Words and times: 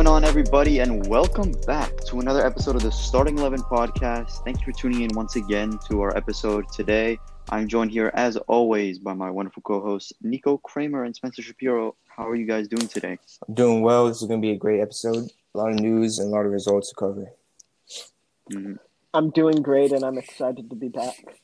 going 0.00 0.14
on, 0.14 0.24
everybody, 0.24 0.78
and 0.78 1.06
welcome 1.08 1.52
back 1.66 1.94
to 2.06 2.20
another 2.20 2.46
episode 2.46 2.74
of 2.74 2.80
the 2.80 2.90
Starting 2.90 3.36
Eleven 3.38 3.60
podcast. 3.60 4.42
Thank 4.44 4.60
you 4.60 4.64
for 4.64 4.72
tuning 4.72 5.02
in 5.02 5.14
once 5.14 5.36
again 5.36 5.78
to 5.90 6.00
our 6.00 6.16
episode 6.16 6.72
today. 6.72 7.18
I'm 7.50 7.68
joined 7.68 7.90
here, 7.90 8.10
as 8.14 8.38
always, 8.48 8.98
by 8.98 9.12
my 9.12 9.28
wonderful 9.28 9.60
co-hosts 9.60 10.14
Nico 10.22 10.56
Kramer 10.56 11.04
and 11.04 11.14
Spencer 11.14 11.42
Shapiro. 11.42 11.96
How 12.08 12.26
are 12.26 12.34
you 12.34 12.46
guys 12.46 12.66
doing 12.66 12.88
today? 12.88 13.18
I'm 13.46 13.52
doing 13.52 13.82
well. 13.82 14.08
This 14.08 14.22
is 14.22 14.26
going 14.26 14.40
to 14.40 14.42
be 14.42 14.52
a 14.52 14.56
great 14.56 14.80
episode. 14.80 15.30
A 15.54 15.58
lot 15.58 15.68
of 15.68 15.80
news 15.80 16.18
and 16.18 16.28
a 16.28 16.30
lot 16.34 16.46
of 16.46 16.52
results 16.52 16.88
to 16.88 16.94
cover. 16.94 17.32
Mm-hmm. 18.50 18.76
I'm 19.12 19.28
doing 19.28 19.60
great, 19.60 19.92
and 19.92 20.02
I'm 20.02 20.16
excited 20.16 20.70
to 20.70 20.76
be 20.76 20.88
back. 20.88 21.42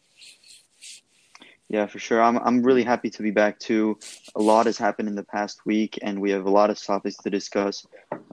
Yeah, 1.69 1.87
for 1.87 1.99
sure. 1.99 2.23
I'm 2.23 2.39
I'm 2.39 2.63
really 2.63 2.85
happy 2.85 3.11
to 3.11 3.23
be 3.23 3.33
back 3.33 3.59
too. 3.59 3.99
A 4.37 4.41
lot 4.41 4.67
has 4.67 4.79
happened 4.79 5.09
in 5.09 5.17
the 5.17 5.25
past 5.25 5.67
week, 5.67 5.99
and 6.01 6.21
we 6.21 6.31
have 6.31 6.47
a 6.47 6.51
lot 6.51 6.71
of 6.71 6.81
topics 6.81 7.17
to 7.19 7.31
discuss 7.31 7.85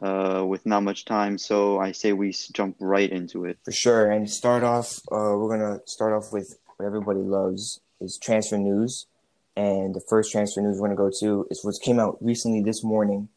uh, 0.04 0.44
with 0.48 0.64
not 0.68 0.84
much 0.84 1.06
time. 1.06 1.40
So 1.40 1.80
I 1.80 1.94
say 1.94 2.14
we 2.14 2.32
jump 2.54 2.76
right 2.80 3.10
into 3.10 3.46
it. 3.46 3.58
For 3.66 3.72
sure. 3.72 4.12
And 4.12 4.30
start 4.30 4.64
off, 4.64 5.00
uh, 5.12 5.34
we're 5.36 5.50
gonna 5.50 5.80
start 5.88 6.14
off 6.14 6.32
with 6.32 6.60
what 6.78 6.86
everybody 6.86 7.22
loves 7.22 7.80
is 8.00 8.20
transfer 8.22 8.58
news. 8.58 9.08
And 9.56 9.96
the 9.96 10.02
first 10.02 10.32
transfer 10.32 10.62
news 10.62 10.80
we're 10.80 10.90
gonna 10.90 10.98
go 10.98 11.12
to 11.20 11.48
is 11.50 11.66
what 11.66 11.76
came 11.82 12.00
out 12.00 12.18
recently 12.22 12.62
this 12.62 12.84
morning. 12.84 13.30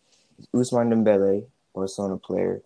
Ousmane 0.55 0.93
Dembele, 0.93 1.47
Barcelona 1.75 2.19
player, 2.19 2.61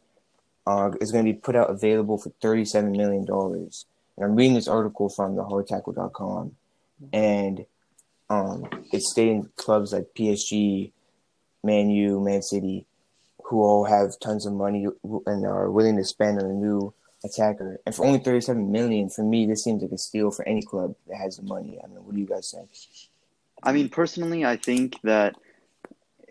uh, 0.67 0.91
is 1.01 1.13
to 1.13 1.23
be 1.23 1.33
put 1.33 1.55
out 1.55 1.71
available 1.71 2.19
for 2.19 2.31
$37 2.43 2.97
million. 2.97 3.25
And 3.29 4.25
I'm 4.25 4.35
reading 4.35 4.55
this 4.55 4.67
article 4.67 5.09
from 5.09 5.37
the 5.37 5.45
thehardtackle.com 5.45 6.57
and 7.13 7.65
um, 8.29 8.69
it's 8.93 9.11
stating 9.11 9.51
clubs 9.57 9.93
like 9.93 10.07
PSG, 10.17 10.93
Man 11.65 11.91
U, 11.91 12.21
Man 12.21 12.43
City, 12.43 12.87
who 13.45 13.63
all 13.63 13.85
have 13.85 14.19
tons 14.21 14.47
of 14.47 14.53
money 14.53 14.87
and 15.27 15.45
are 15.45 15.71
willing 15.71 15.97
to 15.97 16.05
spend 16.05 16.41
on 16.41 16.49
a 16.49 16.55
new 16.55 16.95
attacker. 17.25 17.81
And 17.85 17.95
for 17.95 18.07
only 18.07 18.21
thirty-seven 18.21 18.71
million, 18.71 19.11
for 19.11 19.25
me, 19.25 19.47
this 19.47 19.65
seems 19.65 19.83
like 19.83 19.93
a 19.93 19.99
steal 19.99 20.31
for 20.31 20.47
any 20.47 20.63
club 20.63 20.95
that 21.09 21.17
has 21.17 21.37
the 21.37 21.43
money. 21.43 21.79
I 21.83 21.87
mean, 21.89 22.05
what 22.05 22.15
do 22.15 22.21
you 22.21 22.27
guys 22.27 22.55
think? 22.55 22.71
I 23.63 23.73
mean, 23.73 23.89
personally, 23.89 24.45
I 24.45 24.57
think 24.57 24.97
that 25.03 25.35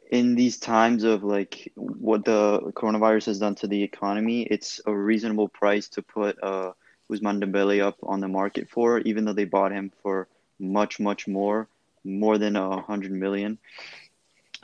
in 0.10 0.34
these 0.34 0.58
times 0.58 1.04
of 1.04 1.24
like 1.24 1.72
what 1.76 2.26
the 2.26 2.72
coronavirus 2.74 3.28
has 3.28 3.40
done 3.40 3.56
to 3.56 3.68
the 3.68 3.84
economy, 3.84 4.44
it's 4.44 4.82
a 4.86 4.96
reasonable 4.96 5.48
price 5.48 5.88
to 5.90 6.02
put 6.02 6.42
uh, 6.42 6.72
Ousmane 7.12 7.44
Dembele 7.44 7.84
up 7.84 7.98
on 8.04 8.20
the 8.20 8.28
market 8.28 8.70
for, 8.70 9.00
even 9.00 9.26
though 9.26 9.34
they 9.34 9.46
bought 9.46 9.72
him 9.72 9.92
for 10.02 10.28
much, 10.60 11.00
much 11.00 11.28
more, 11.28 11.68
more 12.04 12.38
than 12.38 12.56
a 12.56 12.82
hundred 12.82 13.12
million. 13.12 13.58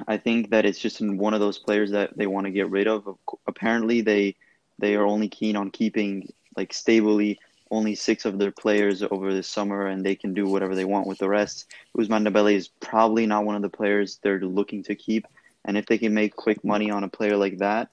I 0.07 0.17
think 0.17 0.49
that 0.49 0.65
it's 0.65 0.79
just 0.79 1.01
in 1.01 1.17
one 1.17 1.33
of 1.33 1.39
those 1.39 1.57
players 1.57 1.91
that 1.91 2.17
they 2.17 2.27
want 2.27 2.45
to 2.45 2.51
get 2.51 2.69
rid 2.69 2.87
of. 2.87 3.17
Apparently, 3.47 4.01
they 4.01 4.35
they 4.77 4.95
are 4.95 5.05
only 5.05 5.29
keen 5.29 5.55
on 5.55 5.71
keeping 5.71 6.31
like 6.57 6.73
stably 6.73 7.39
only 7.71 7.95
six 7.95 8.25
of 8.25 8.37
their 8.37 8.51
players 8.51 9.01
over 9.03 9.33
the 9.33 9.43
summer, 9.43 9.87
and 9.87 10.05
they 10.05 10.15
can 10.15 10.33
do 10.33 10.45
whatever 10.47 10.75
they 10.75 10.85
want 10.85 11.07
with 11.07 11.17
the 11.17 11.29
rest. 11.29 11.65
Ousmane 11.97 12.27
Dembele 12.27 12.53
is 12.53 12.67
probably 12.67 13.25
not 13.25 13.45
one 13.45 13.55
of 13.55 13.61
the 13.61 13.69
players 13.69 14.19
they're 14.21 14.39
looking 14.39 14.83
to 14.83 14.95
keep, 14.95 15.25
and 15.65 15.77
if 15.77 15.85
they 15.85 15.97
can 15.97 16.13
make 16.13 16.35
quick 16.35 16.63
money 16.63 16.91
on 16.91 17.03
a 17.03 17.09
player 17.09 17.37
like 17.37 17.57
that, 17.59 17.89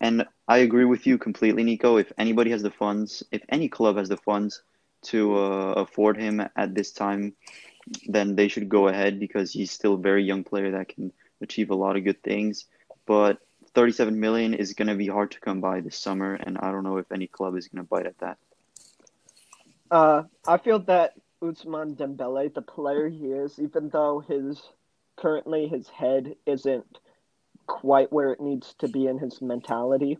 and 0.00 0.26
I 0.48 0.58
agree 0.58 0.84
with 0.84 1.06
you 1.06 1.16
completely, 1.18 1.62
Nico. 1.64 1.96
If 1.96 2.12
anybody 2.18 2.50
has 2.50 2.62
the 2.62 2.70
funds, 2.70 3.22
if 3.32 3.42
any 3.48 3.68
club 3.68 3.96
has 3.96 4.08
the 4.08 4.16
funds 4.16 4.62
to 5.06 5.36
uh, 5.36 5.72
afford 5.76 6.16
him 6.16 6.40
at 6.56 6.74
this 6.74 6.92
time, 6.92 7.34
then 8.06 8.36
they 8.36 8.48
should 8.48 8.68
go 8.68 8.88
ahead 8.88 9.20
because 9.20 9.52
he's 9.52 9.70
still 9.70 9.94
a 9.94 9.98
very 9.98 10.24
young 10.24 10.44
player 10.44 10.72
that 10.72 10.88
can 10.88 11.12
achieve 11.40 11.70
a 11.70 11.74
lot 11.74 11.96
of 11.96 12.04
good 12.04 12.22
things. 12.22 12.66
But 13.06 13.38
37 13.74 14.18
million 14.18 14.54
is 14.54 14.74
going 14.74 14.88
to 14.88 14.94
be 14.94 15.06
hard 15.06 15.30
to 15.32 15.40
come 15.40 15.60
by 15.60 15.80
this 15.80 15.98
summer, 15.98 16.34
and 16.34 16.58
I 16.58 16.72
don't 16.72 16.84
know 16.84 16.96
if 16.96 17.12
any 17.12 17.26
club 17.26 17.56
is 17.56 17.68
going 17.68 17.84
to 17.84 17.88
bite 17.88 18.06
at 18.06 18.18
that. 18.18 18.38
Uh, 19.90 20.22
I 20.46 20.58
feel 20.58 20.80
that 20.80 21.14
Ousmane 21.42 21.96
Dembele, 21.96 22.52
the 22.52 22.62
player 22.62 23.08
he 23.08 23.26
is, 23.26 23.58
even 23.58 23.90
though 23.90 24.24
his 24.26 24.62
currently 25.16 25.68
his 25.68 25.88
head 25.88 26.34
isn't 26.44 26.98
quite 27.66 28.12
where 28.12 28.32
it 28.32 28.40
needs 28.40 28.74
to 28.78 28.88
be 28.88 29.06
in 29.06 29.18
his 29.18 29.40
mentality, 29.40 30.18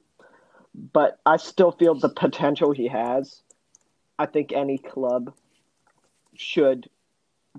but 0.92 1.18
I 1.24 1.36
still 1.36 1.72
feel 1.72 1.94
the 1.94 2.08
potential 2.08 2.72
he 2.72 2.88
has 2.88 3.42
I 4.18 4.26
think 4.26 4.52
any 4.52 4.78
club 4.78 5.32
should 6.34 6.88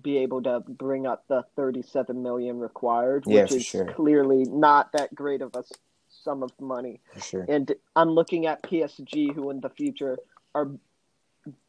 be 0.02 0.18
able 0.20 0.44
to 0.44 0.60
bring 0.68 1.08
up 1.08 1.24
the 1.28 1.44
37 1.56 2.22
million 2.22 2.60
required, 2.60 3.24
yeah, 3.26 3.44
which 3.44 3.54
is 3.54 3.66
sure. 3.66 3.86
clearly 3.86 4.44
not 4.46 4.92
that 4.94 5.14
great 5.16 5.42
of 5.42 5.56
a 5.56 5.64
sum 6.10 6.44
of 6.44 6.52
money. 6.60 7.00
Sure. 7.22 7.46
And 7.48 7.74
I'm 7.96 8.10
looking 8.10 8.46
at 8.46 8.64
PSG, 8.64 9.34
who 9.34 9.50
in 9.50 9.60
the 9.60 9.70
future 9.70 10.18
are 10.54 10.70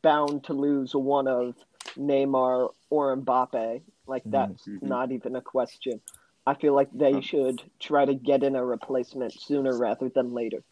bound 0.03 0.45
to 0.45 0.53
lose 0.53 0.95
one 0.95 1.27
of 1.29 1.55
Neymar 1.99 2.71
or 2.91 3.17
Mbappe. 3.17 3.83
Like 4.07 4.23
Mm-hmm. 4.25 4.31
that's 4.31 4.67
Mm-hmm. 4.67 4.89
not 4.89 5.13
even 5.13 5.37
a 5.37 5.41
question. 5.43 6.01
I 6.47 6.55
feel 6.55 6.75
like 6.75 6.89
they 6.95 7.21
should 7.21 7.63
try 7.79 8.07
to 8.07 8.15
get 8.15 8.43
in 8.43 8.57
a 8.57 8.65
replacement 8.65 9.33
sooner 9.39 9.77
rather 9.77 10.09
than 10.09 10.33
later. 10.33 10.63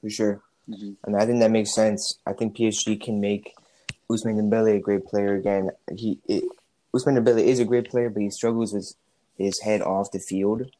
For 0.00 0.10
sure. 0.10 0.42
Hmm 0.66 0.92
And 1.04 1.16
I 1.16 1.26
think 1.26 1.40
that 1.40 1.50
makes 1.50 1.74
sense. 1.74 2.18
I 2.26 2.32
think 2.32 2.56
PSG 2.56 3.00
can 3.00 3.20
make 3.20 3.54
Ousmane 4.10 4.40
Dembele 4.40 4.76
a 4.76 4.80
great 4.80 5.06
player 5.06 5.34
again. 5.34 5.70
He 5.96 6.18
it, 6.26 6.44
Ousmane 6.94 7.18
Dembele 7.18 7.42
is 7.42 7.60
a 7.60 7.64
great 7.64 7.90
player, 7.90 8.10
but 8.10 8.22
he 8.22 8.30
struggles 8.30 8.72
with 8.72 8.94
his 9.36 9.60
head 9.60 9.82
off 9.82 10.12
the 10.12 10.18
field. 10.18 10.70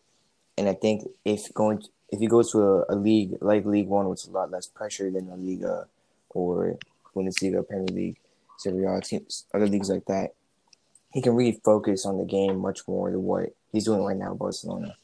And 0.58 0.68
I 0.68 0.74
think 0.74 1.08
if 1.24 1.52
going 1.54 1.82
if 2.10 2.20
he 2.20 2.26
goes 2.26 2.52
to 2.52 2.58
a, 2.60 2.84
a 2.88 2.96
league 2.96 3.38
like 3.40 3.64
League 3.64 3.88
One, 3.88 4.08
which 4.08 4.24
is 4.24 4.28
a 4.28 4.32
lot 4.32 4.50
less 4.50 4.66
pressure 4.66 5.10
than 5.10 5.28
La 5.28 5.34
Liga 5.34 5.86
or 6.30 6.78
Bundesliga, 7.14 7.66
Premier 7.66 7.88
League, 7.88 8.16
Serie 8.58 8.84
A 8.84 9.00
teams, 9.00 9.44
other 9.54 9.66
leagues 9.66 9.90
like 9.90 10.04
that, 10.06 10.34
he 11.12 11.22
can 11.22 11.34
really 11.34 11.60
focus 11.64 12.06
on 12.06 12.18
the 12.18 12.24
game 12.24 12.58
much 12.58 12.86
more 12.86 13.10
than 13.10 13.22
what 13.22 13.54
he's 13.72 13.84
doing 13.84 14.02
right 14.02 14.16
now 14.16 14.32
in 14.32 14.38
Barcelona. 14.38 14.96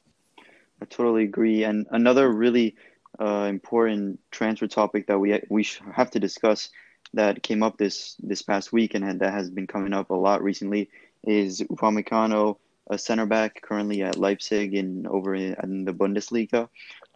I 0.80 0.84
totally 0.86 1.24
agree. 1.24 1.64
And 1.64 1.86
another 1.90 2.30
really 2.30 2.74
uh, 3.20 3.46
important 3.48 4.20
transfer 4.30 4.66
topic 4.66 5.06
that 5.06 5.18
we 5.18 5.40
we 5.48 5.66
have 5.94 6.10
to 6.10 6.20
discuss 6.20 6.70
that 7.14 7.42
came 7.42 7.62
up 7.62 7.76
this 7.76 8.16
this 8.22 8.42
past 8.42 8.72
week 8.72 8.94
and 8.94 9.20
that 9.20 9.32
has 9.32 9.50
been 9.50 9.66
coming 9.66 9.92
up 9.92 10.10
a 10.10 10.14
lot 10.14 10.42
recently 10.42 10.88
is 11.24 11.60
Upamecano, 11.60 12.56
a 12.88 12.98
center 12.98 13.26
back 13.26 13.62
currently 13.62 14.02
at 14.02 14.18
Leipzig 14.18 14.74
in 14.74 15.06
over 15.06 15.34
in, 15.34 15.54
in 15.62 15.84
the 15.84 15.92
Bundesliga, 15.92 16.68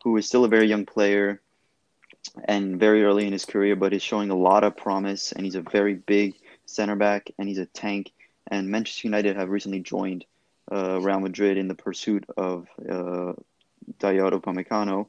who 0.05 0.17
is 0.17 0.27
still 0.27 0.45
a 0.45 0.49
very 0.49 0.67
young 0.67 0.87
player 0.87 1.41
and 2.45 2.79
very 2.79 3.05
early 3.05 3.27
in 3.27 3.33
his 3.33 3.45
career, 3.45 3.77
but 3.77 3.93
is 3.93 4.03
showing 4.03 4.31
a 4.31 4.37
lot 4.37 4.65
of 4.65 4.77
promise. 4.77 5.33
And 5.33 5.45
he's 5.45 5.55
a 5.55 5.63
very 5.63 5.95
big 5.95 6.35
center 6.67 6.97
back, 6.97 7.31
and 7.39 7.49
he's 7.49 7.59
a 7.59 7.67
tank. 7.67 8.13
And 8.49 8.69
Manchester 8.69 9.09
United 9.09 9.37
have 9.37 9.49
recently 9.49 9.81
joined 9.81 10.25
uh, 10.71 11.01
Real 11.01 11.21
Madrid 11.21 11.57
in 11.57 11.69
the 11.69 11.75
pursuit 11.75 12.25
of 12.37 12.69
uh, 12.81 13.33
Dayot 13.99 14.33
Upamecano. 14.33 15.07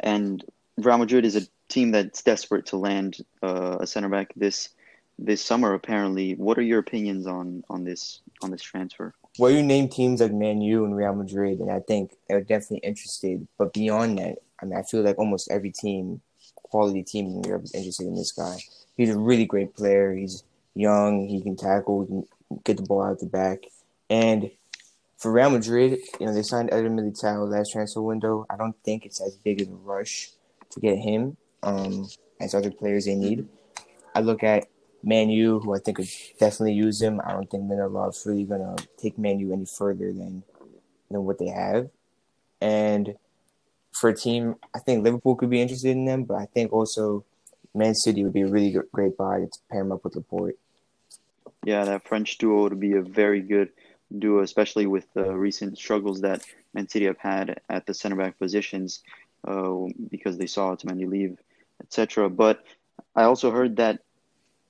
And 0.00 0.44
Real 0.76 0.98
Madrid 0.98 1.24
is 1.24 1.36
a 1.36 1.42
team 1.68 1.90
that's 1.90 2.22
desperate 2.22 2.66
to 2.66 2.76
land 2.76 3.18
uh, 3.42 3.78
a 3.80 3.86
center 3.86 4.08
back 4.08 4.32
this 4.36 4.70
this 5.18 5.44
summer. 5.44 5.74
Apparently, 5.74 6.34
what 6.34 6.58
are 6.58 6.62
your 6.62 6.78
opinions 6.78 7.26
on 7.26 7.64
on 7.68 7.84
this 7.84 8.20
on 8.42 8.50
this 8.50 8.62
transfer? 8.62 9.14
Well, 9.38 9.50
you 9.50 9.62
name 9.62 9.88
teams 9.88 10.20
like 10.20 10.32
Man 10.32 10.60
U 10.60 10.84
and 10.84 10.96
Real 10.96 11.14
Madrid, 11.14 11.60
and 11.60 11.70
I 11.70 11.80
think 11.80 12.12
they're 12.28 12.40
definitely 12.40 12.88
interested. 12.88 13.46
But 13.56 13.72
beyond 13.72 14.18
that, 14.18 14.38
I 14.60 14.66
mean, 14.66 14.78
I 14.78 14.82
feel 14.82 15.02
like 15.02 15.18
almost 15.18 15.50
every 15.50 15.70
team, 15.70 16.20
quality 16.54 17.02
team 17.02 17.26
in 17.26 17.44
Europe, 17.44 17.64
is 17.64 17.74
interested 17.74 18.06
in 18.06 18.16
this 18.16 18.32
guy. 18.32 18.58
He's 18.96 19.10
a 19.10 19.18
really 19.18 19.46
great 19.46 19.76
player. 19.76 20.12
He's 20.12 20.42
young. 20.74 21.28
He 21.28 21.40
can 21.40 21.56
tackle. 21.56 22.02
He 22.02 22.06
can 22.08 22.26
get 22.64 22.76
the 22.76 22.82
ball 22.82 23.02
out 23.02 23.20
the 23.20 23.26
back. 23.26 23.64
And 24.10 24.50
for 25.18 25.32
Real 25.32 25.50
Madrid, 25.50 25.98
you 26.20 26.26
know, 26.26 26.32
they 26.32 26.42
signed 26.42 26.70
Eder 26.72 26.88
Militao 26.88 27.50
last 27.50 27.72
transfer 27.72 28.00
window. 28.00 28.46
I 28.48 28.56
don't 28.56 28.76
think 28.84 29.04
it's 29.04 29.20
as 29.20 29.36
big 29.36 29.60
of 29.60 29.68
a 29.68 29.74
rush 29.74 30.30
to 30.70 30.80
get 30.80 30.96
him 30.96 31.36
um, 31.62 32.08
as 32.40 32.54
other 32.54 32.70
players 32.70 33.04
they 33.04 33.16
need. 33.16 33.46
I 34.14 34.20
look 34.20 34.44
at 34.44 34.68
Man 35.02 35.28
U, 35.28 35.58
who 35.58 35.74
I 35.74 35.78
think 35.78 35.96
could 35.96 36.08
definitely 36.38 36.74
use 36.74 37.02
him. 37.02 37.20
I 37.24 37.32
don't 37.32 37.50
think 37.50 37.64
Lindelof's 37.64 38.24
really 38.26 38.44
gonna 38.44 38.76
take 38.96 39.18
Man 39.18 39.40
U 39.40 39.52
any 39.52 39.66
further 39.66 40.12
than 40.12 40.44
than 41.10 41.24
what 41.24 41.38
they 41.38 41.48
have. 41.48 41.90
And 42.60 43.14
for 43.92 44.10
a 44.10 44.14
team, 44.14 44.56
I 44.74 44.78
think 44.78 45.02
Liverpool 45.02 45.36
could 45.36 45.50
be 45.50 45.60
interested 45.60 45.90
in 45.90 46.04
them, 46.04 46.24
but 46.24 46.36
I 46.36 46.46
think 46.46 46.72
also 46.72 47.24
Man 47.74 47.94
City 47.94 48.22
would 48.22 48.32
be 48.32 48.42
a 48.42 48.46
really 48.46 48.76
great 48.92 49.16
buy 49.16 49.40
to 49.40 49.58
pair 49.70 49.80
him 49.80 49.92
up 49.92 50.04
with 50.04 50.16
Laporte. 50.16 50.58
Yeah, 51.64 51.84
that 51.84 52.06
French 52.06 52.38
duo 52.38 52.62
would 52.62 52.78
be 52.78 52.94
a 52.94 53.02
very 53.02 53.40
good 53.40 53.70
duo, 54.16 54.42
especially 54.42 54.86
with 54.86 55.12
the 55.14 55.34
recent 55.36 55.78
struggles 55.78 56.20
that 56.22 56.44
Man 56.74 56.88
City 56.88 57.06
have 57.06 57.18
had 57.18 57.60
at 57.68 57.86
the 57.86 57.94
center 57.94 58.16
back 58.16 58.38
positions 58.38 59.02
uh, 59.46 59.74
because 60.10 60.38
they 60.38 60.46
saw 60.46 60.74
Otamendi 60.74 61.08
leave, 61.08 61.38
etc. 61.80 62.28
But 62.28 62.64
I 63.14 63.24
also 63.24 63.50
heard 63.50 63.76
that 63.76 64.00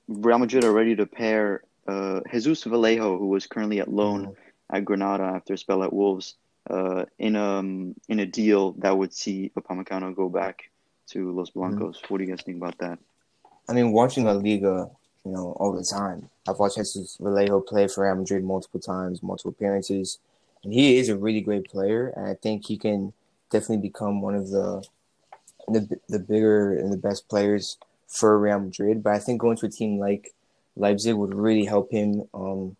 Real 0.07 0.39
Madrid 0.39 0.63
are 0.63 0.71
ready 0.71 0.95
to 0.95 1.05
pair 1.05 1.63
uh, 1.87 2.21
Jesus 2.31 2.63
Vallejo, 2.63 3.17
who 3.17 3.27
was 3.27 3.47
currently 3.47 3.79
at 3.79 3.91
loan 3.91 4.35
at 4.71 4.85
Granada 4.85 5.23
after 5.23 5.53
a 5.53 5.57
spell 5.57 5.83
at 5.83 5.93
Wolves, 5.93 6.35
uh, 6.69 7.05
in 7.17 7.35
um 7.35 7.95
in 8.07 8.19
a 8.19 8.25
deal 8.25 8.73
that 8.73 8.97
would 8.97 9.13
see 9.13 9.51
Upamecano 9.57 10.15
go 10.15 10.29
back 10.29 10.69
to 11.11 11.31
Los 11.31 11.49
Blancos. 11.51 12.01
What 12.07 12.19
do 12.19 12.23
you 12.23 12.29
guys 12.29 12.43
think 12.43 12.57
about 12.57 12.77
that? 12.79 12.99
I 13.67 13.73
mean, 13.73 13.91
watching 13.91 14.25
La 14.25 14.33
Liga, 14.33 14.89
you 15.25 15.31
know, 15.31 15.55
all 15.59 15.73
the 15.73 15.83
time. 15.83 16.29
I've 16.47 16.59
watched 16.59 16.77
Jesus 16.77 17.17
Vallejo 17.19 17.61
play 17.61 17.87
for 17.87 18.05
Real 18.05 18.15
Madrid 18.15 18.43
multiple 18.43 18.79
times, 18.79 19.21
multiple 19.21 19.51
appearances, 19.51 20.19
and 20.63 20.73
he 20.73 20.97
is 20.97 21.09
a 21.09 21.17
really 21.17 21.41
great 21.41 21.65
player. 21.65 22.13
And 22.15 22.27
I 22.27 22.33
think 22.35 22.65
he 22.65 22.77
can 22.77 23.13
definitely 23.49 23.87
become 23.87 24.21
one 24.21 24.35
of 24.35 24.49
the 24.49 24.83
the 25.67 25.99
the 26.07 26.19
bigger 26.19 26.77
and 26.77 26.91
the 26.91 26.97
best 26.97 27.27
players 27.29 27.77
for 28.07 28.39
Real 28.39 28.59
Madrid. 28.59 29.03
But 29.03 29.13
I 29.13 29.19
think 29.19 29.41
going 29.41 29.57
to 29.57 29.67
a 29.67 29.69
team 29.69 29.99
like 29.99 30.33
Leipzig 30.75 31.15
would 31.15 31.35
really 31.35 31.65
help 31.65 31.91
him, 31.91 32.23
um, 32.33 32.75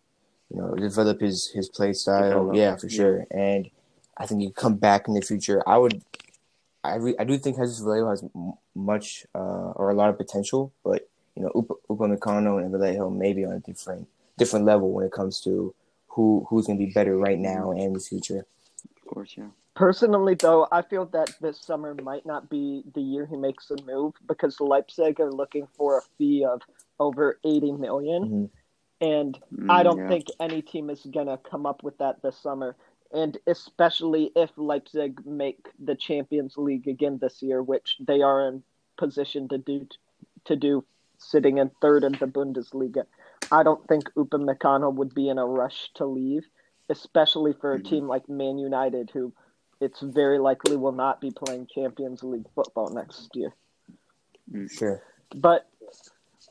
you 0.50 0.60
know, 0.60 0.74
develop 0.74 1.20
his 1.20 1.48
his 1.48 1.68
play 1.68 1.92
style. 1.92 2.50
Yeah, 2.54 2.76
for 2.76 2.88
yeah. 2.88 2.96
sure. 2.96 3.26
And 3.30 3.70
I 4.16 4.26
think 4.26 4.40
he 4.40 4.48
could 4.48 4.56
come 4.56 4.76
back 4.76 5.08
in 5.08 5.14
the 5.14 5.22
future. 5.22 5.62
I 5.66 5.78
would. 5.78 6.02
I, 6.82 6.94
re- 6.94 7.16
I 7.18 7.24
do 7.24 7.36
think 7.36 7.58
Jesus 7.58 7.80
Vallejo 7.80 8.08
has 8.08 8.24
m- 8.34 8.54
much 8.74 9.26
uh, 9.34 9.72
or 9.76 9.90
a 9.90 9.94
lot 9.94 10.08
of 10.08 10.16
potential, 10.16 10.72
but 10.82 11.09
you 11.40 11.46
know, 11.46 11.52
Up- 11.60 11.80
Upamecano 11.88 12.60
and 12.62 12.70
Vallejo 12.70 13.08
maybe 13.10 13.44
on 13.44 13.52
a 13.52 13.60
different 13.60 14.06
different 14.36 14.64
level 14.64 14.92
when 14.92 15.06
it 15.06 15.12
comes 15.12 15.40
to 15.42 15.74
who 16.08 16.46
who's 16.48 16.66
going 16.66 16.78
to 16.78 16.84
be 16.84 16.92
better 16.92 17.16
right 17.16 17.38
now 17.38 17.70
and 17.70 17.80
in 17.80 17.92
the 17.94 18.00
future. 18.00 18.46
Of 18.96 19.06
course, 19.14 19.34
yeah. 19.36 19.48
Personally, 19.74 20.34
though, 20.34 20.66
I 20.70 20.82
feel 20.82 21.06
that 21.06 21.30
this 21.40 21.60
summer 21.60 21.94
might 21.94 22.26
not 22.26 22.50
be 22.50 22.82
the 22.94 23.00
year 23.00 23.24
he 23.24 23.36
makes 23.36 23.70
a 23.70 23.82
move 23.84 24.14
because 24.26 24.60
Leipzig 24.60 25.20
are 25.20 25.32
looking 25.32 25.66
for 25.76 25.98
a 25.98 26.02
fee 26.18 26.44
of 26.44 26.60
over 26.98 27.38
80 27.44 27.72
million. 27.72 28.22
Mhm. 28.28 28.50
And 29.00 29.38
Mm, 29.54 29.70
I 29.70 29.82
don't 29.82 29.98
yeah. 29.98 30.08
think 30.08 30.26
any 30.40 30.60
team 30.60 30.90
is 30.90 31.06
going 31.06 31.28
to 31.28 31.38
come 31.38 31.64
up 31.64 31.82
with 31.82 31.96
that 31.98 32.20
this 32.20 32.36
summer. 32.36 32.76
And 33.12 33.38
especially 33.46 34.30
if 34.36 34.50
Leipzig 34.56 35.24
make 35.24 35.70
the 35.78 35.94
Champions 35.94 36.58
League 36.58 36.86
again 36.86 37.16
this 37.18 37.42
year, 37.42 37.62
which 37.62 37.96
they 38.06 38.20
are 38.20 38.46
in 38.48 38.62
position 38.98 39.48
to 39.48 39.56
do, 39.58 39.86
to 40.44 40.56
do 40.56 40.84
sitting 41.20 41.58
in 41.58 41.70
third 41.80 42.04
in 42.04 42.12
the 42.12 42.26
Bundesliga. 42.26 43.04
I 43.52 43.62
don't 43.62 43.86
think 43.86 44.10
Upamecano 44.14 44.92
would 44.92 45.14
be 45.14 45.28
in 45.28 45.38
a 45.38 45.46
rush 45.46 45.90
to 45.94 46.06
leave, 46.06 46.46
especially 46.88 47.52
for 47.52 47.74
a 47.74 47.78
Mhm. 47.78 47.84
team 47.84 48.08
like 48.08 48.28
Man 48.28 48.58
United, 48.58 49.10
who 49.10 49.32
it's 49.80 50.00
very 50.00 50.38
likely 50.38 50.76
will 50.76 50.92
not 50.92 51.20
be 51.20 51.30
playing 51.30 51.66
Champions 51.66 52.22
League 52.22 52.48
football 52.54 52.90
next 52.90 53.34
year. 53.34 53.54
Sure. 54.66 55.02
But 55.36 55.68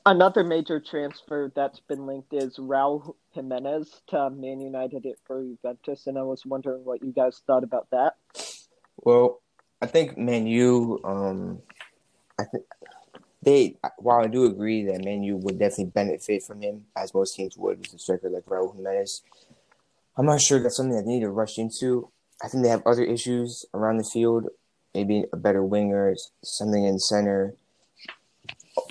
another 0.06 0.44
major 0.44 0.80
transfer 0.80 1.52
that's 1.54 1.80
been 1.82 2.06
linked 2.06 2.34
is 2.34 2.58
Raul 2.58 3.16
Jimenez 3.32 4.02
to 4.08 4.30
Man 4.30 4.60
United 4.60 5.06
for 5.26 5.44
Juventus, 5.44 6.08
and 6.08 6.18
I 6.18 6.24
was 6.24 6.46
wondering 6.46 6.84
what 6.86 7.04
you 7.04 7.12
guys 7.12 7.42
thought 7.46 7.64
about 7.64 7.90
that. 7.92 8.18
Well, 9.04 9.42
I 9.82 9.86
think 9.86 10.18
Man 10.18 10.48
U, 10.48 11.00
um, 11.04 11.62
I 12.40 12.46
think 12.46 12.66
they. 13.42 13.78
While 13.98 14.24
I 14.24 14.28
do 14.28 14.46
agree 14.46 14.86
that 14.86 15.04
Man 15.04 15.24
U 15.24 15.38
would 15.38 15.60
definitely 15.60 15.92
benefit 15.92 16.44
from 16.44 16.62
him, 16.62 16.86
as 16.96 17.14
most 17.14 17.36
teams 17.36 17.58
would 17.58 17.80
with 17.80 17.94
a 17.94 18.00
striker 18.00 18.30
like 18.30 18.46
Raul 18.46 18.76
Jimenez, 18.76 19.22
I'm 20.18 20.26
not 20.26 20.42
sure 20.42 20.62
that's 20.62 20.76
something 20.78 20.96
that 20.96 21.06
they 21.06 21.14
need 21.14 21.22
to 21.22 21.30
rush 21.30 21.58
into. 21.58 22.10
I 22.44 22.48
think 22.48 22.64
they 22.64 22.70
have 22.70 22.86
other 22.86 23.04
issues 23.04 23.66
around 23.74 23.98
the 23.98 24.04
field, 24.04 24.48
maybe 24.94 25.26
a 25.32 25.38
better 25.38 25.64
winger, 25.64 26.16
something 26.44 26.86
in 26.86 27.00
center. 27.00 27.54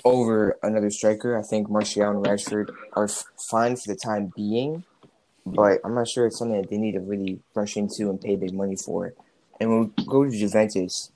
Over 0.05 0.57
another 0.61 0.91
striker, 0.91 1.37
I 1.37 1.41
think 1.41 1.69
Martial 1.69 2.09
and 2.09 2.23
Rashford 2.23 2.69
are 2.93 3.07
fine 3.07 3.75
for 3.75 3.87
the 3.87 3.95
time 3.95 4.31
being, 4.35 4.83
but 5.45 5.79
I'm 5.83 5.95
not 5.95 6.07
sure 6.07 6.27
it's 6.27 6.37
something 6.37 6.61
that 6.61 6.69
they 6.69 6.77
need 6.77 6.93
to 6.93 6.99
really 6.99 7.39
rush 7.55 7.75
into 7.75 8.09
and 8.09 8.21
pay 8.21 8.35
big 8.35 8.53
money 8.53 8.75
for. 8.75 9.13
And 9.59 9.69
when 9.69 9.93
we 9.97 10.05
go 10.05 10.23
to 10.25 10.31
Juventus, 10.31 11.11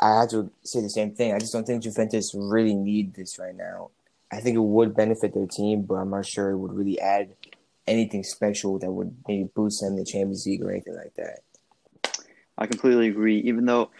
I 0.00 0.20
have 0.20 0.30
to 0.30 0.50
say 0.64 0.80
the 0.80 0.88
same 0.88 1.12
thing. 1.12 1.32
I 1.34 1.38
just 1.38 1.52
don't 1.52 1.64
think 1.64 1.82
Juventus 1.82 2.32
really 2.34 2.74
need 2.74 3.14
this 3.14 3.38
right 3.38 3.54
now. 3.54 3.90
I 4.32 4.40
think 4.40 4.56
it 4.56 4.62
would 4.62 4.94
benefit 4.94 5.34
their 5.34 5.46
team, 5.46 5.82
but 5.82 5.96
I'm 5.96 6.10
not 6.10 6.24
sure 6.26 6.50
it 6.50 6.58
would 6.58 6.72
really 6.72 6.98
add 7.00 7.34
anything 7.86 8.22
special 8.22 8.78
that 8.78 8.90
would 8.90 9.14
maybe 9.26 9.48
boost 9.54 9.80
them 9.80 9.92
in 9.92 9.96
the 9.96 10.04
Champions 10.04 10.46
League 10.46 10.62
or 10.62 10.70
anything 10.70 10.96
like 10.96 11.14
that. 11.14 11.40
I 12.56 12.66
completely 12.66 13.08
agree. 13.08 13.38
Even 13.40 13.66
though 13.66 13.90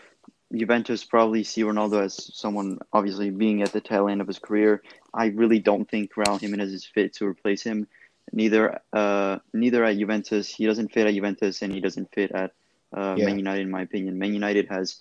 Juventus 0.55 1.05
probably 1.05 1.44
see 1.44 1.62
Ronaldo 1.62 2.03
as 2.03 2.31
someone 2.35 2.79
obviously 2.93 3.31
being 3.31 3.62
at 3.62 3.73
the 3.73 3.81
tail 3.81 4.08
end 4.08 4.20
of 4.20 4.26
his 4.26 4.38
career, 4.38 4.82
I 5.12 5.26
really 5.26 5.58
don't 5.58 5.88
think 5.88 6.14
Raul 6.14 6.41
Jimenez 6.41 6.73
is 6.73 6.87
fit 6.87 7.14
to 7.14 7.26
replace 7.26 7.62
him. 7.62 7.88
Neither, 8.32 8.81
uh, 8.93 9.38
neither 9.53 9.85
at 9.85 9.99
Juventus. 9.99 10.49
He 10.55 10.67
doesn't 10.67 10.93
fit 10.93 11.06
at 11.06 11.14
Juventus, 11.14 11.62
and 11.62 11.73
he 11.73 11.81
doesn't 11.81 12.12
fit 12.12 12.31
at 12.31 12.53
uh, 12.96 13.17
Yeah. 13.19 13.26
Man 13.26 13.38
United, 13.38 13.62
in 13.62 13.70
my 13.70 13.82
opinion. 13.82 14.19
Man 14.19 14.35
United 14.35 14.69
has 14.69 15.00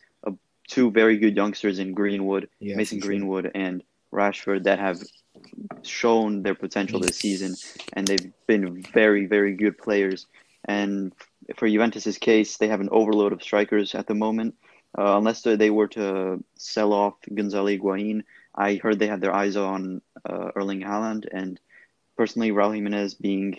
two 0.70 0.92
very 0.92 1.18
good 1.18 1.36
youngsters 1.36 1.80
in 1.80 1.94
Greenwood, 1.94 2.48
Yeah, 2.60 2.76
Mason 2.78 3.00
sure. 3.00 3.08
Greenwood, 3.08 3.52
and 3.54 3.84
Rashford 4.14 4.64
that 4.64 4.80
have 4.80 5.02
shown 5.84 6.44
their 6.44 6.56
potential 6.56 7.00
this 7.00 7.18
season, 7.18 7.56
and 7.94 8.08
they've 8.08 8.32
been 8.48 8.82
very, 8.94 9.26
very 9.26 9.54
good 9.54 9.78
players. 9.78 10.28
And 10.66 11.14
for 11.58 11.68
Juventus's 11.68 12.18
case, 12.18 12.58
they 12.58 12.68
have 12.68 12.82
an 12.82 12.90
overload 12.92 13.34
of 13.34 13.44
strikers 13.44 13.96
at 13.96 14.08
the 14.08 14.16
moment. 14.16 14.56
Uh, 14.98 15.18
unless 15.18 15.42
they 15.42 15.56
they 15.56 15.70
were 15.70 15.88
to 15.88 16.44
sell 16.56 16.94
off 16.94 17.16
Gonzalo 17.34 17.70
Higuain, 17.70 18.24
I 18.56 18.76
heard 18.76 18.98
they 19.00 19.08
had 19.08 19.22
their 19.22 19.34
eyes 19.34 19.56
on 19.56 20.02
uh, 20.28 20.52
Erling 20.56 20.82
Haaland. 20.82 21.28
And 21.32 21.60
personally, 22.18 22.52
Raul 22.52 22.74
Jimenez 22.76 23.14
being 23.14 23.58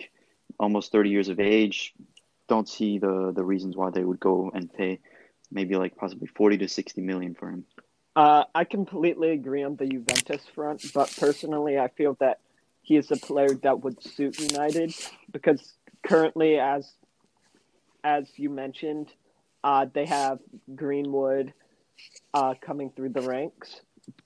almost 0.59 0.91
30 0.91 1.09
years 1.09 1.29
of 1.29 1.39
age, 1.39 1.93
don't 2.47 2.67
see 2.67 2.99
the 2.99 3.31
the 3.33 3.43
reasons 3.43 3.77
why 3.77 3.89
they 3.89 4.03
would 4.03 4.19
go 4.19 4.51
and 4.53 4.71
pay 4.73 4.99
maybe 5.51 5.75
like 5.75 5.95
possibly 5.95 6.27
40 6.27 6.59
to 6.59 6.67
60 6.67 7.01
million 7.01 7.35
for 7.35 7.49
him. 7.49 7.65
Uh, 8.15 8.43
I 8.53 8.65
completely 8.65 9.31
agree 9.31 9.63
on 9.63 9.75
the 9.77 9.85
Juventus 9.85 10.41
front, 10.53 10.85
but 10.93 11.13
personally, 11.17 11.77
I 11.79 11.87
feel 11.89 12.17
that 12.19 12.39
he 12.81 12.97
is 12.97 13.09
a 13.11 13.15
player 13.15 13.53
that 13.63 13.81
would 13.83 14.03
suit 14.03 14.39
United 14.39 14.93
because 15.31 15.73
currently, 16.05 16.59
as 16.59 16.91
as 18.03 18.27
you 18.35 18.49
mentioned, 18.49 19.13
uh, 19.63 19.85
they 19.93 20.05
have 20.05 20.39
Greenwood 20.75 21.53
uh, 22.33 22.55
coming 22.59 22.91
through 22.95 23.09
the 23.09 23.21
ranks, 23.21 23.79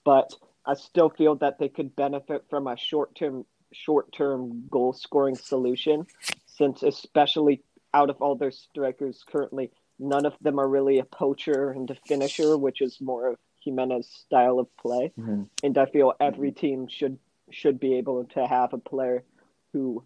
but 0.03 0.33
I 0.65 0.75
still 0.75 1.09
feel 1.09 1.35
that 1.35 1.59
they 1.59 1.69
could 1.69 1.95
benefit 1.95 2.45
from 2.49 2.67
a 2.67 2.77
short 2.77 3.13
term 3.15 3.45
short 3.71 4.11
term 4.13 4.65
goal 4.69 4.93
scoring 4.93 5.35
solution, 5.35 6.07
since 6.45 6.81
especially 6.81 7.61
out 7.93 8.09
of 8.09 8.21
all 8.21 8.35
their 8.35 8.51
strikers 8.51 9.23
currently, 9.29 9.71
none 9.99 10.25
of 10.25 10.33
them 10.41 10.59
are 10.59 10.67
really 10.67 10.99
a 10.99 11.05
poacher 11.05 11.71
and 11.71 11.89
a 11.89 11.95
finisher, 12.07 12.57
which 12.57 12.81
is 12.81 12.99
more 13.01 13.27
of 13.29 13.37
Jimenez's 13.63 14.07
style 14.07 14.59
of 14.59 14.67
play. 14.77 15.11
Mhm. 15.17 15.49
And 15.63 15.77
I 15.77 15.85
feel 15.85 16.13
every 16.19 16.51
team 16.51 16.87
should 16.87 17.17
should 17.51 17.79
be 17.79 17.93
able 17.95 18.25
to 18.25 18.47
have 18.47 18.73
a 18.73 18.77
player 18.77 19.23
who 19.71 20.03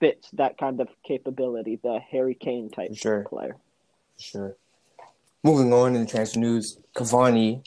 fits 0.00 0.30
that 0.32 0.58
kind 0.58 0.80
of 0.80 0.88
capability, 1.02 1.76
the 1.76 1.98
Harry 1.98 2.34
Kane 2.34 2.68
type 2.68 2.94
sure. 2.94 3.24
player. 3.24 3.56
Sure. 4.18 4.54
Moving 5.42 5.72
on 5.72 5.94
in 5.94 6.02
the 6.02 6.06
transfer 6.06 6.40
news, 6.40 6.78
Cavani, 6.94 7.64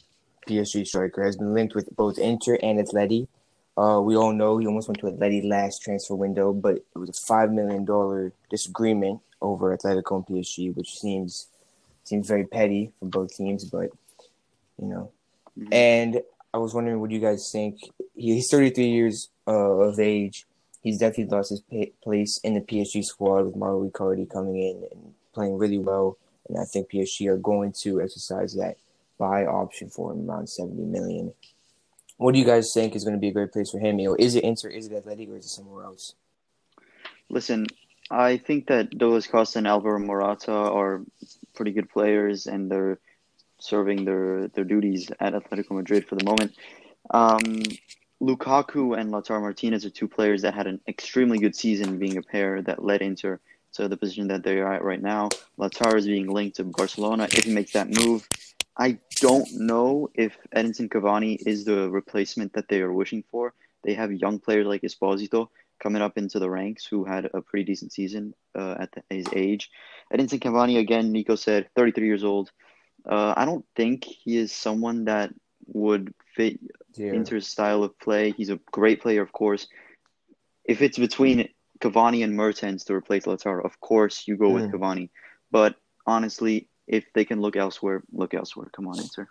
PSG 0.48 0.86
striker, 0.86 1.24
has 1.24 1.36
been 1.36 1.54
linked 1.54 1.74
with 1.74 1.90
both 1.96 2.18
Inter 2.20 2.58
and 2.62 2.80
Atleti. 2.80 3.28
Uh, 3.76 4.02
we 4.02 4.16
all 4.16 4.34
know 4.34 4.58
he 4.58 4.66
almost 4.66 4.88
went 4.88 5.00
to 5.00 5.08
Atleti 5.08 5.48
last 5.48 5.82
transfer 5.82 6.16
window, 6.16 6.54
but 6.54 6.78
it 6.78 6.98
was 6.98 7.10
a 7.10 7.14
five 7.14 7.52
million 7.52 7.86
dollar 7.86 8.34
disagreement 8.50 9.22
over 9.42 9.76
Atletico 9.76 10.18
and 10.18 10.26
PSG, 10.26 10.76
which 10.76 10.98
seems 10.98 11.48
seems 12.08 12.28
very 12.28 12.46
petty 12.46 12.92
for 13.00 13.06
both 13.08 13.36
teams. 13.36 13.66
But 13.66 13.90
you 14.80 14.88
know, 14.88 15.12
Mhm. 15.58 15.74
and 15.74 16.22
I 16.54 16.58
was 16.60 16.74
wondering 16.74 17.00
what 17.00 17.10
do 17.10 17.16
you 17.16 17.22
guys 17.22 17.50
think. 17.52 17.80
He, 18.16 18.36
he's 18.36 18.50
33 18.50 18.90
years 18.90 19.30
uh, 19.48 19.52
of 19.52 20.00
age. 20.00 20.46
He's 20.82 20.98
definitely 21.00 21.36
lost 21.36 21.50
his 21.50 21.62
pa- 21.62 21.92
place 22.04 22.40
in 22.44 22.54
the 22.54 22.62
PSG 22.62 23.04
squad 23.04 23.46
with 23.46 23.56
Mauro 23.56 23.88
Icardi 23.90 24.30
coming 24.30 24.58
in 24.58 24.84
and 24.92 25.14
playing 25.34 25.58
really 25.58 25.78
well. 25.80 26.18
And 26.48 26.58
I 26.58 26.64
think 26.66 26.90
PSG 26.92 27.28
are 27.28 27.38
going 27.38 27.74
to 27.84 28.02
exercise 28.02 28.54
that 28.56 28.78
buy 29.18 29.46
option 29.46 29.90
for 29.90 30.14
him 30.14 30.30
around 30.30 30.48
70 30.48 30.84
million. 30.84 31.34
What 32.18 32.34
do 32.34 32.40
you 32.40 32.46
guys 32.46 32.72
think 32.74 32.96
is 32.96 33.04
going 33.04 33.16
to 33.16 33.20
be 33.20 33.28
a 33.28 33.34
great 33.34 33.52
place 33.52 33.70
for 33.72 33.80
him? 33.80 34.00
You 34.00 34.10
know, 34.10 34.16
is 34.18 34.36
it 34.36 34.44
Inter, 34.44 34.70
is 34.70 34.88
it 34.88 34.94
Athletic, 34.94 35.30
or 35.30 35.38
is 35.38 35.46
it 35.46 35.50
somewhere 35.50 35.84
else? 35.84 36.14
Listen, 37.30 37.66
I 38.10 38.38
think 38.38 38.68
that 38.68 38.98
Douglas 38.98 39.28
Costa 39.28 39.60
and 39.60 39.68
Alvaro 39.68 40.00
Morata 40.00 40.52
are 40.52 41.02
pretty 41.54 41.72
good 41.72 41.90
players, 41.90 42.48
and 42.48 42.72
they're 42.72 43.00
serving 43.60 44.06
their 44.06 44.48
their 44.50 44.64
duties 44.64 45.10
at 45.20 45.34
Atletico 45.34 45.72
Madrid 45.72 46.08
for 46.08 46.16
the 46.16 46.26
moment. 46.26 46.54
Um, 47.10 47.64
Lukaku 48.22 48.98
and 48.98 49.12
Lautaro 49.12 49.42
Martinez 49.42 49.86
are 49.86 49.90
two 49.90 50.08
players 50.08 50.42
that 50.42 50.54
had 50.54 50.68
an 50.68 50.80
extremely 50.88 51.38
good 51.38 51.56
season, 51.56 52.00
being 52.00 52.18
a 52.18 52.22
pair 52.22 52.62
that 52.64 52.84
led 52.84 53.02
Inter 53.02 53.40
to 53.74 53.88
the 53.88 53.98
position 53.98 54.28
that 54.30 54.44
they 54.44 54.58
are 54.60 54.74
at 54.74 54.84
right 54.84 55.02
now. 55.02 55.30
Lautaro 55.60 55.98
is 55.98 56.08
being 56.08 56.28
linked 56.28 56.58
to 56.58 56.64
Barcelona. 56.64 57.26
If 57.26 57.44
he 57.44 57.54
makes 57.54 57.74
that 57.74 57.94
move, 57.94 58.28
I 58.78 59.00
don't 59.20 59.48
know 59.54 60.10
if 60.16 60.38
Edinson 60.56 60.90
Cavani 60.90 61.38
is 61.46 61.66
the 61.66 61.90
replacement 61.90 62.54
that 62.54 62.68
they 62.70 62.82
are 62.82 62.92
wishing 62.92 63.24
for. 63.30 63.54
They 63.84 63.94
have 63.94 64.12
young 64.12 64.40
players 64.40 64.66
like 64.66 64.82
Esposito 64.82 65.50
coming 65.82 66.02
up 66.02 66.18
into 66.18 66.40
the 66.40 66.50
ranks 66.50 66.86
who 66.86 67.04
had 67.04 67.30
a 67.34 67.42
pretty 67.42 67.64
decent 67.66 67.92
season 67.94 68.34
uh, 68.58 68.76
at 68.80 68.92
the, 68.92 69.04
his 69.16 69.28
age. 69.34 69.70
Edinson 70.14 70.40
Cavani 70.40 70.78
again. 70.80 71.12
Nico 71.12 71.36
said 71.36 71.70
33 71.76 72.06
years 72.06 72.24
old. 72.24 72.52
Uh, 73.10 73.34
I 73.38 73.46
don't 73.46 73.66
think 73.76 74.04
he 74.06 74.38
is 74.38 74.52
someone 74.52 75.06
that 75.06 75.34
would 75.68 76.14
fit 76.36 76.60
Yeah. 76.96 77.14
Inter's 77.14 77.48
style 77.48 77.84
of 77.84 77.98
play. 78.00 78.32
He's 78.32 78.50
a 78.50 78.60
great 78.72 79.02
player, 79.02 79.22
of 79.22 79.32
course. 79.32 79.68
If 80.66 80.82
it's 80.82 80.98
between 80.98 81.50
Cavani 81.80 82.24
and 82.24 82.36
Mertens 82.36 82.84
to 82.86 82.94
replace 82.94 83.26
Lautaro, 83.26 83.64
of 83.64 83.80
course 83.80 84.28
you 84.28 84.36
go 84.38 84.50
with 84.50 84.64
Mm. 84.66 84.72
Cavani. 84.74 85.10
But 85.52 85.76
honestly, 86.06 86.68
if 86.88 87.06
they 87.14 87.24
can 87.26 87.40
look 87.42 87.56
elsewhere, 87.56 88.04
look 88.12 88.34
elsewhere. 88.34 88.68
Come 88.74 88.88
on, 88.88 89.00
Inter. 89.00 89.28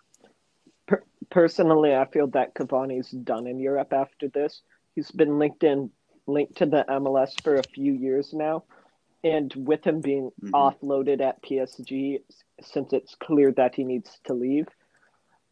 Personally, 1.31 1.95
I 1.95 2.05
feel 2.05 2.29
that 2.29 2.55
Cavani's 2.55 3.11
done 3.11 3.47
in 3.49 3.59
Europe 3.59 3.93
after 3.93 4.29
this. 4.29 4.62
He's 4.95 5.11
been 5.11 5.38
linked 5.38 5.65
in 5.65 5.91
linked 6.26 6.56
to 6.56 6.66
the 6.66 6.85
MLS 6.88 7.40
for 7.42 7.59
a 7.59 7.62
few 7.62 7.92
years 7.92 8.33
now, 8.33 8.64
and 9.25 9.52
with 9.54 9.85
him 9.85 10.00
being 10.00 10.30
Mhm. 10.42 10.50
offloaded 10.52 11.21
at 11.21 11.42
PSG, 11.42 12.23
since 12.61 12.92
it's 12.92 13.14
clear 13.14 13.52
that 13.52 13.75
he 13.75 13.85
needs 13.85 14.18
to 14.25 14.35
leave, 14.35 14.68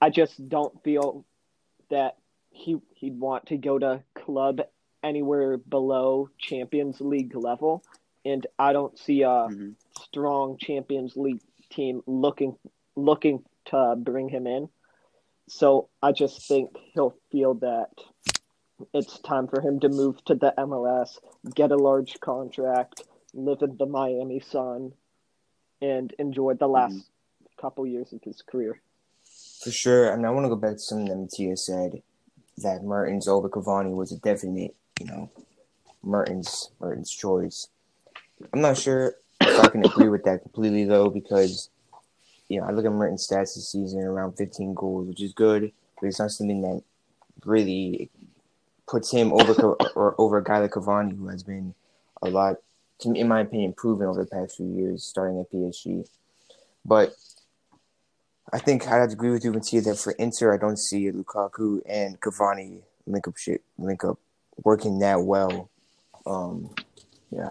I 0.00 0.10
just 0.10 0.48
don't 0.48 0.82
feel 0.82 1.24
that 1.90 2.18
he 2.50 2.80
he'd 2.94 3.18
want 3.18 3.46
to 3.46 3.56
go 3.56 3.78
to 3.78 4.02
club 4.14 4.60
anywhere 5.02 5.58
below 5.58 6.30
Champions 6.38 7.00
League 7.00 7.34
level, 7.34 7.84
and 8.24 8.46
I 8.58 8.72
don't 8.72 8.98
see 8.98 9.22
a 9.22 9.48
Mhm. 9.50 9.76
strong 9.98 10.56
Champions 10.58 11.16
League 11.16 11.42
team 11.70 12.02
looking 12.06 12.58
looking 12.96 13.44
to 13.66 13.96
bring 13.96 14.28
him 14.28 14.46
in. 14.46 14.68
So 15.48 15.88
I 16.02 16.12
just 16.12 16.46
think 16.48 16.76
he'll 16.92 17.16
feel 17.30 17.54
that 17.54 17.90
it's 18.92 19.18
time 19.20 19.48
for 19.48 19.60
him 19.60 19.80
to 19.80 19.88
move 19.88 20.24
to 20.26 20.34
the 20.34 20.52
MLS, 20.58 21.18
get 21.54 21.72
a 21.72 21.76
large 21.76 22.20
contract, 22.20 23.04
live 23.32 23.62
in 23.62 23.76
the 23.76 23.86
Miami 23.86 24.40
sun, 24.40 24.92
and 25.80 26.12
enjoy 26.18 26.54
the 26.54 26.66
mm-hmm. 26.66 26.94
last 26.94 27.10
couple 27.60 27.86
years 27.86 28.12
of 28.12 28.22
his 28.22 28.42
career. 28.42 28.80
For 29.62 29.70
sure. 29.70 30.12
And 30.12 30.26
I 30.26 30.30
want 30.30 30.44
to 30.44 30.50
go 30.50 30.56
back 30.56 30.72
to 30.72 30.78
something 30.78 31.08
that 31.08 31.16
Mattia 31.16 31.56
said 31.56 32.02
that 32.58 32.84
Mertens 32.84 33.26
over 33.28 33.48
Cavani 33.48 33.94
was 33.94 34.12
a 34.12 34.18
definite, 34.18 34.74
you 35.00 35.06
know, 35.06 35.30
Mertens 36.02 36.70
Mertens 36.80 37.10
choice. 37.10 37.68
I'm 38.52 38.60
not 38.60 38.76
sure 38.76 39.14
if 39.40 39.60
I 39.60 39.68
can 39.68 39.84
agree 39.84 40.08
with 40.08 40.24
that 40.24 40.42
completely 40.42 40.84
though, 40.84 41.08
because 41.08 41.70
you 42.48 42.60
know 42.60 42.66
I 42.66 42.72
look 42.72 42.84
at 42.84 42.92
Mertens' 42.92 43.26
stats 43.26 43.54
this 43.54 43.72
season 43.72 44.02
around 44.02 44.36
15 44.36 44.74
goals, 44.74 45.08
which 45.08 45.22
is 45.22 45.32
good, 45.32 45.72
but 46.00 46.06
it's 46.06 46.18
not 46.18 46.30
something 46.30 46.62
that 46.62 46.82
really 47.44 48.10
puts 48.88 49.10
him 49.10 49.32
over 49.32 49.52
or 49.96 50.14
over 50.18 50.38
a 50.38 50.44
guy 50.44 50.58
like 50.58 50.72
Cavani, 50.72 51.16
who 51.16 51.28
has 51.28 51.42
been 51.42 51.74
a 52.22 52.28
lot, 52.28 52.56
in 53.04 53.28
my 53.28 53.40
opinion, 53.40 53.72
proven 53.72 54.06
over 54.06 54.24
the 54.24 54.30
past 54.30 54.56
few 54.56 54.66
years, 54.66 55.04
starting 55.04 55.40
at 55.40 55.50
PSG. 55.50 56.06
But 56.84 57.14
I 58.52 58.58
think 58.58 58.86
I'd 58.86 59.10
agree 59.10 59.30
with 59.30 59.44
you, 59.44 59.52
Mattia, 59.52 59.80
that 59.82 59.98
for 59.98 60.12
Inter, 60.12 60.54
I 60.54 60.58
don't 60.58 60.78
see 60.78 61.10
Lukaku 61.10 61.80
and 61.86 62.20
Cavani 62.20 62.80
link 63.06 63.26
up 63.26 63.36
shit, 63.36 63.62
link 63.78 64.04
up 64.04 64.18
working 64.62 64.98
that 65.00 65.22
well. 65.22 65.70
Um, 66.26 66.74
Yeah, 67.30 67.50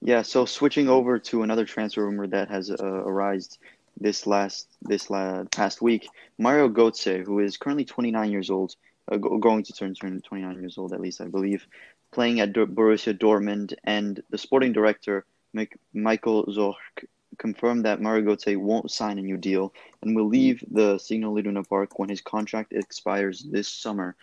Yeah. 0.00 0.22
so 0.22 0.44
switching 0.44 0.88
over 0.88 1.18
to 1.18 1.42
another 1.42 1.64
transfer 1.64 2.04
rumor 2.04 2.26
that 2.28 2.48
has 2.48 2.70
uh, 2.70 2.76
arisen 2.84 3.58
this 4.00 4.26
last 4.26 4.68
this 4.82 5.10
la- 5.10 5.44
past 5.44 5.82
week, 5.82 6.08
Mario 6.38 6.68
Götze, 6.68 7.24
who 7.24 7.40
is 7.40 7.56
currently 7.56 7.84
29 7.84 8.30
years 8.30 8.50
old, 8.50 8.76
going 9.10 9.64
to 9.64 9.72
turn 9.72 9.94
turn 9.94 10.20
29 10.20 10.60
years 10.60 10.78
old 10.78 10.92
at 10.92 11.00
least 11.00 11.20
I 11.20 11.26
believe, 11.26 11.66
playing 12.12 12.40
at 12.40 12.52
Borussia 12.52 13.16
Dortmund, 13.16 13.74
and 13.84 14.22
the 14.30 14.38
sporting 14.38 14.72
director 14.72 15.24
Michael 15.92 16.46
Zorc 16.46 16.74
confirmed 17.38 17.84
that 17.84 18.00
Mario 18.00 18.34
Götze 18.34 18.56
won't 18.56 18.90
sign 18.90 19.18
a 19.18 19.22
new 19.22 19.36
deal 19.36 19.72
and 20.02 20.14
will 20.14 20.28
leave 20.28 20.62
the 20.70 20.98
Signal 20.98 21.34
Iduna 21.34 21.62
Park 21.68 21.98
when 21.98 22.08
his 22.08 22.20
contract 22.20 22.72
expires 22.72 23.42
this 23.50 23.68
summer. 23.68 24.16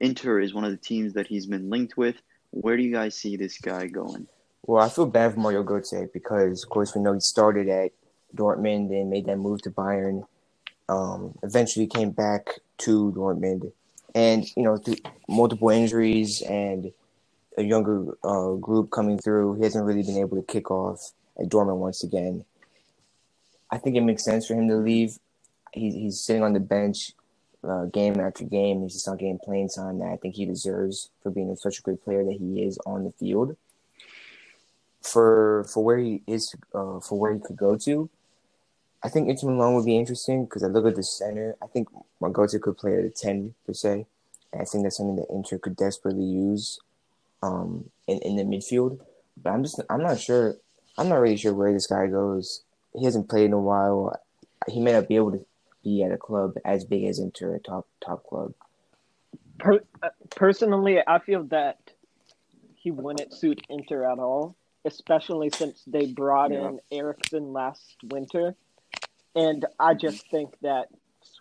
Inter 0.00 0.40
is 0.40 0.52
one 0.54 0.64
of 0.64 0.70
the 0.70 0.76
teams 0.76 1.14
that 1.14 1.26
he's 1.26 1.46
been 1.46 1.70
linked 1.70 1.96
with. 1.96 2.16
Where 2.50 2.76
do 2.76 2.82
you 2.82 2.92
guys 2.92 3.14
see 3.14 3.36
this 3.36 3.58
guy 3.58 3.86
going? 3.86 4.26
well, 4.66 4.82
I 4.82 4.88
feel 4.88 5.06
bad 5.06 5.34
for 5.34 5.40
Mario 5.40 5.62
Götze 5.62 6.12
because, 6.12 6.62
of 6.62 6.70
course, 6.70 6.94
we 6.94 7.02
know 7.02 7.12
he 7.12 7.20
started 7.20 7.68
at 7.68 7.92
Dortmund 8.34 8.90
and 8.90 9.10
made 9.10 9.26
that 9.26 9.36
move 9.36 9.62
to 9.62 9.70
Bayern. 9.70 10.26
Um, 10.88 11.34
eventually 11.42 11.86
came 11.86 12.10
back 12.10 12.60
to 12.78 13.12
Dortmund, 13.12 13.72
and 14.14 14.44
you 14.56 14.62
know, 14.62 14.76
through 14.76 14.96
multiple 15.28 15.70
injuries 15.70 16.42
and 16.42 16.92
a 17.56 17.62
younger 17.62 18.16
uh, 18.24 18.52
group 18.52 18.90
coming 18.90 19.18
through, 19.18 19.54
he 19.56 19.62
hasn't 19.62 19.84
really 19.84 20.02
been 20.02 20.18
able 20.18 20.36
to 20.36 20.42
kick 20.42 20.70
off 20.70 21.12
at 21.38 21.48
Dortmund 21.48 21.78
once 21.78 22.02
again. 22.02 22.44
I 23.70 23.78
think 23.78 23.96
it 23.96 24.02
makes 24.02 24.24
sense 24.24 24.46
for 24.46 24.54
him 24.54 24.68
to 24.68 24.76
leave. 24.76 25.18
He, 25.72 25.90
he's 25.90 26.20
sitting 26.20 26.42
on 26.42 26.52
the 26.52 26.60
bench 26.60 27.12
uh, 27.64 27.86
game 27.86 28.20
after 28.20 28.44
game. 28.44 28.82
He's 28.82 28.94
just 28.94 29.08
not 29.08 29.18
getting 29.18 29.38
playing 29.38 29.70
time 29.70 29.98
that 29.98 30.08
I 30.12 30.16
think 30.16 30.34
he 30.36 30.46
deserves 30.46 31.10
for 31.22 31.30
being 31.30 31.54
such 31.56 31.78
a 31.78 31.82
great 31.82 32.04
player 32.04 32.24
that 32.24 32.36
he 32.38 32.62
is 32.62 32.78
on 32.86 33.04
the 33.04 33.12
field. 33.12 33.56
For 35.02 35.64
for 35.64 35.84
where 35.84 35.98
he 35.98 36.22
is, 36.26 36.54
uh, 36.74 37.00
for 37.00 37.18
where 37.18 37.34
he 37.34 37.40
could 37.40 37.56
go 37.56 37.76
to, 37.76 38.08
I 39.04 39.08
think 39.10 39.28
Inter 39.28 39.48
Milan 39.48 39.74
would 39.74 39.84
be 39.84 39.98
interesting 39.98 40.46
because 40.46 40.62
I 40.64 40.68
look 40.68 40.86
at 40.86 40.96
the 40.96 41.02
center. 41.02 41.56
I 41.62 41.66
think 41.66 41.88
Mario 42.20 42.34
Götze 42.34 42.60
could 42.60 42.78
play 42.78 42.94
at 42.96 43.04
a 43.04 43.10
ten 43.10 43.54
per 43.66 43.74
se. 43.74 44.06
And 44.52 44.62
I 44.62 44.64
think 44.64 44.82
that's 44.82 44.96
something 44.96 45.16
that 45.16 45.30
Inter 45.30 45.58
could 45.58 45.76
desperately 45.76 46.24
use 46.24 46.80
um, 47.42 47.90
in 48.08 48.18
in 48.20 48.36
the 48.36 48.44
midfield. 48.44 48.98
But 49.42 49.50
I'm 49.50 49.62
just 49.62 49.78
I'm 49.90 50.02
not 50.02 50.18
sure. 50.18 50.56
I'm 50.96 51.08
not 51.10 51.16
really 51.20 51.36
sure 51.36 51.52
where 51.52 51.72
this 51.72 51.86
guy 51.86 52.06
goes. 52.06 52.62
He 52.94 53.04
hasn't 53.04 53.28
played 53.28 53.46
in 53.46 53.52
a 53.52 53.60
while. 53.60 54.18
He 54.68 54.80
may 54.80 54.92
not 54.92 55.08
be 55.08 55.16
able 55.16 55.32
to 55.32 55.44
be 55.82 56.02
at 56.02 56.12
a 56.12 56.16
club 56.16 56.54
as 56.64 56.84
big 56.84 57.04
as 57.04 57.18
Inter, 57.18 57.54
a 57.56 57.60
top 57.60 57.86
top 58.02 58.24
club. 58.26 58.54
Per- 59.58 59.84
uh, 60.02 60.08
personally, 60.34 61.00
I 61.06 61.18
feel 61.18 61.42
that 61.44 61.78
he 62.74 62.90
wouldn't 62.90 63.34
suit 63.34 63.60
Inter 63.68 64.10
at 64.10 64.18
all, 64.18 64.56
especially 64.86 65.50
since 65.50 65.82
they 65.86 66.06
brought 66.06 66.52
Yeah. 66.52 66.68
in 66.68 66.80
Eriksen 66.90 67.52
last 67.52 67.96
winter. 68.04 68.54
And 69.34 69.64
I 69.78 69.92
mm-hmm. 69.92 70.00
just 70.00 70.30
think 70.30 70.54
that 70.62 70.88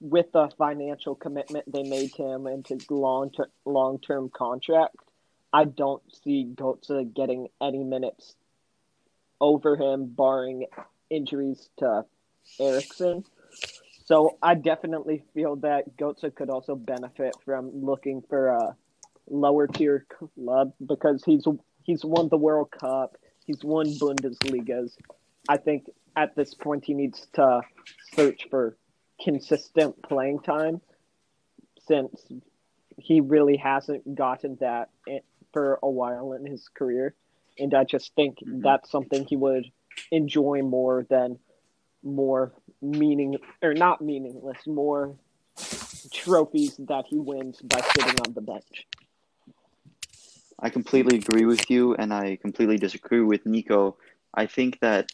with 0.01 0.31
the 0.31 0.49
financial 0.57 1.15
commitment 1.15 1.71
they 1.71 1.83
made 1.83 2.13
to 2.13 2.23
him 2.23 2.47
and 2.47 2.65
his 2.65 2.89
long 2.89 3.31
ter- 3.31 3.51
long 3.65 3.99
term 3.99 4.29
contract, 4.29 4.95
I 5.51 5.65
don't 5.65 6.01
see 6.23 6.45
Götze 6.55 7.13
getting 7.13 7.47
any 7.61 7.83
minutes 7.83 8.35
over 9.39 9.75
him, 9.75 10.07
barring 10.07 10.65
injuries 11.09 11.69
to 11.77 12.05
Eriksen. 12.59 13.23
So 14.05 14.37
I 14.41 14.55
definitely 14.55 15.23
feel 15.33 15.55
that 15.57 15.95
Götze 15.97 16.33
could 16.35 16.49
also 16.49 16.75
benefit 16.75 17.35
from 17.45 17.83
looking 17.85 18.23
for 18.27 18.47
a 18.49 18.75
lower 19.29 19.67
tier 19.67 20.05
club 20.09 20.73
because 20.85 21.23
he's 21.23 21.45
he's 21.83 22.03
won 22.03 22.29
the 22.29 22.37
World 22.37 22.71
Cup, 22.71 23.17
he's 23.45 23.63
won 23.63 23.85
Bundesligas. 23.85 24.97
I 25.47 25.57
think 25.57 25.85
at 26.15 26.35
this 26.35 26.53
point 26.53 26.85
he 26.85 26.93
needs 26.93 27.27
to 27.33 27.61
search 28.15 28.47
for 28.49 28.77
consistent 29.23 30.01
playing 30.03 30.39
time 30.39 30.81
since 31.87 32.25
he 32.97 33.21
really 33.21 33.57
hasn't 33.57 34.15
gotten 34.15 34.57
that 34.59 34.89
for 35.51 35.79
a 35.83 35.89
while 35.89 36.33
in 36.33 36.45
his 36.45 36.69
career. 36.69 37.15
And 37.59 37.73
I 37.73 37.83
just 37.83 38.13
think 38.15 38.39
Mhm. 38.39 38.61
that's 38.63 38.89
something 38.89 39.25
he 39.25 39.35
would 39.35 39.71
enjoy 40.11 40.61
more 40.61 41.03
than 41.09 41.39
more 42.01 42.53
meaning 42.81 43.37
or 43.61 43.73
not 43.73 44.01
meaningless, 44.01 44.65
more 44.67 45.15
trophies 46.11 46.75
that 46.77 47.05
he 47.07 47.17
wins 47.17 47.61
by 47.61 47.81
sitting 47.81 48.19
on 48.25 48.33
the 48.33 48.41
bench. 48.41 48.87
I 50.59 50.69
completely 50.69 51.17
agree 51.17 51.45
with 51.45 51.69
you, 51.69 51.95
and 51.95 52.13
I 52.13 52.37
completely 52.37 52.77
disagree 52.77 53.21
with 53.21 53.45
Nico. 53.45 53.97
I 54.33 54.45
think 54.45 54.79
that 54.79 55.11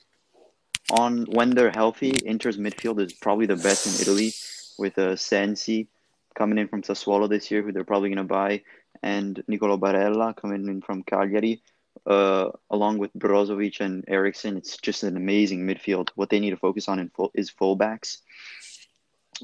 on 0.91 1.25
when 1.25 1.51
they're 1.51 1.71
healthy, 1.71 2.11
Inter's 2.11 2.57
midfield 2.57 2.99
is 2.99 3.13
probably 3.13 3.45
the 3.45 3.55
best 3.55 3.87
in 3.87 4.01
Italy, 4.01 4.33
with 4.77 4.97
uh, 4.97 5.15
Sensi 5.15 5.87
coming 6.35 6.57
in 6.57 6.67
from 6.67 6.81
Sassuolo 6.81 7.29
this 7.29 7.51
year, 7.51 7.61
who 7.61 7.71
they're 7.71 7.83
probably 7.83 8.09
going 8.09 8.17
to 8.17 8.23
buy, 8.23 8.63
and 9.03 9.43
Nicolo 9.47 9.77
Barella 9.77 10.35
coming 10.35 10.67
in 10.67 10.81
from 10.81 11.03
Cagliari, 11.03 11.61
uh, 12.07 12.49
along 12.69 12.97
with 12.97 13.13
Brozovic 13.13 13.81
and 13.81 14.05
Eriksen. 14.07 14.57
It's 14.57 14.77
just 14.77 15.03
an 15.03 15.17
amazing 15.17 15.67
midfield. 15.67 16.09
What 16.15 16.29
they 16.29 16.39
need 16.39 16.51
to 16.51 16.57
focus 16.57 16.87
on 16.87 16.99
in 16.99 17.09
full, 17.09 17.31
is 17.33 17.51
fullbacks. 17.51 18.19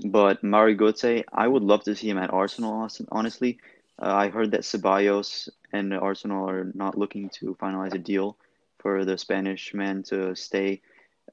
But 0.03 0.43
Mario 0.43 0.77
Götze, 0.77 1.23
I 1.31 1.47
would 1.47 1.63
love 1.63 1.83
to 1.83 1.95
see 1.95 2.09
him 2.09 2.17
at 2.17 2.33
Arsenal, 2.33 2.89
honestly. 3.11 3.59
Uh, 4.01 4.13
I 4.13 4.27
heard 4.29 4.51
that 4.51 4.61
Ceballos 4.61 5.47
and 5.71 5.93
Arsenal 5.93 6.49
are 6.49 6.71
not 6.73 6.97
looking 6.97 7.29
to 7.29 7.55
finalize 7.55 7.93
a 7.93 7.97
deal 7.97 8.37
for 8.79 9.05
the 9.05 9.17
Spanish 9.17 9.73
man 9.73 10.03
to 10.03 10.35
stay 10.35 10.81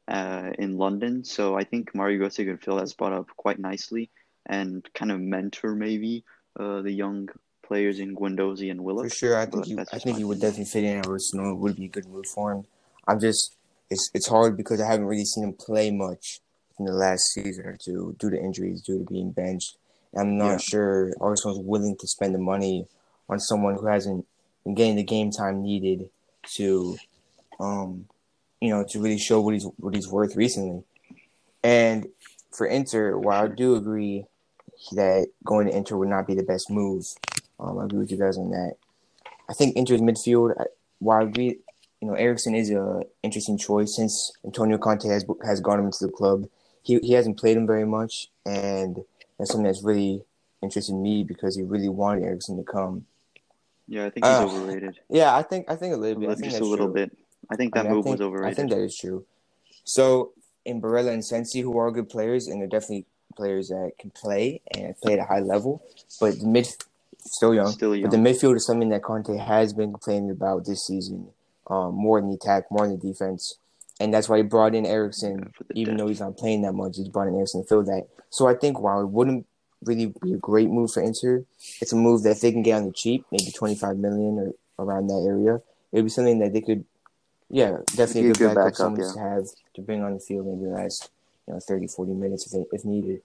uh, 0.08 0.50
in 0.58 0.76
London. 0.76 1.24
So 1.24 1.56
I 1.56 1.64
think 1.64 1.94
Mario 1.94 2.24
Götze 2.24 2.44
could 2.44 2.62
fill 2.62 2.76
that 2.76 2.88
spot 2.88 3.12
up 3.12 3.28
quite 3.36 3.58
nicely 3.58 4.10
and 4.46 4.86
kind 4.94 5.12
of 5.12 5.20
mentor 5.20 5.74
maybe 5.74 6.24
uh, 6.58 6.82
the 6.82 6.90
young 6.90 7.28
players 7.62 8.00
in 8.00 8.14
Guendouzi 8.14 8.70
and 8.70 8.82
Willock. 8.82 9.04
For 9.08 9.14
sure, 9.14 9.36
I 9.38 9.46
think 9.46 9.66
he, 9.66 9.78
I 9.78 9.98
think 9.98 10.18
he 10.18 10.24
would 10.24 10.40
definitely 10.40 10.64
fit 10.66 10.84
in 10.84 10.98
at 10.98 11.06
Arsenal. 11.06 11.52
It 11.52 11.58
would 11.58 11.76
be 11.76 11.86
a 11.86 11.88
good 11.88 12.06
move 12.06 12.26
for 12.26 12.52
him. 12.52 12.64
I'm 13.06 13.20
just 13.20 13.56
it's 13.90 14.10
it's 14.14 14.28
hard 14.28 14.56
because 14.56 14.80
I 14.80 14.86
haven't 14.90 15.06
really 15.06 15.24
seen 15.24 15.44
him 15.44 15.52
play 15.52 15.90
much 15.90 16.40
in 16.78 16.86
the 16.86 16.92
last 16.92 17.32
season 17.32 17.66
or 17.66 17.76
two 17.76 18.16
due 18.18 18.30
to 18.30 18.38
injuries, 18.38 18.82
due 18.82 18.98
to 18.98 19.04
being 19.04 19.30
benched. 19.30 19.76
I'm 20.16 20.36
not 20.36 20.50
Yeah. 20.50 20.56
sure 20.58 21.12
Arsenal's 21.20 21.60
willing 21.60 21.96
to 21.98 22.06
spend 22.06 22.34
the 22.34 22.38
money 22.38 22.86
on 23.28 23.38
someone 23.38 23.76
who 23.76 23.86
hasn't 23.86 24.26
been 24.64 24.74
getting 24.74 24.96
the 24.96 25.02
game 25.02 25.30
time 25.30 25.62
needed 25.62 26.10
to, 26.56 26.98
um, 27.60 28.06
you 28.62 28.70
know, 28.70 28.84
to 28.90 29.00
really 29.00 29.18
show 29.18 29.40
what 29.40 29.54
he's 29.54 29.66
what 29.78 29.92
he's 29.92 30.06
worth 30.06 30.36
recently. 30.36 30.84
And 31.64 32.06
for 32.52 32.64
Inter, 32.64 33.18
while 33.18 33.44
I 33.44 33.48
do 33.48 33.74
agree 33.74 34.24
that 34.92 35.26
going 35.44 35.66
to 35.66 35.76
Inter 35.76 35.96
would 35.96 36.08
not 36.08 36.28
be 36.28 36.34
the 36.34 36.44
best 36.44 36.70
move, 36.70 37.04
um, 37.58 37.80
I 37.80 37.84
agree 37.86 37.98
with 37.98 38.12
you 38.12 38.18
guys 38.18 38.38
on 38.38 38.50
that. 38.50 38.74
I 39.50 39.52
think 39.52 39.76
Inter's 39.76 40.00
midfield, 40.00 40.54
while 41.00 41.18
I 41.18 41.24
agree, 41.24 41.58
you 42.00 42.08
know, 42.08 42.14
Eriksen 42.14 42.54
is 42.54 42.70
a 42.70 43.02
interesting 43.24 43.58
choice 43.58 43.96
since 43.96 44.30
Antonio 44.44 44.78
Conte 44.78 45.08
has 45.08 45.24
has 45.44 45.60
gone 45.60 45.80
him 45.80 45.86
into 45.86 46.06
the 46.06 46.12
club. 46.12 46.46
He 46.84 47.00
he 47.00 47.14
hasn't 47.14 47.38
played 47.38 47.56
him 47.56 47.66
very 47.66 47.84
much, 47.84 48.30
and 48.46 49.04
that's 49.38 49.50
something 49.50 49.64
that's 49.64 49.82
really 49.82 50.22
interested 50.62 50.94
me 50.94 51.24
because 51.24 51.56
he 51.56 51.62
really 51.62 51.88
wanted 51.88 52.22
Eriksen 52.22 52.56
to 52.58 52.62
come. 52.62 53.06
Yeah, 53.88 54.06
I 54.06 54.10
think 54.10 54.24
he's 54.24 54.34
Uh, 54.36 54.44
overrated. 54.44 55.00
Yeah, 55.10 55.34
I 55.34 55.42
think 55.42 55.68
I 55.68 55.74
think 55.74 55.94
a 55.94 55.96
little 55.96 56.20
bit. 56.20 56.38
Just 56.38 56.60
a 56.60 56.64
little 56.64 56.86
true. 56.86 56.94
bit. 56.94 57.18
I 57.50 57.56
think 57.56 57.76
I 57.76 57.80
that 57.82 57.88
mean, 57.88 57.96
move 57.96 58.04
think- 58.04 58.18
was 58.18 58.26
overrated. 58.26 58.52
I 58.52 58.54
think 58.54 58.70
that 58.70 58.80
is 58.80 58.96
true. 58.96 59.24
So 59.84 60.32
in 60.64 60.80
Barella 60.80 61.12
and 61.12 61.24
Sensi, 61.24 61.60
who 61.60 61.76
are 61.78 61.90
good 61.90 62.08
players, 62.08 62.46
and 62.46 62.60
they're 62.60 62.68
definitely 62.68 63.06
players 63.36 63.68
that 63.68 63.92
can 63.98 64.10
play 64.10 64.60
and 64.76 64.96
play 65.00 65.14
at 65.14 65.18
a 65.18 65.24
high 65.24 65.40
level, 65.40 65.82
but 66.20 66.38
the 66.38 66.46
mid 66.46 66.68
still 67.18 67.54
young. 67.54 67.72
Still 67.72 67.94
young. 67.96 68.10
But 68.10 68.10
the 68.10 68.16
midfield 68.22 68.56
is 68.56 68.66
something 68.66 68.90
that 68.90 69.02
Conte 69.02 69.36
has 69.36 69.72
been 69.72 69.90
complaining 69.92 70.30
about 70.30 70.66
this 70.66 70.86
season, 70.86 71.28
um, 71.68 71.94
more 71.94 72.18
in 72.18 72.28
the 72.28 72.34
attack, 72.34 72.70
more 72.70 72.84
in 72.84 72.92
the 72.92 72.96
defense, 72.98 73.56
and 74.00 74.12
that's 74.14 74.28
why 74.28 74.36
he 74.38 74.42
brought 74.42 74.74
in 74.74 74.86
Eriksen. 74.86 75.52
For 75.56 75.64
Even 75.74 75.94
depth. 75.94 75.98
though 76.04 76.08
he's 76.08 76.20
not 76.20 76.36
playing 76.36 76.62
that 76.62 76.72
much, 76.74 76.96
he's 76.96 77.08
brought 77.08 77.28
in 77.28 77.34
Eriksen 77.36 77.62
to 77.62 77.68
fill 77.68 77.82
that. 77.84 78.06
So 78.30 78.46
I 78.46 78.54
think 78.54 78.80
while 78.80 79.00
it 79.00 79.08
wouldn't 79.08 79.46
really 79.84 80.12
be 80.22 80.32
a 80.34 80.36
great 80.38 80.68
move 80.70 80.92
for 80.92 81.02
Inter, 81.02 81.44
it's 81.80 81.92
a 81.92 81.96
move 81.96 82.22
that 82.22 82.30
if 82.32 82.40
they 82.40 82.52
can 82.52 82.62
get 82.62 82.76
on 82.76 82.86
the 82.86 82.92
cheap, 82.92 83.24
maybe 83.32 83.50
twenty 83.50 83.74
five 83.74 83.96
million 83.98 84.38
or 84.78 84.84
around 84.84 85.08
that 85.08 85.24
area, 85.26 85.56
it 85.90 85.96
would 85.96 86.04
be 86.04 86.10
something 86.10 86.38
that 86.38 86.52
they 86.52 86.60
could, 86.60 86.84
yeah, 87.52 87.76
definitely 87.94 88.22
Be 88.22 88.28
a 88.28 88.30
a 88.30 88.34
good 88.34 88.38
good 88.48 88.54
backup, 88.56 88.94
backup, 88.96 88.98
yeah. 88.98 89.12
to 89.12 89.18
have 89.20 89.44
to 89.74 89.80
bring 89.82 90.02
on 90.02 90.14
the 90.14 90.20
field 90.20 90.46
maybe 90.46 90.64
the 90.70 90.76
last 90.76 91.10
you 91.46 91.54
know 91.54 91.60
30, 91.60 91.86
40 91.86 92.12
minutes 92.14 92.52
if, 92.52 92.66
if 92.72 92.84
needed. 92.84 93.22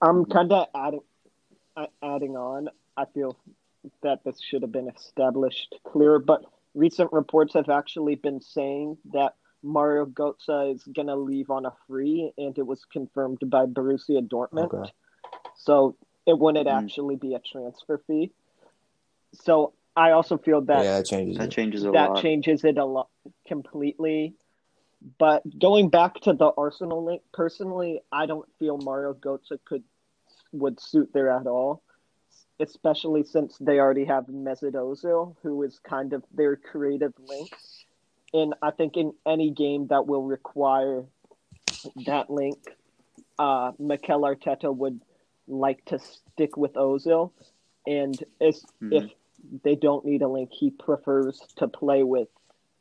I'm 0.00 0.24
kind 0.26 0.52
of 0.52 0.66
adding 0.74 1.00
adding 2.02 2.36
on. 2.36 2.68
I 2.96 3.04
feel 3.14 3.36
that 4.02 4.24
this 4.24 4.40
should 4.40 4.62
have 4.62 4.72
been 4.72 4.88
established 4.88 5.74
clearer, 5.84 6.18
but 6.18 6.44
recent 6.74 7.12
reports 7.12 7.54
have 7.54 7.68
actually 7.68 8.16
been 8.16 8.40
saying 8.40 8.98
that 9.12 9.34
Mario 9.62 10.06
Götze 10.06 10.74
is 10.74 10.82
going 10.94 11.06
to 11.08 11.16
leave 11.16 11.50
on 11.50 11.66
a 11.66 11.72
free, 11.86 12.32
and 12.38 12.56
it 12.58 12.66
was 12.66 12.84
confirmed 12.92 13.38
by 13.46 13.66
Borussia 13.66 14.20
Dortmund. 14.26 14.72
Okay. 14.74 14.92
So 15.56 15.96
it 16.26 16.38
wouldn't 16.38 16.66
Mm. 16.68 16.82
actually 16.84 17.16
be 17.16 17.34
a 17.34 17.38
transfer 17.40 17.98
fee. 18.06 18.30
So 19.32 19.72
I 19.98 20.12
also 20.12 20.38
feel 20.38 20.60
that 20.62 20.84
yeah, 20.84 20.98
that 20.98 21.06
changes 21.06 21.38
that 21.38 21.48
it. 21.48 21.50
changes 21.50 21.82
a 21.82 21.90
that 21.90 22.10
lot. 22.10 22.22
changes 22.22 22.64
it 22.64 22.78
a 22.78 22.84
lot 22.84 23.08
completely. 23.48 24.34
But 25.18 25.42
going 25.58 25.88
back 25.90 26.20
to 26.22 26.32
the 26.32 26.52
Arsenal 26.56 27.04
link, 27.04 27.22
personally, 27.32 28.00
I 28.12 28.26
don't 28.26 28.48
feel 28.60 28.78
Mario 28.78 29.14
Götze 29.14 29.58
could 29.64 29.82
would 30.52 30.80
suit 30.80 31.10
there 31.12 31.30
at 31.30 31.48
all, 31.48 31.82
especially 32.60 33.24
since 33.24 33.58
they 33.58 33.80
already 33.80 34.04
have 34.04 34.26
Mesut 34.26 34.72
Ozil, 34.72 35.34
who 35.42 35.64
is 35.64 35.80
kind 35.80 36.12
of 36.12 36.22
their 36.32 36.54
creative 36.54 37.12
link. 37.18 37.50
And 38.32 38.54
I 38.62 38.70
think 38.70 38.96
in 38.96 39.12
any 39.26 39.50
game 39.50 39.88
that 39.88 40.06
will 40.06 40.22
require 40.22 41.04
that 42.06 42.30
link, 42.30 42.58
uh, 43.38 43.72
Mikel 43.80 44.20
Arteta 44.22 44.74
would 44.74 45.00
like 45.48 45.84
to 45.86 45.98
stick 45.98 46.56
with 46.56 46.74
Ozil, 46.74 47.32
and 47.86 48.22
if, 48.40 48.56
Mhm. 48.80 48.92
if 48.92 49.10
they 49.62 49.74
don't 49.74 50.04
need 50.04 50.22
a 50.22 50.28
link, 50.28 50.50
he 50.52 50.70
prefers 50.70 51.40
to 51.56 51.68
play 51.68 52.02
with 52.02 52.28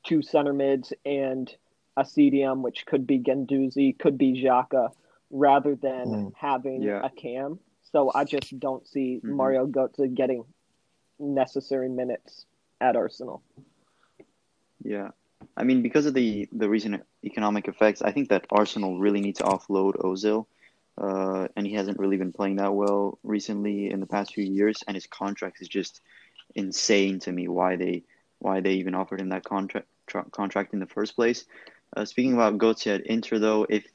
two 0.03 0.21
center 0.21 0.53
mids 0.53 0.93
and 1.05 1.53
a 1.95 2.03
CDM, 2.03 2.61
which 2.61 2.85
could 2.85 3.07
be 3.07 3.19
Guendouzi, 3.19 3.97
could 3.97 4.17
be 4.17 4.41
Xhaka, 4.43 4.91
rather 5.31 5.75
than 5.75 6.07
Mm. 6.07 6.33
having 6.35 6.81
Yeah. 6.83 7.03
a 7.03 7.09
cam. 7.09 7.59
So 7.91 8.11
I 8.13 8.23
just 8.23 8.59
don't 8.59 8.85
see 8.87 9.19
Mhm. 9.23 9.29
Mario 9.35 9.67
Götze 9.67 10.13
getting 10.13 10.45
necessary 11.19 11.89
minutes 11.89 12.45
at 12.79 12.95
Arsenal. 12.95 13.41
Yeah. 14.83 15.11
I 15.55 15.63
mean, 15.63 15.81
because 15.81 16.05
of 16.05 16.13
the 16.13 16.47
the 16.51 16.69
recent 16.69 17.03
economic 17.23 17.67
effects, 17.67 18.01
I 18.01 18.11
think 18.11 18.29
that 18.29 18.45
Arsenal 18.51 18.99
really 18.99 19.21
need 19.21 19.35
to 19.37 19.43
offload 19.43 19.95
Ozil. 19.97 20.45
Uh, 20.97 21.47
and 21.55 21.67
he 21.67 21.73
hasn't 21.73 21.99
really 21.99 22.17
been 22.17 22.33
playing 22.33 22.55
that 22.55 22.73
well 22.73 23.19
recently 23.21 23.91
in 23.91 23.99
the 23.99 24.07
past 24.07 24.33
few 24.33 24.43
years, 24.43 24.83
and 24.87 24.95
his 24.95 25.05
contract 25.05 25.61
is 25.61 25.67
just 25.67 26.01
insane 26.55 27.19
to 27.19 27.31
me. 27.31 27.47
Why 27.47 27.75
they 27.75 28.03
why 28.39 28.61
they 28.61 28.73
even 28.73 28.95
offered 28.95 29.21
him 29.21 29.29
that 29.29 29.43
contract 29.43 29.87
tra- 30.07 30.25
contract 30.31 30.73
in 30.73 30.79
the 30.79 30.85
first 30.85 31.15
place? 31.15 31.45
Uh, 31.95 32.05
speaking 32.05 32.33
about 32.33 32.57
Götze 32.57 32.93
at 32.93 33.05
Inter, 33.05 33.39
though, 33.39 33.65
if 33.69 33.85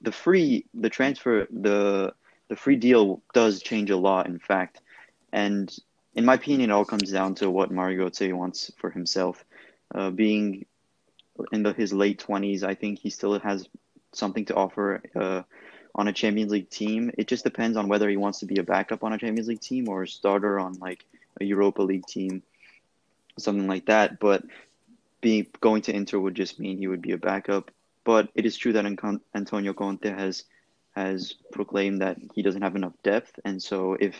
the 0.00 0.12
free 0.12 0.66
the 0.74 0.90
transfer 0.90 1.46
the 1.50 2.14
the 2.48 2.56
free 2.56 2.76
deal 2.76 3.22
does 3.32 3.62
change 3.62 3.90
a 3.90 3.96
lot, 3.96 4.26
in 4.26 4.38
fact, 4.38 4.80
and 5.32 5.74
in 6.14 6.24
my 6.24 6.34
opinion, 6.34 6.70
it 6.70 6.72
all 6.72 6.84
comes 6.84 7.10
down 7.10 7.34
to 7.34 7.50
what 7.50 7.72
Mario 7.72 8.06
Götze 8.06 8.32
wants 8.32 8.70
for 8.78 8.90
himself. 8.90 9.44
Uh, 9.94 10.10
being 10.10 10.64
in 11.52 11.62
the, 11.62 11.72
his 11.72 11.92
late 11.92 12.18
twenties, 12.18 12.62
I 12.62 12.74
think 12.74 12.98
he 12.98 13.10
still 13.10 13.38
has 13.40 13.68
something 14.12 14.44
to 14.46 14.54
offer 14.54 15.02
uh, 15.16 15.42
on 15.94 16.08
a 16.08 16.12
Champions 16.12 16.52
League 16.52 16.70
team. 16.70 17.10
It 17.18 17.26
just 17.26 17.44
depends 17.44 17.76
on 17.76 17.88
whether 17.88 18.08
he 18.08 18.16
wants 18.16 18.38
to 18.40 18.46
be 18.46 18.58
a 18.58 18.62
backup 18.62 19.02
on 19.02 19.12
a 19.12 19.18
Champions 19.18 19.48
League 19.48 19.60
team 19.60 19.88
or 19.88 20.02
a 20.02 20.08
starter 20.08 20.60
on 20.60 20.74
like 20.74 21.04
a 21.40 21.44
Europa 21.44 21.82
League 21.82 22.06
team, 22.06 22.42
something 23.38 23.66
like 23.66 23.86
that. 23.86 24.20
But 24.20 24.44
being 25.20 25.46
going 25.60 25.82
to 25.82 25.94
Inter 25.94 26.18
would 26.18 26.34
just 26.34 26.60
mean 26.60 26.78
he 26.78 26.86
would 26.86 27.02
be 27.02 27.12
a 27.12 27.18
backup. 27.18 27.70
But 28.04 28.28
it 28.34 28.44
is 28.44 28.56
true 28.56 28.72
that 28.74 28.86
Antonio 29.34 29.72
Conte 29.72 30.08
has 30.08 30.44
has 30.94 31.34
proclaimed 31.52 32.02
that 32.02 32.18
he 32.34 32.42
doesn't 32.42 32.62
have 32.62 32.76
enough 32.76 32.92
depth, 33.02 33.40
and 33.44 33.62
so 33.62 33.94
if 33.98 34.14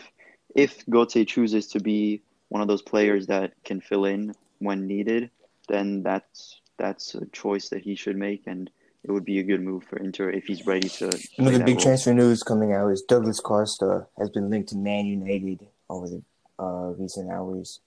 if 0.55 0.85
Götze 0.87 1.27
chooses 1.27 1.67
to 1.67 1.79
be 1.79 2.21
one 2.49 2.61
of 2.61 2.67
those 2.67 2.81
players 2.81 3.27
that 3.27 3.53
can 3.63 3.81
fill 3.81 4.05
in 4.05 4.33
when 4.59 4.87
needed, 4.87 5.29
then 5.67 6.03
that's 6.03 6.59
that's 6.77 7.15
a 7.15 7.25
choice 7.27 7.69
that 7.69 7.81
he 7.81 7.95
should 7.95 8.17
make, 8.17 8.43
and 8.47 8.69
it 9.03 9.11
would 9.11 9.25
be 9.25 9.39
a 9.39 9.43
good 9.43 9.61
move 9.61 9.83
for 9.83 9.97
Inter 9.97 10.29
if 10.29 10.45
he's 10.45 10.65
ready 10.65 10.89
to. 10.89 11.11
Another 11.37 11.59
big 11.59 11.75
role. 11.75 11.83
transfer 11.83 12.13
news 12.13 12.43
coming 12.43 12.73
out 12.73 12.89
is 12.89 13.01
Douglas 13.03 13.39
Costa 13.39 14.07
has 14.17 14.29
been 14.29 14.49
linked 14.49 14.69
to 14.69 14.77
Man 14.77 15.05
United 15.05 15.67
over 15.89 16.09
the 16.09 16.23
uh, 16.59 16.93
recent 16.97 17.31
hours. 17.31 17.79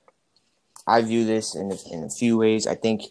I 0.86 1.02
view 1.02 1.24
this 1.24 1.54
in 1.54 1.70
a, 1.70 1.94
in 1.94 2.04
a 2.04 2.10
few 2.10 2.38
ways. 2.38 2.66
I 2.66 2.74
think 2.74 3.02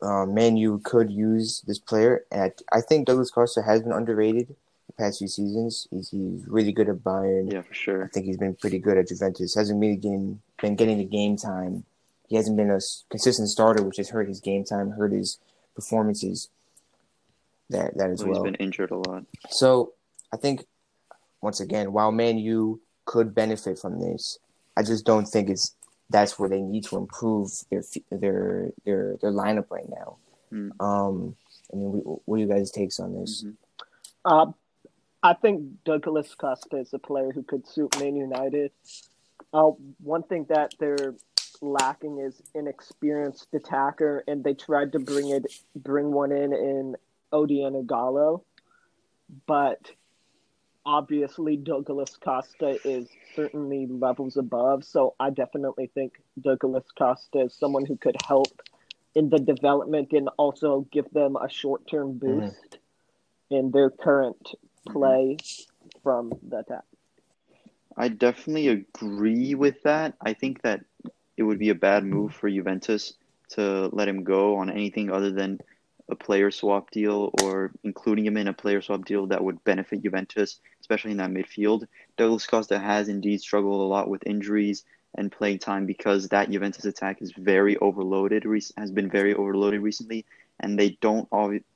uh, 0.00 0.26
Man 0.26 0.56
U 0.56 0.80
could 0.82 1.10
use 1.10 1.62
this 1.66 1.78
player, 1.78 2.24
and 2.30 2.52
I, 2.72 2.78
I 2.78 2.80
think 2.80 3.06
Douglas 3.06 3.30
Costa 3.30 3.62
has 3.62 3.82
been 3.82 3.92
underrated 3.92 4.48
the 4.86 4.92
past 4.94 5.18
few 5.18 5.28
seasons. 5.28 5.86
He's, 5.90 6.10
he's 6.10 6.44
really 6.46 6.72
good 6.72 6.88
at 6.88 6.96
Bayern. 6.96 7.52
Yeah, 7.52 7.62
for 7.62 7.74
sure. 7.74 8.04
I 8.04 8.08
think 8.08 8.26
he's 8.26 8.38
been 8.38 8.54
pretty 8.54 8.78
good 8.78 8.98
at 8.98 9.08
Juventus. 9.08 9.54
Hasn't 9.54 9.80
really 9.80 9.96
been, 9.96 10.40
been 10.60 10.76
getting 10.76 10.98
the 10.98 11.04
game 11.04 11.36
time. 11.36 11.84
He 12.28 12.36
hasn't 12.36 12.56
been 12.56 12.70
a 12.70 12.80
consistent 13.10 13.48
starter, 13.50 13.82
which 13.82 13.98
has 13.98 14.08
hurt 14.08 14.28
his 14.28 14.40
game 14.40 14.64
time, 14.64 14.92
hurt 14.92 15.12
his 15.12 15.38
performances. 15.74 16.48
That 17.68 17.96
that 17.96 18.10
as 18.10 18.20
he's 18.20 18.28
well. 18.28 18.42
been 18.42 18.54
injured 18.56 18.90
a 18.90 18.96
lot. 18.96 19.24
So 19.50 19.92
I 20.32 20.36
think 20.36 20.64
once 21.40 21.60
again, 21.60 21.92
while 21.92 22.10
Man 22.10 22.38
U 22.38 22.80
could 23.04 23.34
benefit 23.34 23.78
from 23.78 24.00
this, 24.00 24.38
I 24.76 24.82
just 24.82 25.04
don't 25.04 25.26
think 25.26 25.50
it's 25.50 25.74
that's 26.10 26.38
where 26.38 26.48
they 26.48 26.60
need 26.60 26.84
to 26.84 26.96
improve 26.96 27.50
their 27.70 27.82
their 28.10 28.70
their 28.84 29.16
their 29.20 29.32
lineup 29.32 29.70
right 29.70 29.88
now. 29.88 30.16
Hmm. 30.50 30.70
Um, 30.80 31.36
I 31.72 31.76
mean, 31.76 31.92
we, 31.92 31.98
what 32.00 32.36
are 32.36 32.38
you 32.38 32.46
guys' 32.46 32.70
takes 32.70 33.00
on 33.00 33.14
this? 33.18 33.44
Mhm. 33.44 33.56
Uh, 34.24 34.52
I 35.22 35.34
think 35.34 35.84
Douglas 35.84 36.34
Costa 36.34 36.78
is 36.78 36.92
a 36.92 36.98
player 36.98 37.30
who 37.32 37.42
could 37.42 37.66
suit 37.66 37.98
Man 37.98 38.16
United. 38.16 38.72
Uh, 39.52 39.70
one 40.02 40.22
thing 40.24 40.46
that 40.48 40.74
they're 40.78 41.14
lacking 41.60 42.18
is 42.18 42.42
an 42.54 42.66
experienced 42.66 43.48
attacker, 43.54 44.24
and 44.26 44.42
they 44.42 44.54
tried 44.54 44.92
to 44.92 44.98
bring 44.98 45.30
it, 45.30 45.46
bring 45.76 46.10
one 46.10 46.32
in 46.32 46.52
in 46.52 46.96
Odion 47.32 47.86
Ighalo, 47.86 48.42
but 49.46 49.92
obviously 50.84 51.56
Douglas 51.56 52.16
Costa 52.16 52.78
is 52.84 53.08
certainly 53.34 53.86
levels 53.86 54.36
above. 54.36 54.84
So 54.84 55.14
I 55.20 55.30
definitely 55.30 55.90
think 55.94 56.20
Douglas 56.40 56.84
Costa 56.96 57.42
is 57.42 57.54
someone 57.54 57.86
who 57.86 57.96
could 57.96 58.16
help 58.26 58.62
in 59.14 59.28
the 59.28 59.38
development 59.38 60.12
and 60.12 60.28
also 60.38 60.86
give 60.90 61.08
them 61.10 61.36
a 61.36 61.48
short 61.48 61.86
term 61.86 62.14
mm-hmm. 62.14 62.40
boost 62.40 62.78
in 63.50 63.70
their 63.70 63.90
current 63.90 64.54
play 64.88 65.36
from 66.02 66.32
the 66.48 66.58
attack. 66.58 66.84
I 67.96 68.08
definitely 68.08 68.68
agree 68.68 69.54
with 69.54 69.82
that. 69.82 70.14
I 70.20 70.32
think 70.32 70.62
that 70.62 70.80
it 71.36 71.42
would 71.42 71.58
be 71.58 71.68
a 71.68 71.74
bad 71.74 72.04
move 72.04 72.34
for 72.34 72.48
Juventus 72.48 73.14
to 73.50 73.90
let 73.92 74.08
him 74.08 74.24
go 74.24 74.56
on 74.56 74.70
anything 74.70 75.10
other 75.10 75.30
than 75.30 75.60
a 76.12 76.14
player 76.14 76.50
swap 76.50 76.90
deal 76.90 77.30
or 77.42 77.72
including 77.82 78.26
him 78.26 78.36
in 78.36 78.46
a 78.46 78.52
player 78.52 78.80
swap 78.82 79.04
deal 79.04 79.26
that 79.26 79.42
would 79.42 79.64
benefit 79.64 80.02
Juventus, 80.02 80.60
especially 80.80 81.10
in 81.10 81.16
that 81.16 81.30
midfield. 81.30 81.88
Douglas 82.16 82.46
Costa 82.46 82.78
has 82.78 83.08
indeed 83.08 83.40
struggled 83.40 83.80
a 83.80 83.92
lot 83.94 84.08
with 84.08 84.26
injuries 84.26 84.84
and 85.14 85.32
playing 85.32 85.58
time 85.58 85.86
because 85.86 86.28
that 86.28 86.50
Juventus 86.50 86.84
attack 86.84 87.22
is 87.22 87.32
very 87.32 87.76
overloaded, 87.78 88.44
has 88.76 88.90
been 88.90 89.10
very 89.10 89.34
overloaded 89.34 89.80
recently, 89.80 90.24
and 90.60 90.78
they 90.78 90.90
don't 91.00 91.28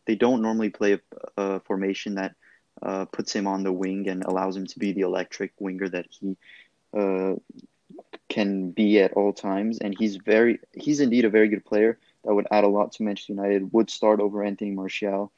they 0.04 0.14
don't 0.14 0.42
normally 0.42 0.70
play 0.70 0.92
a, 0.92 1.00
a 1.36 1.60
formation 1.60 2.14
that 2.16 2.34
uh, 2.82 3.06
puts 3.06 3.32
him 3.32 3.46
on 3.46 3.62
the 3.62 3.72
wing 3.72 4.08
and 4.08 4.22
allows 4.24 4.56
him 4.56 4.66
to 4.66 4.78
be 4.78 4.92
the 4.92 5.00
electric 5.00 5.52
winger 5.58 5.88
that 5.88 6.06
he 6.10 6.36
uh, 6.96 7.34
can 8.28 8.70
be 8.70 9.00
at 9.00 9.14
all 9.14 9.32
times. 9.32 9.78
And 9.78 9.96
he's 9.98 10.16
very 10.16 10.58
he's 10.74 11.00
indeed 11.00 11.24
a 11.24 11.30
very 11.30 11.48
good 11.48 11.64
player 11.64 11.98
that 12.26 12.34
would 12.34 12.48
add 12.50 12.64
a 12.64 12.68
lot 12.68 12.92
to 12.92 13.02
Manchester 13.02 13.32
United. 13.32 13.72
Would 13.72 13.88
start 13.88 14.20
over 14.20 14.42
Anthony 14.42 14.72
Martial, 14.72 15.32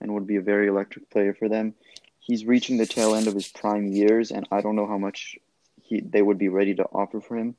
and 0.00 0.14
would 0.14 0.26
be 0.26 0.36
a 0.36 0.42
very 0.42 0.68
electric 0.68 1.10
player 1.10 1.34
for 1.34 1.48
them. 1.48 1.74
He's 2.20 2.46
reaching 2.46 2.76
the 2.76 2.86
tail 2.86 3.14
end 3.14 3.26
of 3.26 3.34
his 3.34 3.48
prime 3.48 3.88
years, 3.88 4.30
and 4.30 4.46
I 4.50 4.60
don't 4.60 4.76
know 4.76 4.86
how 4.86 4.98
much 4.98 5.36
he 5.82 6.00
they 6.00 6.22
would 6.22 6.38
be 6.38 6.48
ready 6.48 6.74
to 6.76 6.84
offer 6.84 7.20
for 7.20 7.36
him. 7.36 7.56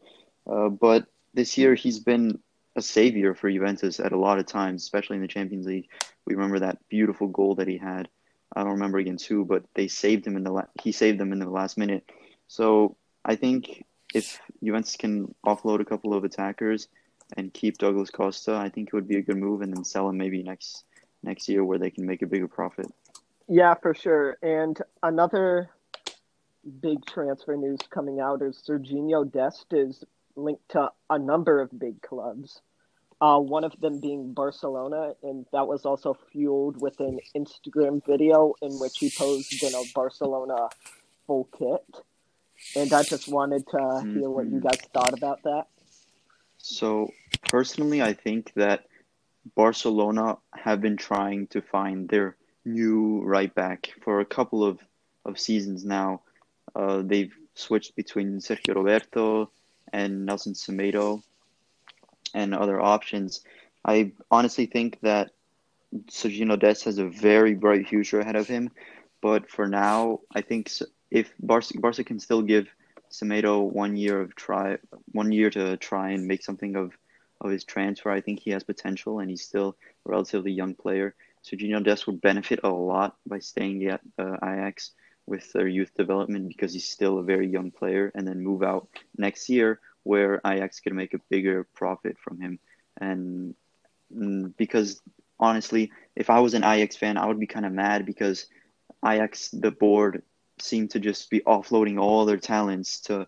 Uh, 0.50 0.70
but 0.70 1.06
this 1.34 1.58
year 1.58 1.76
he's 1.76 2.00
been 2.00 2.40
a 2.76 2.82
savior 2.82 3.36
for 3.36 3.52
Juventus 3.52 4.00
at 4.00 4.14
a 4.14 4.18
lot 4.18 4.40
of 4.40 4.46
times, 4.46 4.84
especially 4.84 5.18
in 5.18 5.22
the 5.22 5.28
Champions 5.28 5.66
League. 5.66 5.90
We 6.26 6.36
remember 6.36 6.60
that 6.60 6.80
beautiful 6.90 7.28
goal 7.28 7.56
that 7.56 7.68
he 7.68 7.78
had. 7.78 8.08
I 8.56 8.64
don't 8.64 8.74
remember 8.74 8.98
against 8.98 9.28
who, 9.28 9.46
but 9.46 9.64
they 9.76 9.88
saved 9.88 10.26
him 10.26 10.38
in 10.38 10.44
the 10.44 10.52
la- 10.52 10.74
he 10.82 10.92
saved 10.92 11.20
them 11.20 11.34
in 11.34 11.40
the 11.40 11.50
last 11.50 11.78
minute. 11.78 12.10
So 12.48 12.96
I 13.26 13.36
think 13.36 13.86
if 14.14 14.40
Juventus 14.64 14.96
can 14.96 15.36
offload 15.46 15.82
a 15.82 15.86
couple 15.86 16.14
of 16.14 16.24
attackers 16.24 16.88
and 17.38 17.54
keep 17.54 17.78
Douglas 17.78 18.10
Costa, 18.10 18.56
I 18.56 18.70
think 18.70 18.90
it 18.90 18.94
would 18.94 19.08
be 19.08 19.18
a 19.18 19.22
good 19.22 19.38
move, 19.38 19.62
and 19.62 19.76
then 19.76 19.84
sell 19.84 20.10
him 20.10 20.18
maybe 20.18 20.44
next 20.44 20.84
next 21.24 21.50
year 21.50 21.64
where 21.64 21.78
they 21.78 21.90
can 21.90 22.06
make 22.06 22.22
a 22.22 22.28
bigger 22.28 22.48
profit. 22.48 22.88
Yeah, 23.48 23.74
for 23.74 23.94
sure. 23.94 24.38
And 24.42 24.80
another 25.04 25.70
big 26.82 27.06
transfer 27.06 27.56
news 27.56 27.80
coming 27.90 28.20
out 28.20 28.42
is 28.42 28.62
Serginho 28.68 29.30
Dest 29.30 29.68
is 29.72 30.04
linked 30.36 30.70
to 30.70 30.92
a 31.10 31.18
number 31.18 31.60
of 31.60 31.78
big 31.78 32.02
clubs. 32.02 32.62
Uh, 33.22 33.38
one 33.38 33.66
of 33.66 33.78
them 33.82 34.00
being 34.00 34.34
Barcelona, 34.34 35.14
and 35.24 35.46
that 35.52 35.68
was 35.68 35.86
also 35.86 36.16
fueled 36.32 36.82
with 36.82 37.00
an 37.02 37.20
Instagram 37.36 38.06
video 38.06 38.54
in 38.62 38.72
which 38.80 38.98
he 38.98 39.10
posed 39.10 39.62
in 39.62 39.74
a 39.74 39.84
Barcelona 39.94 40.70
full 41.28 41.50
kit. 41.58 42.04
And 42.76 42.94
I 42.94 43.04
just 43.04 43.28
wanted 43.28 43.68
to 43.68 43.78
mm-hmm. 43.78 44.20
hear 44.20 44.30
what 44.30 44.46
you 44.46 44.58
mm-hmm. 44.58 44.68
guys 44.68 44.80
thought 44.94 45.14
about 45.14 45.44
that. 45.44 45.68
So, 46.60 47.12
personally, 47.50 48.02
I 48.02 48.14
think 48.14 48.54
that 48.56 48.86
Barcelona 49.56 50.38
have 50.54 50.82
been 50.82 50.98
trying 50.98 51.48
to 51.48 51.62
find 51.62 52.08
their 52.08 52.36
new 52.66 53.22
right 53.24 53.54
back 53.54 53.90
for 54.04 54.20
a 54.20 54.26
couple 54.26 54.64
of, 54.64 54.80
of 55.26 55.40
seasons 55.40 55.84
now. 55.86 56.22
Uh, 56.76 57.02
they've 57.04 57.34
switched 57.56 57.96
between 57.96 58.40
Sergio 58.40 58.76
Roberto 58.76 59.50
and 59.92 60.26
Nelson 60.26 60.54
Semedo 60.54 61.24
and 62.34 62.54
other 62.54 62.80
options. 62.80 63.42
I 63.84 64.12
honestly 64.30 64.66
think 64.66 65.00
that 65.02 65.32
Serginho 66.08 66.60
Dest 66.60 66.84
has 66.84 66.98
a 67.00 67.06
very 67.06 67.56
bright 67.56 67.88
future 67.88 68.20
ahead 68.20 68.36
of 68.36 68.48
him, 68.48 68.70
but 69.22 69.50
for 69.50 69.68
now, 69.68 70.20
I 70.34 70.42
think 70.42 70.70
if 71.10 71.34
Barca, 71.40 71.80
Barca 71.80 72.04
can 72.04 72.20
still 72.20 72.42
give 72.42 72.68
Semedo 73.12 73.62
one 73.62 73.98
year 73.98 74.22
of 74.22 74.36
try, 74.36 74.78
one 75.12 75.32
year 75.32 75.50
to 75.52 75.78
try 75.78 76.12
and 76.12 76.28
make 76.28 76.44
something 76.44 76.76
of 76.76 76.94
of 77.42 77.52
his 77.52 77.64
transfer, 77.64 78.12
I 78.12 78.22
think 78.22 78.40
he 78.40 78.52
has 78.52 78.64
potential, 78.64 79.20
and 79.20 79.30
he's 79.30 79.44
still 79.44 79.78
a 80.06 80.10
relatively 80.12 80.52
young 80.52 80.76
player. 80.76 81.16
Serginho 81.44 81.82
Des 81.82 82.04
would 82.06 82.20
benefit 82.20 82.60
a 82.64 82.70
lot 82.70 83.16
by 83.26 83.40
staying 83.40 83.86
at 83.88 84.02
uh, 84.18 84.36
Ajax 84.44 84.92
with 85.26 85.52
their 85.54 85.68
youth 85.68 85.94
development 85.96 86.50
because 86.50 86.74
he's 86.74 86.90
still 86.90 87.18
a 87.18 87.24
very 87.24 87.48
young 87.48 87.72
player, 87.72 88.12
and 88.14 88.28
then 88.28 88.44
move 88.44 88.64
out 88.64 88.90
next 89.18 89.48
year 89.48 89.80
where 90.04 90.42
Ajax 90.46 90.80
can 90.80 90.96
make 90.96 91.14
a 91.14 91.22
bigger 91.30 91.66
profit 91.76 92.18
from 92.20 92.42
him. 92.42 92.60
And 93.00 93.56
mm, 94.14 94.54
because 94.58 95.02
honestly, 95.40 95.92
if 96.16 96.30
I 96.30 96.40
was 96.40 96.54
an 96.54 96.64
Ajax 96.64 96.96
fan, 96.96 97.18
I 97.18 97.26
would 97.26 97.40
be 97.40 97.48
kind 97.48 97.66
of 97.66 97.72
mad 97.72 98.06
because 98.06 98.48
Ajax, 99.06 99.50
the 99.50 99.72
board, 99.72 100.24
seemed 100.62 100.92
to 100.92 101.00
just 101.00 101.30
be 101.30 101.40
offloading 101.42 102.00
all 102.00 102.26
their 102.26 102.38
talents 102.38 103.00
to 103.02 103.28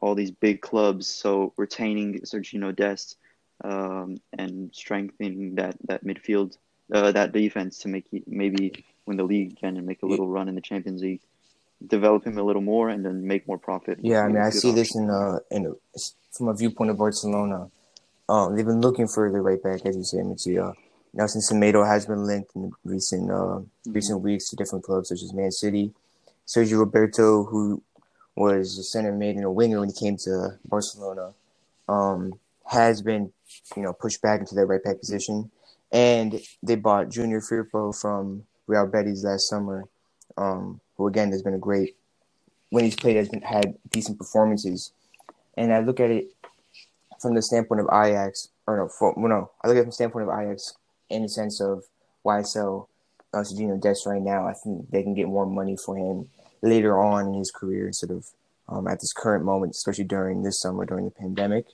all 0.00 0.14
these 0.14 0.30
big 0.30 0.60
clubs. 0.60 1.06
So 1.06 1.52
retaining 1.56 2.20
Serginho 2.20 2.74
Dest 2.74 3.16
um, 3.62 4.16
and 4.36 4.70
strengthening 4.74 5.56
that 5.56 5.76
that 5.88 6.04
midfield, 6.04 6.56
uh, 6.92 7.12
that 7.12 7.32
defense 7.32 7.78
to 7.80 7.88
make 7.88 8.06
maybe 8.26 8.84
win 9.06 9.16
the 9.16 9.24
league 9.24 9.52
again 9.52 9.76
and 9.76 9.86
make 9.86 10.02
a 10.02 10.06
little 10.06 10.28
run 10.28 10.48
in 10.48 10.54
the 10.54 10.60
Champions 10.60 11.02
League 11.02 11.22
develop 11.86 12.24
him 12.24 12.38
a 12.38 12.42
little 12.42 12.62
more 12.62 12.88
and 12.88 13.04
then 13.04 13.26
make 13.26 13.46
more 13.46 13.58
profit. 13.58 13.98
Yeah, 14.02 14.20
I 14.20 14.28
mean, 14.28 14.36
I 14.36 14.50
see 14.50 14.68
option. 14.68 14.74
this 14.74 14.94
in 14.94 15.10
uh 15.10 15.38
in 15.50 15.66
a, 15.66 15.72
from 16.32 16.48
a 16.48 16.54
viewpoint 16.54 16.90
of 16.90 16.98
Barcelona. 16.98 17.70
Um, 18.28 18.56
they've 18.56 18.66
been 18.66 18.80
looking 18.80 19.08
for 19.08 19.30
the 19.30 19.40
right 19.40 19.62
back, 19.62 19.84
as 19.84 19.96
you 19.96 20.04
say, 20.04 20.22
Mattia. 20.22 20.72
Nelson 21.12 21.42
Semedo 21.42 21.86
has 21.86 22.06
been 22.06 22.24
linked 22.24 22.54
in 22.54 22.72
recent 22.84 23.30
uh, 23.30 23.34
mm-hmm. 23.34 23.92
recent 23.92 24.20
weeks 24.20 24.48
to 24.50 24.56
different 24.56 24.84
clubs 24.84 25.08
such 25.08 25.22
as 25.22 25.32
Man 25.34 25.50
City. 25.50 25.92
Sergio 26.46 26.78
Roberto, 26.78 27.44
who 27.44 27.82
was 28.36 28.78
a 28.78 28.82
center 28.82 29.12
mid 29.12 29.36
and 29.36 29.44
a 29.44 29.50
winger 29.50 29.80
when 29.80 29.88
he 29.90 29.94
came 29.94 30.16
to 30.18 30.58
Barcelona, 30.64 31.32
um, 31.88 32.34
has 32.66 33.02
been 33.02 33.32
you 33.76 33.82
know 33.82 33.92
pushed 33.92 34.22
back 34.22 34.40
into 34.40 34.54
that 34.54 34.66
right 34.66 34.82
back 34.82 34.98
position. 34.98 35.50
And 35.92 36.40
they 36.62 36.76
bought 36.76 37.10
Junior 37.10 37.40
Firpo 37.40 37.98
from 37.98 38.44
Real 38.66 38.86
Betis 38.86 39.24
last 39.24 39.48
summer. 39.48 39.84
Um, 40.36 40.80
who 40.96 41.08
again 41.08 41.30
has 41.32 41.42
been 41.42 41.54
a 41.54 41.58
great 41.58 41.96
when 42.70 42.84
he's 42.84 42.96
played 42.96 43.16
has 43.16 43.28
been 43.28 43.42
had 43.42 43.74
decent 43.90 44.18
performances. 44.18 44.92
And 45.56 45.72
I 45.72 45.80
look 45.80 46.00
at 46.00 46.10
it 46.10 46.28
from 47.20 47.34
the 47.34 47.42
standpoint 47.42 47.80
of 47.80 47.86
Ajax, 47.92 48.48
or 48.66 48.78
no, 48.78 48.88
for, 48.88 49.14
no, 49.16 49.50
I 49.62 49.68
look 49.68 49.76
at 49.76 49.80
it 49.80 49.82
from 49.82 49.88
the 49.90 49.92
standpoint 49.92 50.28
of 50.28 50.38
Ajax 50.40 50.74
in 51.10 51.22
the 51.22 51.28
sense 51.28 51.60
of 51.60 51.84
why 52.22 52.42
uh, 53.32 53.44
Dest 53.80 54.06
right 54.06 54.22
now. 54.22 54.46
I 54.46 54.52
think 54.52 54.90
they 54.90 55.02
can 55.02 55.14
get 55.14 55.28
more 55.28 55.46
money 55.46 55.76
for 55.76 55.96
him 55.96 56.28
later 56.62 56.98
on 56.98 57.28
in 57.28 57.34
his 57.34 57.50
career 57.50 57.86
instead 57.86 58.10
of 58.10 58.26
um, 58.68 58.86
at 58.86 59.00
this 59.00 59.12
current 59.12 59.44
moment, 59.44 59.72
especially 59.72 60.04
during 60.04 60.42
this 60.42 60.60
summer 60.60 60.84
during 60.84 61.04
the 61.04 61.10
pandemic. 61.10 61.66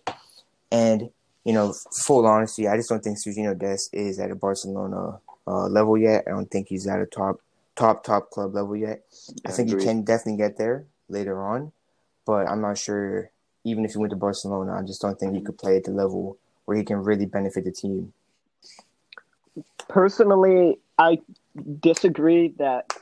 And 0.71 1.11
you 1.45 1.53
know, 1.53 1.73
full 2.05 2.27
honesty, 2.27 2.69
I 2.69 2.77
just 2.77 2.89
don't 2.89 3.03
think 3.03 3.19
Serginho 3.19 3.59
Dest 3.59 3.91
is 3.95 4.19
at 4.19 4.31
a 4.31 4.35
Barcelona 4.35 5.19
uh, 5.47 5.67
level 5.69 5.97
yet. 5.97 6.25
I 6.27 6.31
don't 6.31 6.51
think 6.51 6.69
he's 6.69 6.87
at 6.87 7.01
a 7.01 7.07
top 7.07 7.41
top 7.77 8.05
top 8.05 8.31
club 8.31 8.55
level 8.55 8.77
yet. 8.77 9.03
I, 9.47 9.51
I 9.51 9.53
think 9.53 9.69
agree. 9.69 9.83
he 9.83 9.87
can 9.87 10.03
definitely 10.03 10.37
get 10.37 10.59
there 10.59 10.85
later 11.09 11.43
on, 11.43 11.73
but 12.27 12.49
I'm 12.49 12.61
not 12.61 12.79
sure. 12.79 13.31
Even 13.65 13.85
if 13.85 13.93
he 13.93 13.99
went 13.99 14.11
to 14.11 14.17
Barcelona, 14.17 14.79
I 14.79 14.83
just 14.83 15.03
don't 15.03 15.19
think 15.19 15.35
he 15.35 15.43
could 15.43 15.59
play 15.59 15.77
at 15.77 15.85
the 15.85 15.91
level 15.91 16.39
where 16.65 16.77
he 16.77 16.85
can 16.85 16.99
really 16.99 17.27
benefit 17.27 17.65
the 17.65 17.73
team. 17.73 18.13
Personally, 19.89 20.79
I 20.99 21.19
disagree 21.81 22.55
that 22.59 22.93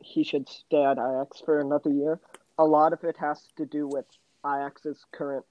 he 0.00 0.24
should 0.24 0.48
stay 0.48 0.84
at 0.84 0.98
Ajax 0.98 1.40
for 1.44 1.60
another 1.60 1.90
year. 1.90 2.20
A 2.58 2.64
lot 2.64 2.92
of 2.92 3.04
it 3.04 3.16
has 3.18 3.48
to 3.56 3.66
do 3.66 3.86
with 3.86 4.04
Ajax's 4.44 5.04
current 5.12 5.44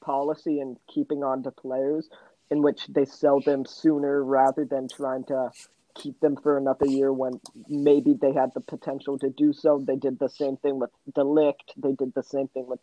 policy 0.00 0.60
and 0.60 0.76
keeping 0.92 1.22
on 1.22 1.42
to 1.42 1.50
players 1.50 2.08
in 2.50 2.62
which 2.62 2.86
they 2.88 3.04
sell 3.04 3.40
them 3.40 3.64
sooner 3.64 4.24
rather 4.24 4.64
than 4.64 4.88
trying 4.88 5.24
to 5.24 5.50
keep 5.94 6.18
them 6.20 6.36
for 6.36 6.56
another 6.56 6.86
year 6.86 7.12
when 7.12 7.40
maybe 7.68 8.14
they 8.14 8.32
had 8.32 8.52
the 8.54 8.60
potential 8.60 9.18
to 9.18 9.30
do 9.30 9.52
so. 9.52 9.82
They 9.86 9.96
did 9.96 10.18
the 10.18 10.28
same 10.28 10.56
thing 10.56 10.78
with 10.78 10.90
De 11.14 11.22
Ligt. 11.22 11.74
They 11.76 11.92
did 11.92 12.14
the 12.14 12.22
same 12.22 12.48
thing 12.48 12.66
with 12.66 12.80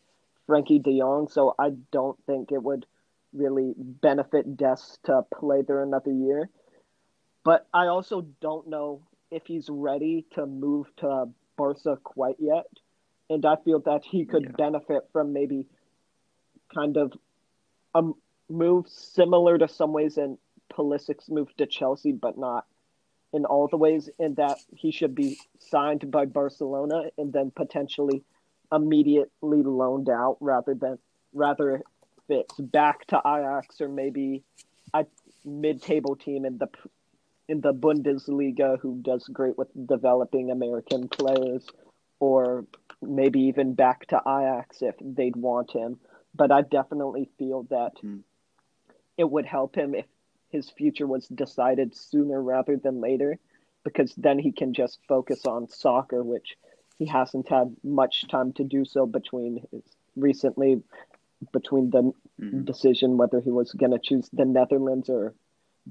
Frenkie 0.48 0.82
De 0.82 1.00
Jong. 1.00 1.28
So 1.28 1.56
I 1.58 1.72
don't 1.92 2.18
think 2.26 2.52
it 2.52 2.62
would 2.62 2.86
really 3.34 3.74
benefit 3.78 4.58
Dest 4.58 5.00
to 5.06 5.24
play 5.34 5.62
there 5.62 5.84
another 5.84 6.12
year. 6.12 6.50
But 7.44 7.68
I 7.74 7.88
also 7.88 8.28
don't 8.42 8.68
know 8.68 9.02
if 9.32 9.46
he's 9.46 9.70
ready 9.70 10.26
to 10.34 10.46
move 10.46 10.88
to 10.98 11.26
Barca 11.58 11.98
quite 12.04 12.38
yet. 12.40 12.68
And 13.30 13.46
I 13.46 13.56
feel 13.58 13.80
that 13.82 14.04
he 14.06 14.26
could 14.26 14.44
yeah. 14.44 14.52
benefit 14.58 15.04
from 15.12 15.34
maybe 15.34 15.66
kind 16.74 16.98
of 16.98 17.14
a 17.94 18.04
move 18.50 18.88
similar 18.88 19.58
to 19.58 19.68
some 19.68 19.92
ways 19.92 20.18
in 20.18 20.38
Pulisic's 20.72 21.30
move 21.30 21.56
to 21.58 21.66
Chelsea, 21.66 22.12
but 22.12 22.38
not 22.38 22.66
in 23.34 23.46
all 23.46 23.68
the 23.68 23.78
ways 23.78 24.10
in 24.20 24.36
that 24.36 24.58
he 24.76 24.92
should 24.92 25.14
be 25.14 25.38
signed 25.60 26.10
by 26.10 26.26
Barcelona 26.26 27.10
and 27.18 27.34
then 27.34 27.52
potentially 27.52 28.24
immediately 28.72 29.64
loaned 29.64 30.10
out 30.10 30.38
rather 30.40 30.74
than 30.74 30.98
rather 31.34 31.76
if 31.76 31.82
it's 32.30 32.60
back 32.60 33.06
to 33.08 33.18
Ajax 33.20 33.82
or 33.82 33.90
maybe 33.90 34.44
a 34.94 35.06
mid-table 35.46 36.16
team 36.16 36.46
in 36.46 36.58
the 36.58 36.68
in 37.48 37.62
the 37.62 37.74
Bundesliga 37.74 38.80
who 38.80 39.00
does 39.02 39.28
great 39.28 39.58
with 39.58 39.70
developing 39.88 40.52
American 40.52 41.08
players 41.08 41.66
or 42.20 42.66
maybe 43.02 43.42
even 43.42 43.74
back 43.74 44.06
to 44.08 44.18
Ajax 44.18 44.82
if 44.82 44.96
they'd 45.02 45.36
want 45.36 45.72
him 45.72 46.00
but 46.38 46.52
I 46.52 46.62
definitely 46.62 47.30
feel 47.38 47.64
that 47.70 47.94
mm. 48.04 48.22
it 49.18 49.30
would 49.30 49.46
help 49.46 49.76
him 49.76 49.96
if 49.96 50.06
his 50.50 50.70
future 50.70 51.08
was 51.08 51.28
decided 51.28 51.96
sooner 51.96 52.42
rather 52.42 52.78
than 52.78 53.02
later, 53.02 53.38
because 53.84 54.14
then 54.16 54.40
he 54.40 54.52
can 54.52 54.74
just 54.74 55.00
focus 55.08 55.46
on 55.46 55.68
soccer, 55.70 56.24
which 56.24 56.58
he 56.98 57.06
hasn't 57.06 57.50
had 57.50 57.76
much 57.84 58.28
time 58.28 58.54
to 58.54 58.64
do 58.64 58.86
so 58.86 59.06
between 59.06 59.64
his 59.72 59.84
recently 60.16 60.82
between 61.54 61.92
the 61.92 62.12
Mhm. 62.40 62.66
decision 62.66 63.18
whether 63.18 63.40
he 63.40 63.52
was 63.52 63.72
going 63.74 63.92
to 63.92 64.00
choose 64.00 64.28
the 64.30 64.46
Netherlands 64.46 65.08
or 65.08 65.36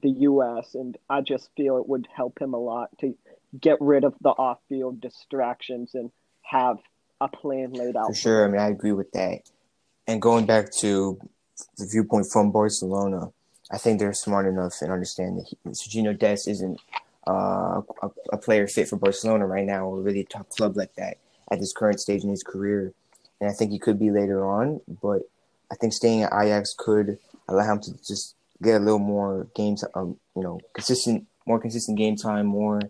the 0.03 0.11
US 0.11 0.75
and 0.75 0.97
I 1.09 1.21
just 1.21 1.49
feel 1.57 1.79
it 1.79 1.89
would 1.89 2.07
help 2.15 2.41
him 2.41 2.55
a 2.55 2.59
lot 2.59 2.91
to 2.99 3.17
get 3.59 3.79
rid 3.81 4.05
of 4.05 4.15
the 4.21 4.31
off-field 4.31 5.01
distractions 5.01 5.95
and 5.95 6.11
have 6.43 6.79
a 7.21 7.29
plan 7.29 7.73
laid 7.73 7.97
out 7.97 8.09
For 8.09 8.15
sure. 8.15 8.45
I 8.45 8.49
mean, 8.49 8.61
I 8.61 8.69
agree 8.69 8.93
with 8.93 9.11
that. 9.13 9.43
And 10.07 10.21
going 10.21 10.47
back 10.47 10.71
to 10.81 11.19
the 11.79 11.87
viewpoint 11.91 12.27
from 12.31 12.53
Barcelona, 12.53 13.31
I 13.71 13.79
think 13.79 13.99
they're 13.99 14.13
smart 14.13 14.47
enough 14.47 14.75
and 14.83 14.93
understand 14.93 15.39
that 15.39 15.47
he, 15.49 15.57
Sergio 15.71 16.17
Dest 16.17 16.47
isn't 16.47 16.81
uh, 17.27 17.81
a, 18.03 18.11
a 18.33 18.37
player 18.37 18.69
fit 18.69 18.89
for 18.89 18.97
Barcelona 18.97 19.47
right 19.47 19.67
now, 19.67 19.87
or 19.87 20.01
really 20.01 20.21
a 20.21 20.25
top 20.25 20.49
club 20.51 20.77
like 20.77 20.95
that 20.97 21.19
at 21.51 21.59
this 21.59 21.73
current 21.73 22.01
stage 22.01 22.23
in 22.23 22.31
his 22.31 22.43
career. 22.43 22.93
And 23.41 23.51
I 23.51 23.53
think 23.53 23.73
he 23.73 23.79
could 23.79 23.99
be 23.99 24.11
later 24.11 24.47
on, 24.47 24.81
but 25.03 25.23
I 25.71 25.75
think 25.75 25.93
staying 25.93 26.23
at 26.23 26.33
Ajax 26.33 26.75
could 26.77 27.19
allow 27.49 27.73
him 27.73 27.81
to 27.81 27.93
just 28.05 28.35
get 28.63 28.81
a 28.81 28.85
little 28.85 28.99
more 28.99 29.47
games, 29.55 29.85
um, 29.95 30.17
you 30.35 30.43
know, 30.43 30.61
consistent, 30.73 31.27
more 31.47 31.61
consistent 31.61 31.99
game 31.99 32.17
time, 32.17 32.47
more 32.47 32.81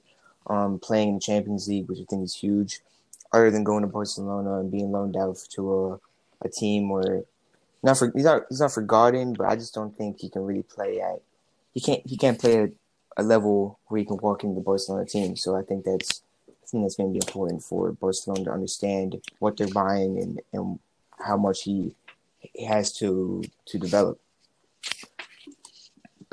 um, 0.47 0.79
playing 0.79 1.09
in 1.09 1.15
the 1.17 1.21
Champions 1.21 1.69
League, 1.69 1.89
which 1.89 1.99
I 2.01 2.05
think 2.09 2.25
is 2.25 2.35
huge 2.35 2.81
other 3.33 3.51
than 3.51 3.65
going 3.65 3.83
to 3.83 3.89
Barcelona 3.89 4.61
and 4.61 4.71
being 4.71 4.93
loaned 4.93 5.17
out 5.17 5.37
to 5.51 5.75
a, 5.75 6.47
a 6.47 6.49
team 6.49 6.89
where 6.89 7.23
not 7.83 7.99
for 7.99 8.11
he's 8.15 8.25
not 8.25 8.43
he's 8.49 8.61
not 8.61 8.73
forgotten, 8.73 9.35
but 9.35 9.47
I 9.47 9.57
just 9.57 9.75
don't 9.75 9.97
think 9.97 10.19
he 10.19 10.29
can 10.29 10.45
really 10.45 10.63
play 10.63 11.01
at 11.01 11.21
he 11.75 11.81
can't 11.81 12.03
he 12.07 12.17
can't 12.17 12.39
play 12.39 12.63
at 12.63 12.71
a 13.17 13.23
level 13.23 13.79
where 13.87 13.99
he 13.99 14.05
can 14.05 14.17
walk 14.19 14.45
into 14.45 14.55
the 14.55 14.65
Barcelona 14.65 15.07
team. 15.07 15.37
So 15.37 15.57
I 15.57 15.63
think 15.63 15.85
that's 15.85 16.23
I 16.49 16.67
think 16.67 16.85
that's 16.85 16.97
going 16.97 17.13
to 17.13 17.19
be 17.19 17.25
important 17.27 17.63
for 17.63 17.93
Barcelona 17.93 18.45
to 18.45 18.53
understand 18.53 19.23
what 19.39 19.57
they're 19.57 19.69
buying 19.69 20.19
and, 20.19 20.41
and 20.53 20.79
how 21.19 21.37
much 21.37 21.63
he, 21.63 21.95
he 22.39 22.65
has 22.65 22.93
to 22.95 23.45
to 23.67 23.79
develop. 23.79 24.19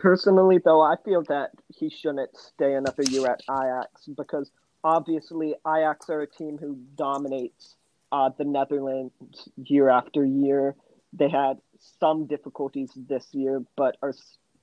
Personally, 0.03 0.59
though, 0.61 0.81
I 0.81 0.95
feel 1.05 1.23
that 1.29 1.51
he 1.73 1.89
shouldn't 1.89 2.35
stay 2.35 2.73
another 2.73 3.03
year 3.03 3.25
at 3.25 3.41
Ajax 3.49 4.05
because 4.17 4.51
obviously 4.83 5.55
Ajax 5.65 6.09
are 6.09 6.19
a 6.19 6.27
team 6.27 6.57
who 6.57 6.77
dominates 6.97 7.77
uh, 8.11 8.29
the 8.37 8.43
Netherlands 8.43 9.13
year 9.55 9.87
after 9.87 10.25
year. 10.25 10.75
They 11.13 11.29
had 11.29 11.59
some 12.01 12.25
difficulties 12.25 12.91
this 12.97 13.29
year, 13.31 13.63
but 13.77 13.95
are 14.01 14.13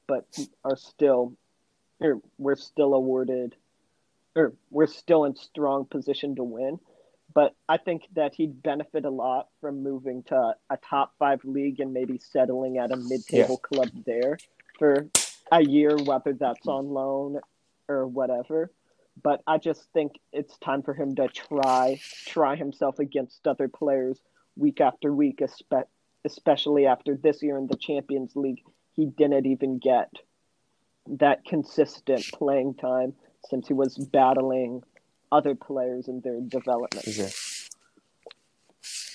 but 0.07 0.27
are 0.63 0.77
still, 0.77 1.33
or 2.01 2.21
we're 2.37 2.57
still 2.57 2.93
awarded, 2.93 3.57
or 4.37 4.53
we're 4.69 4.87
still 4.87 5.25
in 5.25 5.35
strong 5.37 5.87
position 5.87 6.37
to 6.37 6.45
win. 6.45 6.79
But 7.33 7.55
I 7.67 7.79
think 7.79 8.03
that 8.15 8.35
he'd 8.35 8.63
benefit 8.63 9.07
a 9.07 9.11
lot 9.11 9.49
from 9.63 9.83
moving 9.83 10.23
to 10.25 10.55
a 10.69 10.77
top 10.77 11.15
five 11.19 11.43
league 11.45 11.81
and 11.81 11.95
maybe 11.95 12.19
settling 12.19 12.77
at 12.77 12.91
a 12.91 12.97
mid-table 12.97 13.57
club 13.57 13.89
there 14.05 14.37
for 14.79 15.07
a 15.51 15.63
year, 15.63 15.97
whether 15.97 16.33
that's 16.33 16.67
on 16.67 16.89
loan 16.89 17.41
or 17.89 18.07
whatever. 18.07 18.71
But 19.23 19.43
I 19.47 19.59
just 19.59 19.83
think 19.93 20.13
it's 20.33 20.57
time 20.59 20.83
for 20.83 20.95
him 20.95 21.15
to 21.17 21.29
try 21.29 22.01
try 22.27 22.57
himself 22.57 22.99
against 22.99 23.47
other 23.47 23.69
players 23.69 24.19
week 24.57 24.81
after 24.81 25.13
week, 25.13 25.43
especially 26.25 26.87
after 26.87 27.17
this 27.17 27.43
year 27.43 27.59
in 27.59 27.67
the 27.67 27.77
Champions 27.77 28.33
League. 28.35 28.63
He 28.95 29.07
didn't 29.07 29.47
even 29.47 29.79
get 29.79 30.11
that 31.19 31.45
consistent 31.45 32.25
playing 32.33 32.75
time 32.75 33.15
since 33.49 33.67
he 33.67 33.75
was 33.75 33.97
battling 33.97 34.83
other 35.33 35.55
players 35.55 36.09
in 36.09 36.21
their 36.21 36.41
development. 36.41 37.05
For 37.05 37.11
sure. 37.11 37.29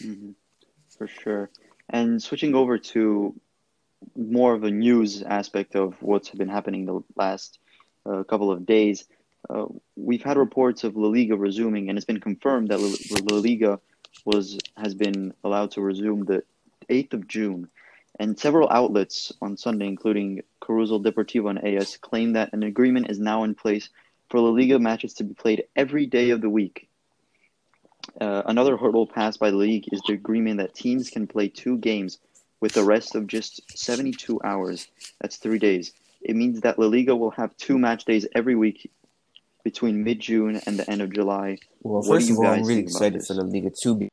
hmm 0.02 0.32
For 0.98 1.08
sure. 1.08 1.50
And 1.90 2.22
switching 2.22 2.56
over 2.56 2.78
to 2.78 3.40
more 4.16 4.54
of 4.54 4.64
a 4.64 4.72
news 4.72 5.22
aspect 5.22 5.76
of 5.76 5.96
what's 6.02 6.30
been 6.30 6.50
happening 6.50 6.86
the 6.86 7.02
last 7.16 7.60
uh, 8.06 8.24
couple 8.24 8.52
of 8.52 8.66
days, 8.66 9.06
uh, 9.50 9.66
we've 9.96 10.24
had 10.24 10.38
reports 10.38 10.84
of 10.84 10.96
La 10.96 11.08
Liga 11.08 11.36
resuming, 11.36 11.90
and 11.90 11.98
it's 11.98 12.06
been 12.06 12.20
confirmed 12.20 12.70
that 12.70 12.80
La, 12.80 12.96
La 13.32 13.38
Liga 13.38 13.80
was 14.24 14.58
has 14.78 14.96
been 14.96 15.34
allowed 15.44 15.72
to 15.72 15.82
resume 15.82 16.26
the 16.26 16.44
8th 16.90 17.14
of 17.14 17.28
June. 17.28 17.68
And 18.18 18.40
several 18.40 18.70
outlets 18.70 19.34
on 19.42 19.58
Sunday, 19.58 19.88
including 19.88 20.42
Caruso 20.62 21.00
Deportivo 21.00 21.50
and 21.50 21.64
AS, 21.64 21.98
claim 21.98 22.34
that 22.34 22.54
an 22.54 22.64
agreement 22.64 23.10
is 23.10 23.20
now 23.20 23.44
in 23.44 23.56
place 23.56 23.90
for 24.30 24.40
La 24.40 24.50
Liga 24.50 24.80
matches 24.80 25.14
to 25.16 25.24
be 25.24 25.34
played 25.34 25.66
every 25.76 26.06
day 26.06 26.30
of 26.30 26.42
the 26.42 26.50
week. 26.50 26.88
Uh, 28.22 28.44
another 28.46 28.78
hurdle 28.78 29.06
passed 29.06 29.40
by 29.40 29.52
the 29.52 29.58
league 29.58 29.90
is 29.92 30.02
the 30.08 30.14
agreement 30.14 30.60
that 30.60 30.74
teams 30.74 31.10
can 31.10 31.28
play 31.28 31.50
two 31.50 31.78
games 31.78 32.20
with 32.60 32.78
a 32.78 32.84
rest 32.84 33.16
of 33.16 33.28
just 33.28 33.62
72 33.78 34.40
hours. 34.44 34.88
That's 35.22 35.38
three 35.38 35.60
days. 35.60 35.92
It 36.22 36.36
means 36.36 36.62
that 36.62 36.80
La 36.80 36.88
Liga 36.88 37.16
will 37.16 37.32
have 37.32 37.56
two 37.58 37.78
match 37.78 38.06
days 38.06 38.28
every 38.34 38.56
week 38.56 38.90
between 39.64 40.04
mid 40.04 40.20
June 40.20 40.62
and 40.66 40.80
the 40.80 40.90
end 40.90 41.02
of 41.02 41.14
July. 41.14 41.58
Well, 41.82 42.02
What 42.02 42.08
first 42.08 42.30
of 42.32 42.38
all, 42.38 42.48
I'm 42.48 42.64
really 42.64 42.82
excited 42.82 43.24
for 43.26 43.34
the 43.34 43.44
Liga 43.44 43.72
to 43.84 43.96
be. 43.96 44.10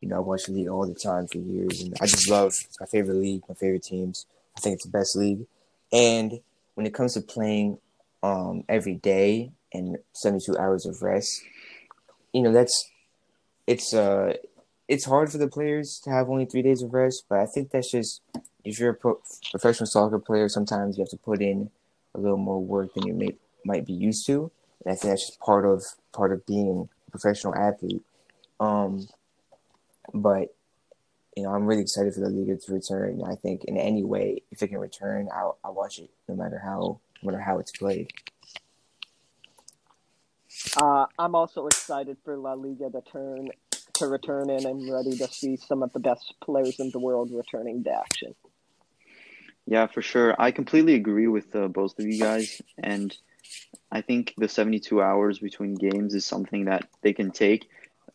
You 0.00 0.08
know, 0.08 0.16
I 0.16 0.20
watch 0.20 0.44
the 0.44 0.52
league 0.52 0.68
all 0.68 0.86
the 0.86 0.94
time 0.94 1.26
for 1.26 1.38
years, 1.38 1.80
and 1.80 1.94
I 2.00 2.06
just 2.06 2.28
love 2.28 2.48
it's 2.48 2.80
my 2.80 2.86
favorite 2.86 3.16
league, 3.16 3.42
my 3.48 3.54
favorite 3.54 3.82
teams. 3.82 4.26
I 4.56 4.60
think 4.60 4.74
it's 4.74 4.84
the 4.84 4.90
best 4.90 5.16
league. 5.16 5.46
And 5.92 6.40
when 6.74 6.86
it 6.86 6.94
comes 6.94 7.14
to 7.14 7.20
playing 7.20 7.78
um, 8.22 8.64
every 8.68 8.94
day 8.94 9.52
and 9.72 9.98
72 10.12 10.56
hours 10.58 10.86
of 10.86 11.02
rest, 11.02 11.42
you 12.32 12.42
know, 12.42 12.52
that's 12.52 12.90
it's 13.66 13.94
uh 13.94 14.34
it's 14.88 15.04
hard 15.04 15.30
for 15.30 15.38
the 15.38 15.48
players 15.48 15.98
to 16.00 16.10
have 16.10 16.28
only 16.28 16.44
three 16.44 16.62
days 16.62 16.82
of 16.82 16.94
rest, 16.94 17.24
but 17.28 17.38
I 17.38 17.46
think 17.46 17.70
that's 17.70 17.90
just 17.90 18.22
if 18.64 18.78
you're 18.78 18.90
a 18.90 18.94
pro- 18.94 19.20
professional 19.50 19.86
soccer 19.86 20.18
player, 20.18 20.48
sometimes 20.48 20.96
you 20.96 21.02
have 21.02 21.10
to 21.10 21.16
put 21.16 21.40
in 21.40 21.70
a 22.14 22.20
little 22.20 22.36
more 22.36 22.62
work 22.62 22.94
than 22.94 23.06
you 23.06 23.14
may 23.14 23.36
might 23.64 23.84
be 23.84 23.92
used 23.92 24.26
to, 24.26 24.50
and 24.84 24.92
I 24.92 24.96
think 24.96 25.12
that's 25.12 25.26
just 25.26 25.40
part 25.40 25.64
of 25.64 25.84
part 26.12 26.32
of 26.32 26.46
being 26.46 26.88
a 27.08 27.10
professional 27.10 27.54
athlete. 27.54 28.02
Um, 28.60 29.08
but 30.14 30.54
you 31.36 31.42
know, 31.42 31.50
I'm 31.50 31.66
really 31.66 31.82
excited 31.82 32.14
for 32.14 32.20
the 32.20 32.30
Liga 32.30 32.56
to 32.56 32.72
return. 32.72 33.22
I 33.26 33.34
think 33.34 33.64
in 33.64 33.76
any 33.76 34.04
way, 34.04 34.42
if 34.50 34.62
it 34.62 34.68
can 34.68 34.78
return, 34.78 35.28
I'll 35.34 35.58
I'll 35.64 35.74
watch 35.74 35.98
it, 35.98 36.10
no 36.28 36.36
matter 36.36 36.58
how 36.58 37.00
no 37.22 37.30
matter 37.30 37.42
how 37.42 37.58
it's 37.58 37.72
played. 37.72 38.12
Uh, 40.80 41.06
I'm 41.18 41.34
also 41.34 41.66
excited 41.66 42.16
for 42.24 42.36
La 42.36 42.54
Liga 42.54 42.90
to 42.90 43.02
turn 43.02 43.50
to 43.96 44.06
return, 44.06 44.50
and 44.50 44.66
I'm 44.66 44.90
ready 44.90 45.16
to 45.16 45.28
see 45.28 45.56
some 45.56 45.82
of 45.82 45.92
the 45.92 46.00
best 46.00 46.34
players 46.42 46.78
in 46.80 46.90
the 46.90 46.98
world 46.98 47.30
returning 47.32 47.84
to 47.84 47.90
action. 47.90 48.34
Yeah, 49.66 49.86
for 49.86 50.02
sure. 50.02 50.34
I 50.38 50.52
completely 50.52 50.94
agree 50.94 51.26
with 51.26 51.54
uh, 51.56 51.68
both 51.68 51.98
of 51.98 52.06
you 52.06 52.20
guys, 52.20 52.62
and 52.78 53.16
I 53.90 54.00
think 54.00 54.34
the 54.36 54.48
72 54.48 55.02
hours 55.02 55.38
between 55.38 55.74
games 55.74 56.14
is 56.14 56.24
something 56.24 56.66
that 56.66 56.88
they 57.02 57.12
can 57.12 57.30
take. 57.30 57.68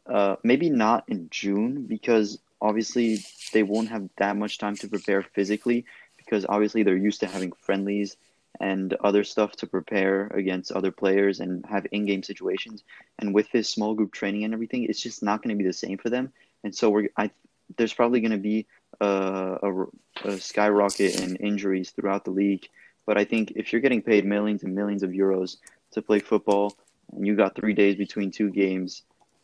Uh, 0.05 0.35
maybe 0.43 0.69
not 0.69 1.03
in 1.07 1.27
June 1.29 1.85
because 1.87 2.39
obviously 2.61 3.23
they 3.53 3.63
won't 3.63 3.89
have 3.89 4.09
that 4.17 4.35
much 4.35 4.57
time 4.57 4.75
to 4.75 4.87
prepare 4.87 5.21
physically 5.21 5.85
because 6.17 6.45
obviously 6.47 6.83
they're 6.83 6.97
used 6.97 7.19
to 7.19 7.27
having 7.27 7.51
friendlies 7.51 8.17
and 8.59 8.93
other 9.03 9.23
stuff 9.23 9.53
to 9.53 9.67
prepare 9.67 10.27
against 10.27 10.71
other 10.71 10.91
players 10.91 11.39
and 11.39 11.65
have 11.65 11.87
in-game 11.91 12.23
situations. 12.23 12.83
And 13.19 13.33
with 13.33 13.51
this 13.51 13.69
small 13.69 13.95
group 13.95 14.11
training 14.11 14.43
and 14.43 14.53
everything, 14.53 14.83
it's 14.83 15.01
just 15.01 15.23
not 15.23 15.41
going 15.41 15.55
to 15.55 15.61
be 15.61 15.67
the 15.67 15.73
same 15.73 15.97
for 15.97 16.09
them. 16.09 16.31
And 16.63 16.75
so 16.75 16.89
we're 16.89 17.09
I 17.17 17.31
there's 17.77 17.93
probably 17.93 18.19
going 18.19 18.31
to 18.31 18.37
be 18.37 18.67
uh, 18.99 19.57
a, 19.63 19.85
a 20.27 20.37
skyrocket 20.37 21.21
in 21.21 21.37
injuries 21.37 21.91
throughout 21.91 22.25
the 22.25 22.31
league. 22.31 22.67
But 23.05 23.17
I 23.17 23.23
think 23.23 23.53
if 23.55 23.71
you're 23.71 23.81
getting 23.81 24.01
paid 24.01 24.25
millions 24.25 24.63
and 24.63 24.75
millions 24.75 25.03
of 25.03 25.11
euros 25.11 25.57
to 25.91 26.01
play 26.01 26.19
football, 26.19 26.75
and 27.13 27.25
you 27.25 27.35
got 27.35 27.55
three 27.55 27.73
days 27.73 27.95
between 27.95 28.29
two 28.31 28.49
games, 28.49 29.03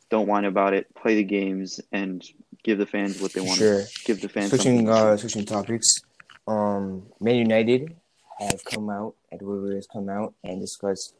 don't 0.10 0.28
whine 0.28 0.46
about 0.46 0.74
it. 0.74 0.93
Play 0.96 1.15
the 1.15 1.24
games 1.24 1.80
and 1.91 2.24
give 2.63 2.78
the 2.78 2.86
fans 2.86 3.22
what 3.22 3.34
they 3.34 3.41
want. 3.41 3.58
Sure. 3.58 3.84
Give 4.06 4.20
the 4.20 4.30
fans 4.30 4.50
Switching 4.50 4.89
uh 4.89 5.17
switching 5.17 5.46
topics, 5.46 6.02
um, 6.48 7.04
Man 7.20 7.36
United 7.36 7.96
have 8.39 8.63
come 8.63 8.89
out, 8.89 9.15
Ed 9.32 9.41
Woodward 9.41 9.76
has 9.76 9.88
come 9.88 10.10
out 10.10 10.34
and 10.43 10.60
discussed 10.60 11.13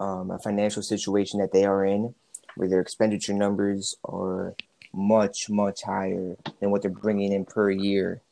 um, 0.00 0.30
a 0.30 0.38
financial 0.38 0.82
situation 0.82 1.40
that 1.40 1.52
they 1.52 1.64
are 1.64 1.84
in, 1.84 2.14
where 2.56 2.68
their 2.68 2.80
expenditure 2.80 3.34
numbers 3.34 3.96
are 4.04 4.54
much 4.92 5.50
much 5.50 5.82
higher 5.82 6.36
than 6.60 6.70
what 6.70 6.80
they're 6.82 6.90
bringing 6.90 7.32
in 7.32 7.44
per 7.44 7.70
year, 7.70 8.22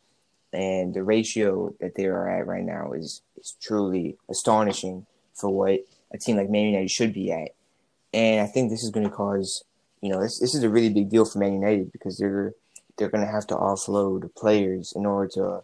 and 0.52 0.94
the 0.94 1.02
ratio 1.02 1.74
that 1.80 1.94
they 1.94 2.06
are 2.06 2.28
at 2.28 2.46
right 2.46 2.64
now 2.64 2.92
is 2.92 3.22
is 3.36 3.56
truly 3.60 4.16
astonishing 4.30 5.06
for 5.34 5.50
what 5.50 5.80
a 6.12 6.18
team 6.18 6.36
like 6.36 6.48
Man 6.48 6.66
United 6.66 6.90
should 6.90 7.12
be 7.12 7.32
at, 7.32 7.50
and 8.12 8.40
I 8.40 8.46
think 8.46 8.70
this 8.70 8.82
is 8.82 8.90
going 8.90 9.08
to 9.08 9.14
cause, 9.14 9.64
you 10.00 10.10
know, 10.10 10.20
this 10.20 10.38
this 10.38 10.54
is 10.54 10.62
a 10.62 10.70
really 10.70 10.90
big 10.90 11.10
deal 11.10 11.24
for 11.24 11.38
Man 11.38 11.54
United 11.54 11.92
because 11.92 12.18
they're 12.18 12.54
they're 12.96 13.10
going 13.10 13.24
to 13.24 13.30
have 13.30 13.46
to 13.48 13.56
offload 13.56 14.34
players 14.34 14.92
in 14.94 15.04
order 15.04 15.28
to 15.34 15.62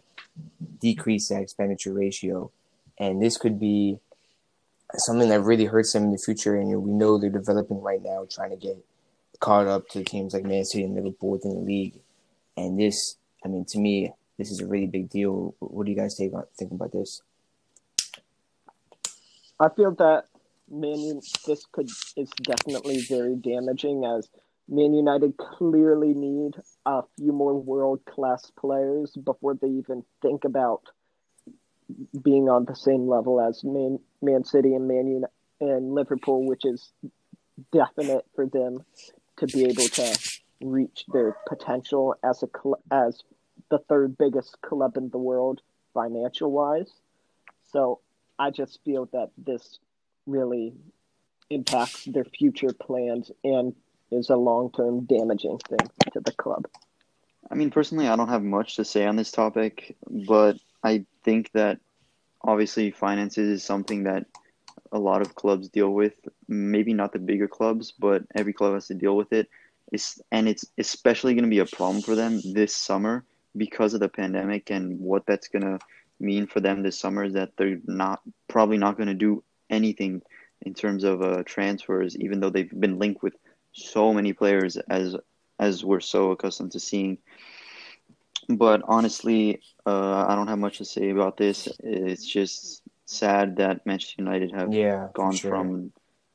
decrease 0.79 1.29
that 1.29 1.41
expenditure 1.41 1.93
ratio. 1.93 2.51
and 2.99 3.21
this 3.21 3.37
could 3.37 3.59
be 3.59 3.99
something 4.95 5.29
that 5.29 5.41
really 5.41 5.65
hurts 5.65 5.93
them 5.93 6.03
in 6.03 6.11
the 6.11 6.17
future. 6.17 6.55
And 6.55 6.69
we 6.83 6.91
know 6.91 7.17
they're 7.17 7.29
developing 7.29 7.81
right 7.81 8.01
now, 8.01 8.27
trying 8.29 8.51
to 8.51 8.57
get 8.57 8.77
caught 9.39 9.67
up 9.67 9.89
to 9.89 10.03
teams 10.03 10.33
like 10.33 10.43
Man 10.43 10.65
City 10.65 10.83
and 10.83 10.95
Liverpool 10.95 11.31
within 11.31 11.55
the 11.55 11.61
league. 11.61 11.99
And 12.57 12.79
this, 12.79 13.15
I 13.43 13.47
mean, 13.47 13.65
to 13.69 13.79
me, 13.79 14.13
this 14.37 14.51
is 14.51 14.59
a 14.59 14.67
really 14.67 14.87
big 14.87 15.09
deal. 15.09 15.55
What 15.59 15.85
do 15.85 15.91
you 15.91 15.97
guys 15.97 16.15
think 16.17 16.33
think 16.57 16.71
about 16.71 16.91
this? 16.91 17.21
I 19.59 19.69
feel 19.69 19.91
that 19.95 20.25
Man 20.69 21.21
this 21.45 21.65
could 21.71 21.89
is 22.15 22.29
definitely 22.43 23.01
very 23.01 23.35
damaging 23.35 24.05
as 24.05 24.29
Man 24.67 24.93
United 24.93 25.37
clearly 25.37 26.13
need 26.13 26.55
a 26.85 27.03
few 27.17 27.33
more 27.33 27.53
world 27.59 28.05
class 28.05 28.51
players 28.57 29.11
before 29.11 29.55
they 29.55 29.67
even 29.67 30.03
think 30.21 30.45
about 30.45 30.83
being 32.23 32.49
on 32.49 32.65
the 32.65 32.75
same 32.75 33.07
level 33.07 33.41
as 33.41 33.63
Man 33.63 33.99
Man 34.21 34.43
City 34.43 34.73
and 34.73 34.87
Man 34.87 35.07
United 35.07 35.27
and 35.59 35.93
Liverpool, 35.93 36.45
which 36.45 36.65
is 36.65 36.91
definite 37.71 38.25
for 38.35 38.47
them 38.47 38.83
to 39.37 39.47
be 39.47 39.65
able 39.65 39.87
to 39.87 40.39
reach 40.61 41.05
their 41.11 41.35
potential 41.47 42.15
as 42.23 42.43
a 42.43 42.47
as 42.91 43.23
the 43.69 43.79
third 43.89 44.17
biggest 44.17 44.59
club 44.61 44.97
in 44.97 45.09
the 45.09 45.17
world 45.17 45.61
financial 45.93 46.51
wise. 46.51 46.91
So 47.71 47.99
I 48.39 48.49
just 48.49 48.79
feel 48.83 49.07
that 49.13 49.31
this 49.37 49.79
really 50.25 50.73
impacts 51.49 52.05
their 52.05 52.23
future 52.23 52.73
plans 52.73 53.31
and 53.43 53.75
is 54.11 54.29
a 54.29 54.35
long 54.35 54.71
term 54.71 55.05
damaging 55.05 55.57
thing 55.59 55.89
to 56.13 56.19
the 56.19 56.31
club. 56.33 56.67
I 57.49 57.55
mean, 57.55 57.71
personally, 57.71 58.07
I 58.07 58.15
don't 58.15 58.29
have 58.29 58.43
much 58.43 58.75
to 58.75 58.85
say 58.85 59.05
on 59.05 59.15
this 59.15 59.31
topic, 59.31 59.95
but 60.09 60.57
I 60.83 61.05
think 61.23 61.51
that 61.53 61.79
obviously 62.41 62.91
finances 62.91 63.47
is 63.49 63.63
something 63.63 64.03
that 64.03 64.25
a 64.91 64.99
lot 64.99 65.21
of 65.21 65.35
clubs 65.35 65.69
deal 65.69 65.89
with. 65.89 66.13
Maybe 66.47 66.93
not 66.93 67.13
the 67.13 67.19
bigger 67.19 67.47
clubs, 67.47 67.91
but 67.91 68.23
every 68.35 68.53
club 68.53 68.73
has 68.73 68.87
to 68.87 68.93
deal 68.93 69.15
with 69.15 69.33
it. 69.33 69.49
It's, 69.91 70.21
and 70.31 70.47
it's 70.47 70.65
especially 70.77 71.33
going 71.33 71.43
to 71.43 71.49
be 71.49 71.59
a 71.59 71.65
problem 71.65 72.01
for 72.01 72.15
them 72.15 72.39
this 72.53 72.73
summer 72.73 73.25
because 73.57 73.93
of 73.93 73.99
the 73.99 74.07
pandemic 74.07 74.69
and 74.69 74.99
what 74.99 75.25
that's 75.25 75.49
going 75.49 75.63
to 75.63 75.79
mean 76.19 76.47
for 76.47 76.59
them 76.59 76.83
this 76.83 76.97
summer 76.97 77.25
is 77.25 77.33
that 77.33 77.51
they're 77.57 77.79
not 77.85 78.21
probably 78.47 78.77
not 78.77 78.95
going 78.95 79.07
to 79.07 79.13
do 79.13 79.43
anything 79.69 80.21
in 80.61 80.73
terms 80.73 81.03
of 81.03 81.21
uh, 81.21 81.43
transfers, 81.43 82.15
even 82.17 82.39
though 82.39 82.49
they've 82.49 82.79
been 82.79 82.99
linked 82.99 83.23
with 83.23 83.33
so 83.73 84.13
many 84.13 84.33
players 84.33 84.77
as 84.77 85.15
as 85.59 85.85
we're 85.85 85.99
so 85.99 86.31
accustomed 86.31 86.71
to 86.71 86.79
seeing. 86.79 87.17
But 88.49 88.81
honestly, 88.87 89.61
uh, 89.85 90.25
I 90.27 90.35
don't 90.35 90.47
have 90.47 90.59
much 90.59 90.79
to 90.79 90.85
say 90.85 91.09
about 91.09 91.37
this. 91.37 91.67
It's 91.79 92.25
just 92.25 92.81
sad 93.05 93.57
that 93.57 93.85
Manchester 93.85 94.15
United 94.17 94.51
have 94.51 94.73
yeah, 94.73 95.09
gone 95.13 95.35
sure. 95.35 95.51
from 95.51 95.91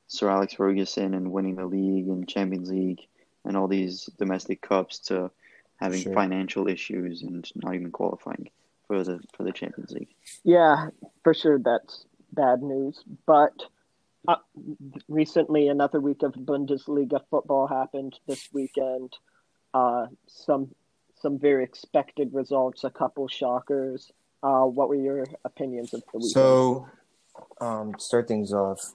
Sir 0.07 0.29
Alex 0.29 0.55
Ferguson 0.55 1.15
and 1.15 1.33
winning 1.33 1.57
the 1.57 1.67
league 1.67 2.07
and 2.07 2.29
Champions 2.29 2.71
League 2.71 3.01
and 3.45 3.57
all 3.57 3.67
these 3.67 4.09
domestic 4.19 4.61
cups 4.61 4.99
to 5.01 5.31
having 5.77 6.01
sure. 6.01 6.15
financial 6.15 6.69
issues 6.69 7.23
and 7.23 7.51
not 7.57 7.75
even 7.75 7.91
qualifying 7.91 8.49
for 8.87 9.03
the 9.03 9.21
for 9.37 9.43
the 9.43 9.53
Champions 9.53 9.91
League. 9.91 10.15
Yeah, 10.45 10.89
for 11.23 11.35
sure 11.35 11.59
that's 11.59 12.05
bad 12.33 12.63
news. 12.63 13.03
But 13.27 13.53
uh, 14.29 14.37
recently, 15.09 15.69
another 15.69 16.01
week 16.01 16.23
of 16.23 16.33
Bundesliga 16.33 17.21
football 17.31 17.67
happened 17.67 18.19
this 18.27 18.49
weekend. 18.53 19.13
Uh, 19.75 20.07
some 20.27 20.75
some 21.21 21.39
very 21.39 21.65
expected 21.65 22.33
results, 22.33 22.85
a 22.85 22.91
couple 22.91 23.27
shockers. 23.29 24.11
Uh, 24.43 24.65
what 24.65 24.89
were 24.89 24.95
your 24.95 25.25
opinions 25.45 25.95
of 25.95 26.03
the 26.13 26.19
weekend? 26.19 26.33
So, 26.33 26.89
um, 27.61 27.95
start 27.99 28.29
things 28.29 28.53
off. 28.53 28.93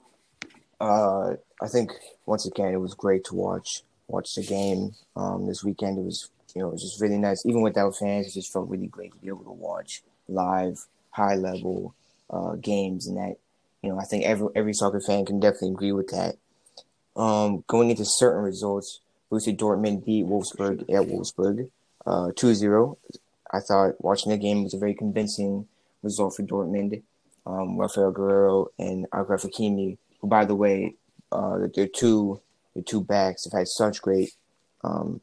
Uh, 0.79 1.35
I 1.61 1.67
think 1.67 1.91
once 2.25 2.45
again 2.45 2.73
it 2.73 2.77
was 2.77 2.93
great 2.93 3.23
to 3.25 3.35
watch 3.35 3.83
watch 4.07 4.35
the 4.35 4.43
game 4.43 4.93
um, 5.15 5.45
this 5.47 5.63
weekend. 5.63 5.97
It 5.97 6.03
was 6.05 6.29
you 6.55 6.61
know 6.61 6.69
it 6.69 6.73
was 6.73 6.83
just 6.83 7.01
really 7.01 7.17
nice. 7.17 7.45
Even 7.45 7.61
without 7.61 7.95
fans, 7.95 8.27
it 8.27 8.33
just 8.33 8.51
felt 8.51 8.69
really 8.69 8.87
great 8.87 9.11
to 9.13 9.17
be 9.19 9.27
able 9.27 9.43
to 9.43 9.51
watch 9.51 10.03
live, 10.27 10.85
high 11.11 11.35
level 11.35 11.95
uh, 12.29 12.55
games, 12.55 13.07
and 13.07 13.17
that 13.17 13.37
you 13.81 13.89
know 13.89 13.99
I 13.99 14.03
think 14.03 14.25
every 14.25 14.47
every 14.55 14.73
soccer 14.73 15.01
fan 15.01 15.25
can 15.25 15.39
definitely 15.39 15.71
agree 15.71 15.91
with 15.91 16.09
that. 16.09 16.35
Um, 17.15 17.63
going 17.67 17.89
into 17.89 18.05
certain 18.05 18.43
results, 18.43 19.01
Borussia 19.31 19.55
Dortmund 19.55 20.05
beat 20.05 20.25
Wolfsburg 20.25 20.81
at 20.83 21.07
Wolfsburg 21.07 21.69
uh, 22.05 22.31
2-0. 22.31 22.97
I 23.51 23.59
thought 23.59 24.01
watching 24.01 24.31
the 24.31 24.37
game 24.37 24.63
was 24.63 24.73
a 24.73 24.77
very 24.77 24.93
convincing 24.93 25.67
result 26.03 26.35
for 26.35 26.43
Dortmund. 26.43 27.01
Um, 27.45 27.77
Rafael 27.77 28.13
Guerreiro 28.13 28.67
and 28.77 29.09
Achraf 29.11 29.45
Hakimi, 29.45 29.97
who, 30.19 30.27
by 30.27 30.45
the 30.45 30.55
way, 30.55 30.95
uh, 31.31 31.67
their 31.73 31.87
two 31.87 32.39
the 32.75 32.81
two 32.81 33.01
backs 33.01 33.43
have 33.43 33.53
had 33.53 33.67
such 33.67 34.01
great 34.01 34.31
um, 34.83 35.19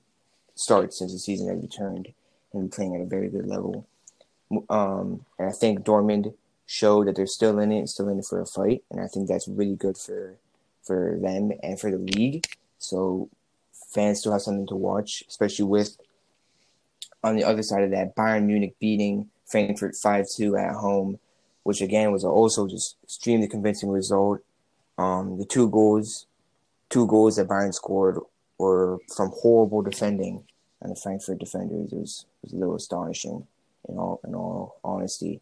starts 0.55 0.99
since 0.99 1.13
the 1.13 1.19
season 1.19 1.49
has 1.49 1.63
returned 1.63 2.13
and 2.53 2.73
playing 2.73 2.95
at 2.95 3.01
a 3.01 3.07
very 3.07 3.29
good 3.29 3.47
level. 3.47 3.87
Um, 4.69 5.25
and 5.39 5.49
I 5.49 5.53
think 5.53 5.81
Dortmund 5.81 6.35
showed 6.69 7.07
that 7.07 7.17
they're 7.17 7.27
still 7.27 7.59
in 7.59 7.73
it, 7.73 7.89
still 7.89 8.09
in 8.09 8.19
it 8.19 8.27
for 8.27 8.41
a 8.41 8.47
fight, 8.47 8.85
and 8.91 9.01
I 9.01 9.07
think 9.07 9.27
that's 9.27 9.49
really 9.49 9.75
good 9.75 9.97
for 9.97 10.37
for 10.85 11.19
them 11.21 11.51
and 11.63 11.81
for 11.81 11.91
the 11.91 11.99
league. 11.99 12.47
So 12.79 13.29
fans 13.73 14.21
still 14.21 14.33
have 14.33 14.43
something 14.43 14.67
to 14.69 14.77
watch, 14.77 15.25
especially 15.29 15.65
with 15.65 15.97
on 17.25 17.37
the 17.37 17.45
other 17.45 17.63
side 17.63 17.83
of 17.83 17.91
that, 17.91 18.15
Bayern 18.15 18.45
Munich 18.45 18.77
beating 18.79 19.31
Frankfurt 19.47 19.97
5 19.97 20.29
2 20.29 20.57
at 20.57 20.75
home, 20.75 21.19
which 21.63 21.81
again 21.81 22.13
was 22.13 22.25
also 22.25 22.69
just 22.69 22.97
extremely 23.03 23.49
convincing 23.49 23.89
result. 23.89 24.41
Um, 24.99 25.39
the 25.39 25.47
two 25.47 25.71
goals, 25.71 26.27
two 26.91 27.07
goals 27.07 27.37
that 27.37 27.49
Bayern 27.49 27.73
scored 27.73 28.19
were 28.59 28.99
from 29.17 29.31
horrible 29.31 29.83
defending 29.83 30.45
and 30.83 30.93
the 30.93 31.01
Frankfurt 31.01 31.39
defenders. 31.39 31.93
It 31.93 31.99
was, 31.99 32.27
it 32.43 32.47
was 32.47 32.53
a 32.53 32.57
little 32.57 32.77
astonishing 32.77 33.47
in 33.89 33.97
all 33.97 34.21
in 34.23 34.35
all 34.35 34.79
honesty. 34.85 35.41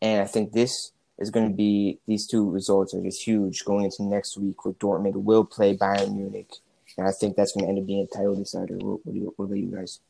And 0.00 0.22
I 0.22 0.26
think 0.26 0.52
this 0.52 0.92
is 1.18 1.30
going 1.30 1.48
to 1.48 1.54
be 1.54 1.98
these 2.06 2.26
two 2.26 2.48
results 2.48 2.94
are 2.94 3.02
just 3.02 3.22
huge 3.22 3.64
going 3.64 3.84
into 3.84 4.04
next 4.04 4.36
week 4.36 4.64
with 4.64 4.78
Dortmund 4.78 5.14
will 5.14 5.44
play 5.44 5.76
Bayern 5.76 6.14
Munich, 6.14 6.50
and 6.96 7.06
I 7.08 7.12
think 7.12 7.36
that's 7.36 7.52
going 7.52 7.64
to 7.64 7.70
end 7.70 7.78
up 7.78 7.86
being 7.86 8.06
a 8.10 8.16
title 8.16 8.36
decider. 8.36 8.76
What, 8.76 9.04
what, 9.04 9.14
you, 9.14 9.32
what 9.36 9.46
about 9.46 9.58
you 9.58 9.66
guys? 9.74 10.00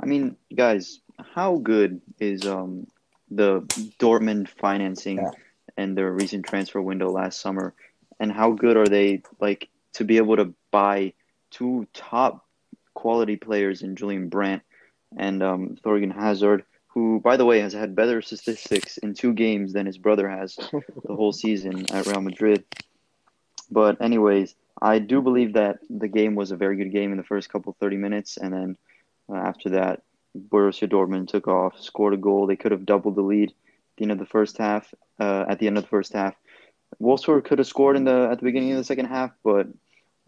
I 0.00 0.06
mean, 0.06 0.36
guys, 0.54 1.00
how 1.34 1.56
good 1.56 2.00
is 2.20 2.46
um 2.46 2.86
the 3.30 3.60
Dortmund 3.98 4.48
financing 4.48 5.16
yeah. 5.16 5.30
and 5.76 5.98
their 5.98 6.12
recent 6.12 6.46
transfer 6.46 6.80
window 6.80 7.10
last 7.10 7.40
summer, 7.40 7.74
and 8.20 8.32
how 8.32 8.52
good 8.52 8.76
are 8.76 8.86
they 8.86 9.22
like 9.40 9.68
to 9.94 10.04
be 10.04 10.16
able 10.18 10.36
to 10.36 10.54
buy 10.70 11.12
two 11.50 11.86
top 11.92 12.46
quality 12.94 13.36
players 13.36 13.82
in 13.82 13.96
Julian 13.96 14.28
Brandt 14.28 14.62
and 15.16 15.42
um, 15.42 15.76
Thorgan 15.84 16.12
Hazard, 16.12 16.64
who, 16.98 17.20
by 17.20 17.36
the 17.36 17.44
way, 17.44 17.60
has 17.60 17.72
had 17.72 17.94
better 17.94 18.20
statistics 18.20 18.98
in 18.98 19.14
two 19.14 19.32
games 19.32 19.72
than 19.72 19.86
his 19.86 19.98
brother 19.98 20.28
has 20.28 20.56
the 20.56 21.14
whole 21.14 21.32
season 21.44 21.86
at 21.92 22.06
Real 22.06 22.20
Madrid. 22.20 22.64
But 23.70 24.02
anyways, 24.02 24.56
I 24.82 24.98
do 24.98 25.22
believe 25.22 25.52
that 25.52 25.78
the 25.88 26.08
game 26.08 26.34
was 26.34 26.50
a 26.50 26.56
very 26.56 26.76
good 26.76 26.90
game 26.90 27.12
in 27.12 27.16
the 27.16 27.24
first 27.24 27.50
couple 27.50 27.76
30 27.78 27.96
minutes, 27.98 28.36
and 28.36 28.52
then 28.52 28.76
uh, 29.30 29.36
after 29.36 29.70
that, 29.70 30.02
Borussia 30.36 30.88
Dortmund 30.88 31.28
took 31.28 31.46
off, 31.46 31.80
scored 31.80 32.14
a 32.14 32.16
goal. 32.16 32.46
They 32.46 32.56
could 32.56 32.72
have 32.72 32.84
doubled 32.84 33.14
the 33.14 33.22
lead 33.22 33.50
at 33.50 33.54
the 33.96 34.02
end 34.02 34.12
of 34.12 34.18
the 34.18 34.26
first 34.26 34.58
half. 34.58 34.92
Uh, 35.20 35.44
at 35.48 35.60
the 35.60 35.68
end 35.68 35.78
of 35.78 35.84
the 35.84 35.90
first 35.90 36.12
half, 36.12 36.34
Wolfsburg 37.00 37.44
could 37.44 37.58
have 37.58 37.66
scored 37.68 37.96
in 37.96 38.04
the 38.04 38.28
at 38.30 38.38
the 38.38 38.44
beginning 38.44 38.72
of 38.72 38.78
the 38.78 38.84
second 38.84 39.06
half, 39.06 39.30
but 39.44 39.68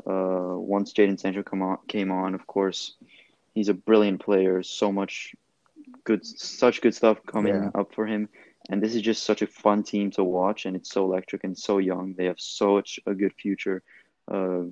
uh, 0.06 0.54
once 0.56 0.92
Jadon 0.92 1.18
Sancho 1.18 1.42
come 1.42 1.62
on, 1.62 1.78
came 1.88 2.12
on, 2.12 2.34
of 2.34 2.46
course, 2.46 2.94
he's 3.54 3.68
a 3.68 3.74
brilliant 3.74 4.20
player. 4.20 4.62
So 4.62 4.92
much 4.92 5.34
good, 6.04 6.24
such 6.24 6.80
good 6.80 6.94
stuff 6.94 7.18
coming 7.26 7.54
yeah. 7.54 7.70
up 7.74 7.94
for 7.94 8.06
him. 8.06 8.28
And 8.68 8.82
this 8.82 8.94
is 8.94 9.02
just 9.02 9.24
such 9.24 9.42
a 9.42 9.46
fun 9.46 9.82
team 9.82 10.10
to 10.12 10.24
watch, 10.24 10.66
and 10.66 10.76
it's 10.76 10.90
so 10.90 11.04
electric 11.04 11.44
and 11.44 11.58
so 11.58 11.78
young. 11.78 12.14
They 12.16 12.26
have 12.26 12.38
such 12.38 13.00
a 13.06 13.14
good 13.14 13.32
future 13.34 13.82
uh, 14.30 14.62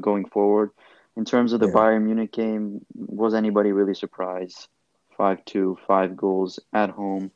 going 0.00 0.26
forward. 0.26 0.70
In 1.16 1.24
terms 1.24 1.52
of 1.52 1.60
the 1.60 1.66
yeah. 1.66 1.74
Bayern 1.74 2.02
Munich 2.02 2.32
game, 2.32 2.84
was 2.94 3.34
anybody 3.34 3.72
really 3.72 3.94
surprised? 3.94 4.68
5 5.16 5.44
2, 5.44 5.78
five 5.86 6.16
goals 6.16 6.60
at 6.72 6.90
home. 6.90 7.32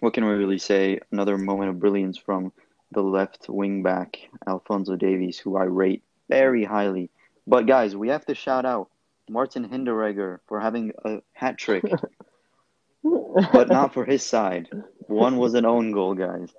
What 0.00 0.14
can 0.14 0.24
we 0.24 0.32
really 0.32 0.58
say? 0.58 1.00
Another 1.12 1.36
moment 1.36 1.70
of 1.70 1.78
brilliance 1.78 2.16
from 2.16 2.52
the 2.92 3.02
left 3.02 3.48
wing 3.48 3.82
back, 3.82 4.18
Alphonso 4.46 4.96
Davies, 4.96 5.38
who 5.38 5.56
I 5.56 5.64
rate 5.64 6.02
very 6.30 6.64
highly. 6.64 7.10
But 7.46 7.66
guys, 7.66 7.94
we 7.94 8.08
have 8.08 8.24
to 8.26 8.34
shout 8.34 8.64
out 8.64 8.88
Martin 9.28 9.68
Hinteregger 9.68 10.40
for 10.46 10.60
having 10.60 10.92
a 11.04 11.18
hat 11.32 11.58
trick, 11.58 11.84
but 13.02 13.68
not 13.68 13.92
for 13.92 14.04
his 14.04 14.22
side. 14.22 14.68
One 15.08 15.36
was 15.36 15.54
an 15.54 15.64
own 15.64 15.92
goal, 15.92 16.14
guys. 16.14 16.52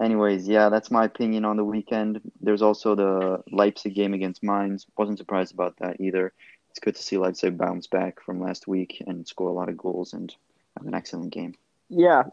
Anyways, 0.00 0.48
yeah, 0.48 0.70
that's 0.70 0.90
my 0.90 1.04
opinion 1.04 1.44
on 1.44 1.56
the 1.56 1.64
weekend. 1.64 2.20
There's 2.40 2.62
also 2.62 2.94
the 2.94 3.42
Leipzig 3.52 3.94
game 3.94 4.12
against 4.12 4.42
Mainz. 4.42 4.86
Wasn't 4.96 5.18
surprised 5.18 5.54
about 5.54 5.76
that 5.78 6.00
either. 6.00 6.32
It's 6.70 6.80
good 6.80 6.96
to 6.96 7.02
see 7.02 7.16
Leipzig 7.16 7.56
bounce 7.56 7.86
back 7.86 8.20
from 8.20 8.40
last 8.40 8.66
week 8.66 9.02
and 9.06 9.26
score 9.26 9.48
a 9.48 9.52
lot 9.52 9.68
of 9.68 9.76
goals 9.76 10.12
and 10.12 10.34
have 10.76 10.86
an 10.86 10.94
excellent 10.94 11.32
game. 11.32 11.54
Yeah, 11.88 12.24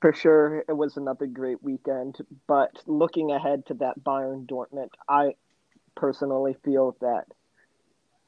for 0.00 0.12
sure 0.12 0.64
it 0.68 0.76
was 0.76 0.96
another 0.96 1.26
great 1.26 1.62
weekend. 1.62 2.18
But 2.46 2.70
looking 2.86 3.32
ahead 3.32 3.66
to 3.66 3.74
that 3.74 3.98
Bayern 4.00 4.46
Dortmund, 4.46 4.90
I 5.08 5.34
personally 5.96 6.54
feel 6.64 6.96
that 7.00 7.24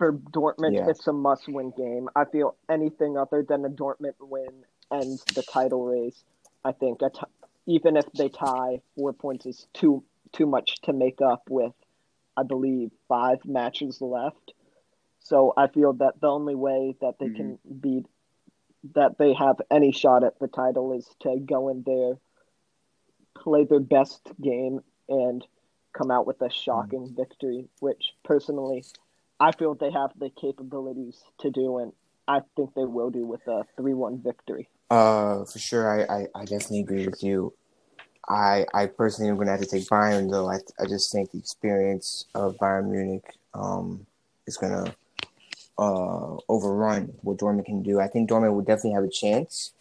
for 0.00 0.14
Dortmund 0.14 0.72
Yeah. 0.72 0.88
it's 0.88 1.06
a 1.08 1.12
must 1.12 1.46
win 1.46 1.72
game. 1.72 2.08
I 2.16 2.24
feel 2.24 2.56
anything 2.70 3.18
other 3.18 3.42
than 3.42 3.66
a 3.66 3.68
Dortmund 3.68 4.14
win 4.18 4.64
ends 4.90 5.22
the 5.34 5.42
title 5.42 5.84
race. 5.84 6.24
I 6.64 6.72
think 6.72 7.02
a 7.02 7.10
t- 7.10 7.20
even 7.66 7.98
if 7.98 8.10
they 8.12 8.30
tie, 8.30 8.80
four 8.96 9.12
points 9.12 9.44
is 9.44 9.66
too 9.74 10.02
too 10.32 10.46
much 10.46 10.80
to 10.82 10.94
make 10.94 11.20
up 11.20 11.42
with 11.50 11.74
I 12.34 12.44
believe 12.44 12.92
five 13.08 13.44
matches 13.44 14.00
left. 14.00 14.54
So 15.18 15.52
I 15.54 15.66
feel 15.66 15.92
that 15.94 16.18
the 16.18 16.28
only 16.28 16.54
way 16.54 16.96
that 17.02 17.18
they 17.18 17.28
can 17.28 17.58
mm-hmm. 17.58 17.78
beat 17.80 18.06
that 18.94 19.18
they 19.18 19.34
have 19.34 19.60
any 19.70 19.92
shot 19.92 20.24
at 20.24 20.38
the 20.38 20.48
title 20.48 20.94
is 20.94 21.06
to 21.20 21.38
go 21.38 21.68
in 21.68 21.82
there, 21.82 22.14
play 23.34 23.64
their 23.64 23.80
best 23.80 24.32
game, 24.40 24.80
and 25.10 25.46
come 25.92 26.10
out 26.10 26.26
with 26.26 26.40
a 26.40 26.48
shocking 26.48 27.08
mm. 27.08 27.16
victory, 27.16 27.68
which 27.80 28.14
personally 28.22 28.82
I 29.40 29.52
feel 29.52 29.74
they 29.74 29.90
have 29.90 30.10
the 30.18 30.30
capabilities 30.30 31.16
to 31.40 31.50
do, 31.50 31.78
and 31.78 31.92
I 32.28 32.40
think 32.56 32.74
they 32.74 32.84
will 32.84 33.10
do 33.10 33.24
with 33.24 33.40
a 33.48 33.64
3 33.76 33.94
1 33.94 34.20
victory. 34.22 34.68
Uh, 34.90 35.44
for 35.44 35.58
sure, 35.58 35.88
I, 35.88 36.14
I, 36.14 36.26
I 36.34 36.44
definitely 36.44 36.80
agree 36.80 37.06
with 37.06 37.22
you. 37.22 37.54
I 38.28 38.66
I 38.74 38.86
personally 38.86 39.30
am 39.30 39.38
gonna 39.38 39.52
have 39.52 39.60
to 39.60 39.66
take 39.66 39.88
Bayern 39.88 40.30
though. 40.30 40.48
I 40.48 40.58
I 40.78 40.86
just 40.86 41.10
think 41.10 41.32
the 41.32 41.38
experience 41.38 42.26
of 42.34 42.56
Bayern 42.58 42.90
Munich 42.90 43.24
um 43.54 44.06
is 44.46 44.56
gonna 44.56 44.94
uh 45.78 46.36
overrun 46.48 47.14
what 47.22 47.38
Dortmund 47.38 47.64
can 47.64 47.82
do. 47.82 47.98
I 47.98 48.06
think 48.08 48.30
Dortmund 48.30 48.54
will 48.54 48.60
definitely 48.60 48.92
have 48.92 49.04
a 49.04 49.10
chance, 49.10 49.72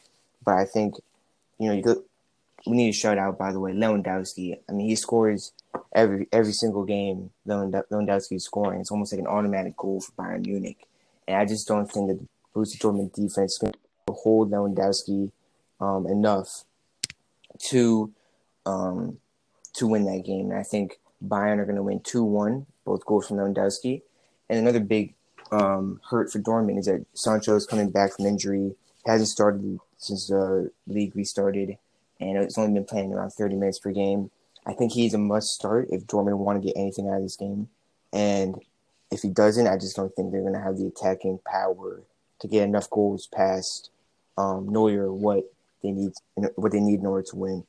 but 0.43 0.55
I 0.55 0.65
think 0.65 0.95
you 1.59 1.67
know 1.67 1.73
you 1.75 1.83
could. 1.83 2.03
We 2.65 2.75
need 2.75 2.91
to 2.91 2.97
shout 2.97 3.17
out 3.17 3.37
by 3.37 3.51
the 3.51 3.59
way 3.59 3.71
Lewandowski. 3.71 4.59
I 4.67 4.71
mean 4.71 4.87
he 4.87 4.95
scores 4.95 5.53
every 5.93 6.27
every 6.31 6.53
single 6.53 6.83
game. 6.83 7.31
Lewand- 7.47 7.83
Lewandowski 7.91 8.41
scoring. 8.41 8.81
It's 8.81 8.91
almost 8.91 9.13
like 9.13 9.21
an 9.21 9.27
automatic 9.27 9.75
goal 9.77 10.01
for 10.01 10.11
Bayern 10.13 10.45
Munich, 10.45 10.87
and 11.27 11.37
I 11.37 11.45
just 11.45 11.67
don't 11.67 11.91
think 11.91 12.09
that 12.09 12.19
the 12.19 12.27
Borussia 12.55 12.77
Dortmund 12.77 13.13
defense 13.13 13.57
can 13.57 13.73
hold 14.09 14.51
Lewandowski 14.51 15.31
um, 15.79 16.07
enough 16.07 16.63
to 17.69 18.11
um, 18.65 19.17
to 19.73 19.87
win 19.87 20.05
that 20.05 20.25
game. 20.25 20.51
And 20.51 20.59
I 20.59 20.63
think 20.63 20.99
Bayern 21.25 21.59
are 21.59 21.65
going 21.65 21.75
to 21.75 21.83
win 21.83 21.99
two 22.01 22.23
one, 22.23 22.65
both 22.85 23.05
goals 23.05 23.27
from 23.27 23.37
Lewandowski. 23.37 24.01
And 24.49 24.59
another 24.59 24.79
big 24.79 25.13
um, 25.51 26.01
hurt 26.09 26.31
for 26.31 26.39
Dortmund 26.39 26.79
is 26.79 26.85
that 26.85 27.05
Sancho 27.13 27.55
is 27.55 27.65
coming 27.65 27.89
back 27.89 28.15
from 28.15 28.25
injury. 28.25 28.75
hasn't 29.05 29.29
started 29.29 29.79
since 29.97 30.27
the 30.27 30.71
league 30.87 31.15
restarted, 31.15 31.77
and 32.19 32.37
it's 32.37 32.57
only 32.57 32.73
been 32.73 32.85
playing 32.85 33.13
around 33.13 33.31
30 33.31 33.55
minutes 33.55 33.79
per 33.79 33.91
game. 33.91 34.31
I 34.65 34.73
think 34.73 34.91
he's 34.91 35.13
a 35.13 35.17
must 35.17 35.47
start 35.47 35.87
if 35.91 36.05
Dortmund 36.05 36.37
want 36.37 36.61
to 36.61 36.67
get 36.67 36.77
anything 36.77 37.07
out 37.07 37.17
of 37.17 37.23
this 37.23 37.35
game. 37.35 37.69
And 38.13 38.55
if 39.11 39.21
he 39.21 39.29
doesn't, 39.29 39.67
I 39.67 39.77
just 39.77 39.95
don't 39.95 40.13
think 40.15 40.31
they're 40.31 40.41
going 40.41 40.53
to 40.53 40.59
have 40.59 40.77
the 40.77 40.87
attacking 40.87 41.39
power 41.45 42.01
to 42.39 42.47
get 42.47 42.63
enough 42.63 42.89
goals 42.89 43.27
past 43.27 43.89
um, 44.37 44.69
Neuer 44.69 45.11
what 45.11 45.43
they 45.83 45.91
need 45.91 46.11
what 46.55 46.71
they 46.71 46.79
need 46.79 46.99
in 46.99 47.05
order 47.05 47.25
to 47.29 47.35
win. 47.35 47.63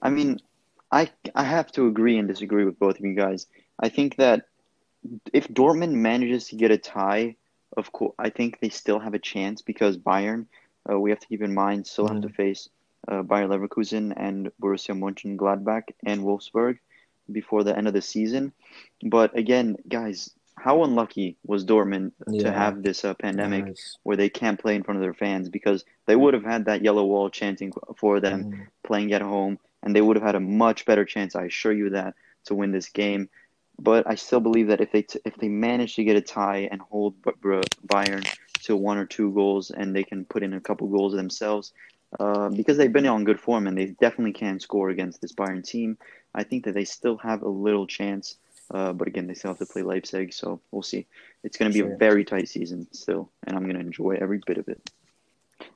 I 0.00 0.10
mean, 0.10 0.40
I 0.90 1.10
I 1.34 1.44
have 1.44 1.72
to 1.72 1.86
agree 1.86 2.18
and 2.18 2.28
disagree 2.28 2.64
with 2.64 2.78
both 2.78 2.98
of 2.98 3.04
you 3.04 3.14
guys. 3.14 3.46
I 3.78 3.88
think 3.88 4.16
that 4.16 4.46
if 5.32 5.48
Dortmund 5.48 5.92
manages 5.92 6.48
to 6.48 6.56
get 6.56 6.70
a 6.70 6.78
tie, 6.78 7.36
of 7.76 7.92
course, 7.92 8.14
I 8.18 8.30
think 8.30 8.60
they 8.60 8.68
still 8.68 8.98
have 8.98 9.14
a 9.14 9.18
chance 9.18 9.62
because 9.62 9.96
Bayern, 9.96 10.46
uh, 10.90 10.98
we 10.98 11.10
have 11.10 11.20
to 11.20 11.26
keep 11.26 11.42
in 11.42 11.54
mind, 11.54 11.86
still 11.86 12.08
have 12.08 12.22
to 12.22 12.28
face 12.28 12.68
uh, 13.08 13.22
Bayer 13.22 13.48
Leverkusen 13.48 14.12
and 14.16 14.50
Borussia 14.60 14.94
Mönchengladbach 14.98 15.84
and 16.04 16.22
Wolfsburg 16.22 16.78
before 17.30 17.64
the 17.64 17.76
end 17.76 17.88
of 17.88 17.94
the 17.94 18.02
season. 18.02 18.52
But 19.02 19.36
again, 19.36 19.76
guys, 19.88 20.30
how 20.58 20.84
unlucky 20.84 21.36
was 21.44 21.64
Dortmund 21.64 22.12
to 22.40 22.50
have 22.52 22.82
this 22.82 23.04
uh, 23.04 23.14
pandemic 23.14 23.66
Yes. 23.66 23.96
where 24.04 24.16
they 24.16 24.28
can't 24.30 24.58
play 24.58 24.74
in 24.74 24.82
front 24.84 24.96
of 24.98 25.02
their 25.02 25.14
fans 25.14 25.48
because 25.48 25.84
they 26.06 26.16
would 26.16 26.34
have 26.34 26.44
had 26.44 26.64
that 26.64 26.82
yellow 26.82 27.04
wall 27.04 27.28
chanting 27.30 27.72
for 27.96 28.20
them 28.20 28.44
Mhm. 28.44 28.66
playing 28.82 29.12
at 29.12 29.22
home, 29.22 29.58
and 29.82 29.94
they 29.94 30.00
would 30.00 30.16
have 30.16 30.24
had 30.24 30.34
a 30.34 30.40
much 30.40 30.86
better 30.86 31.04
chance. 31.04 31.36
I 31.36 31.44
assure 31.44 31.72
you 31.72 31.90
that 31.90 32.14
to 32.46 32.54
win 32.54 32.72
this 32.72 32.88
game. 32.88 33.28
But 33.78 34.06
I 34.06 34.14
still 34.14 34.40
believe 34.40 34.68
that 34.68 34.80
if 34.80 34.90
they 34.92 35.02
t- 35.02 35.20
if 35.26 35.36
they 35.36 35.48
manage 35.50 35.96
to 35.96 36.04
get 36.04 36.16
a 36.16 36.22
tie 36.22 36.68
and 36.72 36.80
hold 36.80 37.20
B- 37.22 37.32
B- 37.42 37.60
Bayern 37.86 38.24
to 38.62 38.74
one 38.76 38.96
or 38.96 39.04
two 39.04 39.30
goals, 39.32 39.70
and 39.70 39.94
they 39.94 40.02
can 40.04 40.24
put 40.24 40.42
in 40.42 40.54
a 40.54 40.60
couple 40.60 40.88
goals 40.88 41.12
themselves, 41.12 41.74
uh, 42.18 42.48
because 42.48 42.76
they've 42.76 42.92
been 42.92 43.06
on 43.06 43.24
good 43.24 43.40
form 43.40 43.66
and 43.66 43.76
they 43.76 43.86
definitely 43.86 44.32
can 44.32 44.60
score 44.60 44.90
against 44.90 45.20
this 45.20 45.32
Bayern 45.32 45.64
team. 45.64 45.98
I 46.34 46.42
think 46.44 46.64
that 46.64 46.74
they 46.74 46.84
still 46.84 47.16
have 47.18 47.42
a 47.42 47.48
little 47.48 47.86
chance. 47.86 48.36
Uh, 48.68 48.92
but 48.92 49.06
again, 49.06 49.28
they 49.28 49.34
still 49.34 49.50
have 49.50 49.58
to 49.58 49.66
play 49.66 49.82
Leipzig, 49.82 50.32
so 50.32 50.60
we'll 50.72 50.82
see. 50.82 51.06
It's 51.44 51.56
going 51.56 51.70
to 51.70 51.74
be 51.74 51.84
Sure. 51.84 51.94
a 51.94 51.96
very 51.96 52.24
tight 52.24 52.48
season 52.48 52.88
still, 52.92 53.30
and 53.46 53.56
I'm 53.56 53.62
going 53.62 53.76
to 53.76 53.80
enjoy 53.80 54.18
every 54.20 54.40
bit 54.44 54.58
of 54.58 54.68
it. 54.68 54.90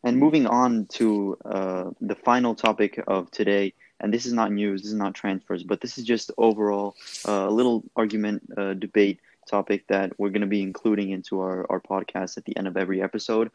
And 0.03 0.16
moving 0.18 0.47
on 0.47 0.86
to 0.99 1.38
uh, 1.45 1.91
the 2.01 2.16
final 2.16 2.55
topic 2.55 3.03
of 3.07 3.30
today, 3.30 3.74
and 4.01 4.12
this 4.12 4.26
is 4.26 4.32
not 4.32 4.51
news, 4.51 4.82
this 4.82 4.91
is 4.91 4.97
not 4.97 5.14
transfers, 5.14 5.62
but 5.62 5.80
this 5.80 5.99
is 5.99 6.05
just 6.05 6.32
overall 6.36 6.97
uh, 7.28 7.47
a 7.49 7.51
little 7.51 7.84
argument, 7.95 8.43
uh, 8.57 8.74
debate 8.74 9.20
topic 9.47 9.86
that 9.88 10.18
we're 10.18 10.30
going 10.30 10.41
to 10.41 10.47
be 10.47 10.62
including 10.62 11.11
into 11.11 11.41
our, 11.41 11.66
our 11.70 11.80
podcast 11.80 12.36
at 12.38 12.45
the 12.45 12.57
end 12.57 12.66
of 12.66 12.76
every 12.76 13.03
episode. 13.03 13.51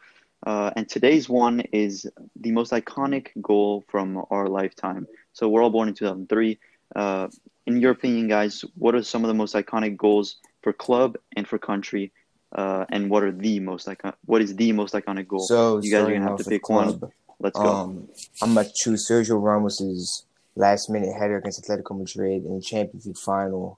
Uh, 0.46 0.72
and 0.76 0.88
today's 0.88 1.28
one 1.28 1.62
is 1.72 2.06
the 2.40 2.52
most 2.52 2.72
iconic 2.72 3.30
goal 3.42 3.84
from 3.88 4.24
our 4.30 4.48
lifetime. 4.48 5.08
So 5.34 5.50
we're 5.50 5.64
all 5.64 5.70
born 5.70 5.88
in 5.88 5.96
2003. 5.96 6.60
Uh, 6.96 7.28
in 7.66 7.82
your 7.82 7.92
opinion, 7.92 8.28
guys, 8.28 8.64
what 8.76 8.94
are 8.96 9.04
some 9.04 9.24
of 9.24 9.28
the 9.28 9.34
most 9.34 9.56
iconic 9.56 9.98
goals 9.98 10.38
for 10.62 10.72
club 10.72 11.18
and 11.36 11.48
for 11.48 11.58
country? 11.58 12.12
Uh, 12.52 12.86
and 12.90 13.10
what 13.10 13.24
are 13.24 13.32
the 13.32 13.60
most 13.60 13.88
icon? 13.88 14.14
What 14.26 14.42
is 14.42 14.56
the 14.56 14.72
most 14.72 14.94
iconic 14.94 15.28
goal? 15.28 15.40
So 15.40 15.82
you 15.82 15.92
guys 15.92 16.08
are 16.08 16.14
gonna 16.14 16.30
have 16.30 16.38
to 16.38 16.44
pick 16.44 16.70
one. 16.70 17.02
Let's 17.40 17.60
go. 17.60 17.66
Um, 17.66 18.08
I'm 18.42 18.54
gonna 18.54 18.70
choose 18.74 19.08
Sergio 19.10 19.42
Ramos's 19.42 20.26
last 20.56 20.90
minute 20.90 21.14
header 21.14 21.38
against 21.38 21.62
Atletico 21.64 21.98
Madrid 21.98 22.46
in 22.46 22.56
the 22.56 22.62
Champions 22.62 23.06
League 23.06 23.18
final, 23.18 23.78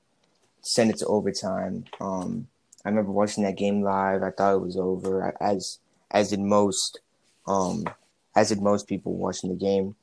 send 0.61 0.91
it 0.91 0.97
to 0.97 1.05
overtime. 1.07 1.85
Um, 1.99 2.47
I 2.85 2.89
remember 2.89 3.11
watching 3.11 3.43
that 3.43 3.57
game 3.57 3.81
live. 3.81 4.21
I 4.21 4.31
thought 4.31 4.55
it 4.55 4.61
was 4.61 4.77
over, 4.77 5.35
as 5.41 5.79
as 6.11 6.29
did 6.29 6.39
most, 6.39 6.99
um, 7.47 7.85
as 8.35 8.49
did 8.49 8.61
most 8.61 8.87
people 8.87 9.13
watching 9.15 9.49
the 9.49 9.55
game, 9.55 9.95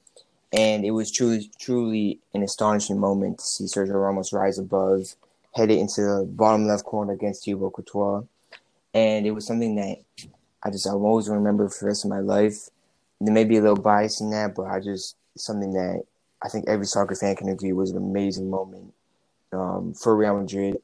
and 0.52 0.84
it 0.84 0.92
was 0.92 1.10
truly 1.10 1.50
truly 1.58 2.18
an 2.34 2.42
astonishing 2.42 2.98
moment 2.98 3.38
to 3.38 3.44
see 3.44 3.64
Sergio 3.64 4.00
Ramos 4.00 4.32
rise 4.32 4.58
above, 4.58 5.14
head 5.54 5.70
it 5.70 5.78
into 5.78 6.00
the 6.02 6.26
bottom 6.28 6.66
left 6.66 6.84
corner 6.84 7.12
against 7.12 7.44
Thibaut 7.44 7.72
Courtois, 7.72 8.22
and 8.92 9.26
it 9.26 9.32
was 9.32 9.46
something 9.46 9.74
that 9.76 9.98
I 10.62 10.70
just 10.70 10.86
I'll 10.86 11.04
always 11.04 11.28
remember 11.28 11.68
for 11.68 11.84
the 11.84 11.86
rest 11.88 12.04
of 12.04 12.10
my 12.10 12.20
life. 12.20 12.70
There 13.20 13.32
may 13.32 13.44
be 13.44 13.56
a 13.56 13.60
little 13.60 13.76
bias 13.76 14.20
in 14.20 14.30
that, 14.30 14.54
but 14.54 14.64
I 14.64 14.80
just 14.80 15.16
something 15.36 15.72
that 15.72 16.04
I 16.42 16.48
think 16.48 16.68
every 16.68 16.86
soccer 16.86 17.14
fan 17.14 17.36
can 17.36 17.48
agree 17.48 17.72
was 17.72 17.90
an 17.90 17.96
amazing 17.96 18.50
moment 18.50 18.92
um, 19.52 19.94
for 19.94 20.16
Real 20.16 20.38
Madrid, 20.38 20.76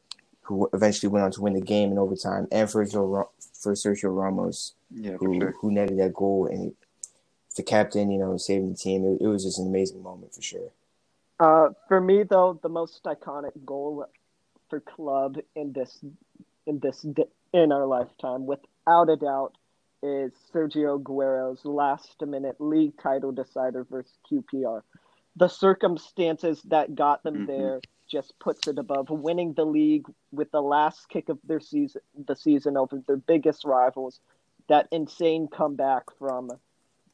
who 0.42 0.68
eventually 0.72 1.10
went 1.10 1.24
on 1.24 1.32
to 1.32 1.42
win 1.42 1.54
the 1.54 1.60
game 1.60 1.92
in 1.92 1.98
overtime, 1.98 2.48
and 2.50 2.70
for 2.70 2.84
Sergio, 2.84 3.28
for 3.61 3.74
Sergio 3.74 4.16
Ramos, 4.16 4.74
yeah, 4.90 5.12
who 5.12 5.38
sure. 5.38 5.54
who 5.61 5.70
netted 5.70 5.98
that 5.98 6.14
goal 6.14 6.46
and 6.46 6.74
the 7.56 7.62
captain, 7.62 8.11
you 8.11 8.18
know, 8.18 8.36
saving 8.36 8.70
the 8.70 8.76
team. 8.76 9.04
It, 9.04 9.24
it 9.24 9.28
was 9.28 9.44
just 9.44 9.58
an 9.58 9.66
amazing 9.66 10.02
moment 10.02 10.34
for 10.34 10.42
sure. 10.42 10.70
Uh, 11.38 11.70
for 11.88 12.00
me, 12.00 12.22
though, 12.22 12.58
the 12.62 12.68
most 12.68 13.02
iconic 13.04 13.52
goal 13.64 14.06
for 14.68 14.80
club 14.80 15.36
in 15.54 15.72
this 15.72 15.98
in 16.66 16.78
this 16.80 17.04
in 17.52 17.72
our 17.72 17.86
lifetime, 17.86 18.46
without 18.46 19.11
a 19.11 19.16
doubt, 19.16 19.52
is 20.02 20.32
Sergio 20.52 21.02
Aguero's 21.02 21.64
last-minute 21.64 22.56
league 22.61 22.96
title 23.02 23.32
decider 23.32 23.84
versus 23.84 24.16
QPR. 24.30 24.82
The 25.36 25.48
circumstances 25.48 26.62
that 26.62 26.94
got 26.94 27.22
them 27.22 27.40
Mhm. 27.40 27.46
there 27.46 27.80
just 28.11 28.38
puts 28.38 28.66
it 28.66 28.78
above 28.78 29.08
winning 29.08 29.54
the 29.54 29.64
league 29.64 30.06
with 30.32 30.50
the 30.50 30.61
last 30.61 31.08
kick 31.08 31.28
of 31.28 31.38
their 31.44 31.61
season, 31.61 32.02
the 32.26 32.34
season 32.34 32.76
over 32.76 33.00
their 33.06 33.16
biggest 33.16 33.64
rivals. 33.64 34.20
That 34.68 34.88
insane 34.90 35.48
comeback 35.48 36.04
from 36.18 36.50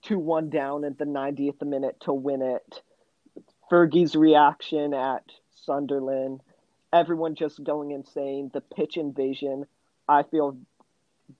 two-one 0.02 0.50
down 0.50 0.84
at 0.84 0.98
the 0.98 1.04
90th 1.04 1.62
minute 1.66 2.00
to 2.00 2.12
win 2.12 2.42
it. 2.42 2.82
Fergie's 3.70 4.14
reaction 4.14 4.94
at 4.94 5.24
Sunderland, 5.64 6.40
everyone 6.92 7.34
just 7.34 7.62
going 7.62 7.90
insane, 7.90 8.50
the 8.52 8.60
pitch 8.60 8.96
invasion. 8.96 9.66
I 10.08 10.22
feel 10.22 10.56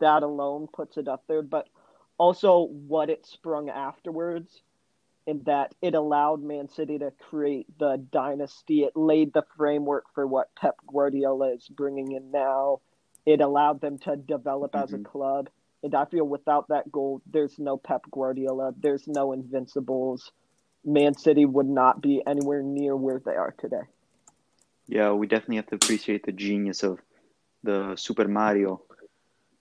that 0.01 0.23
alone 0.23 0.69
puts 0.73 0.97
it 0.97 1.07
up 1.07 1.25
there, 1.29 1.43
but 1.43 1.69
also 2.19 2.69
what 2.87 3.11
it 3.11 3.27
sprung 3.27 3.69
afterwards, 3.69 4.63
in 5.27 5.43
that 5.45 5.75
it 5.83 5.95
allowed 5.95 6.43
Man 6.43 6.69
City 6.69 6.99
to 6.99 7.11
create 7.11 7.67
the 7.79 7.97
dynasty. 8.13 8.85
It 8.85 8.97
laid 8.97 9.33
the 9.33 9.45
framework 9.57 10.05
for 10.15 10.27
what 10.27 10.55
Pep 10.55 10.77
Guardiola 10.87 11.53
is 11.55 11.69
bringing 11.69 12.13
in 12.13 12.31
now. 12.31 12.81
It 13.27 13.41
allowed 13.41 13.81
them 13.81 13.99
to 14.01 14.17
develop 14.17 14.75
as 14.75 14.93
a 14.93 14.99
Mhm. 14.99 15.05
club 15.05 15.51
And 15.83 15.95
I 15.95 16.05
feel 16.07 16.25
without 16.27 16.69
that 16.69 16.91
goal, 16.91 17.23
there's 17.27 17.59
no 17.59 17.77
Pep 17.77 18.03
Guardiola, 18.11 18.75
there's 18.77 19.07
no 19.07 19.33
Invincibles. 19.33 20.33
Man 20.85 21.17
City 21.17 21.45
would 21.45 21.69
not 21.69 22.01
be 22.01 22.23
anywhere 22.27 22.63
near 22.63 22.97
where 22.97 23.21
they 23.25 23.37
are 23.37 23.55
today. 23.59 23.83
Yeah, 24.89 25.13
we 25.13 25.27
definitely 25.27 25.57
have 25.57 25.67
to 25.69 25.77
appreciate 25.77 26.25
the 26.25 26.33
genius 26.33 26.83
of 26.83 27.01
the 27.63 27.97
Super 27.97 28.27
Mario 28.29 28.83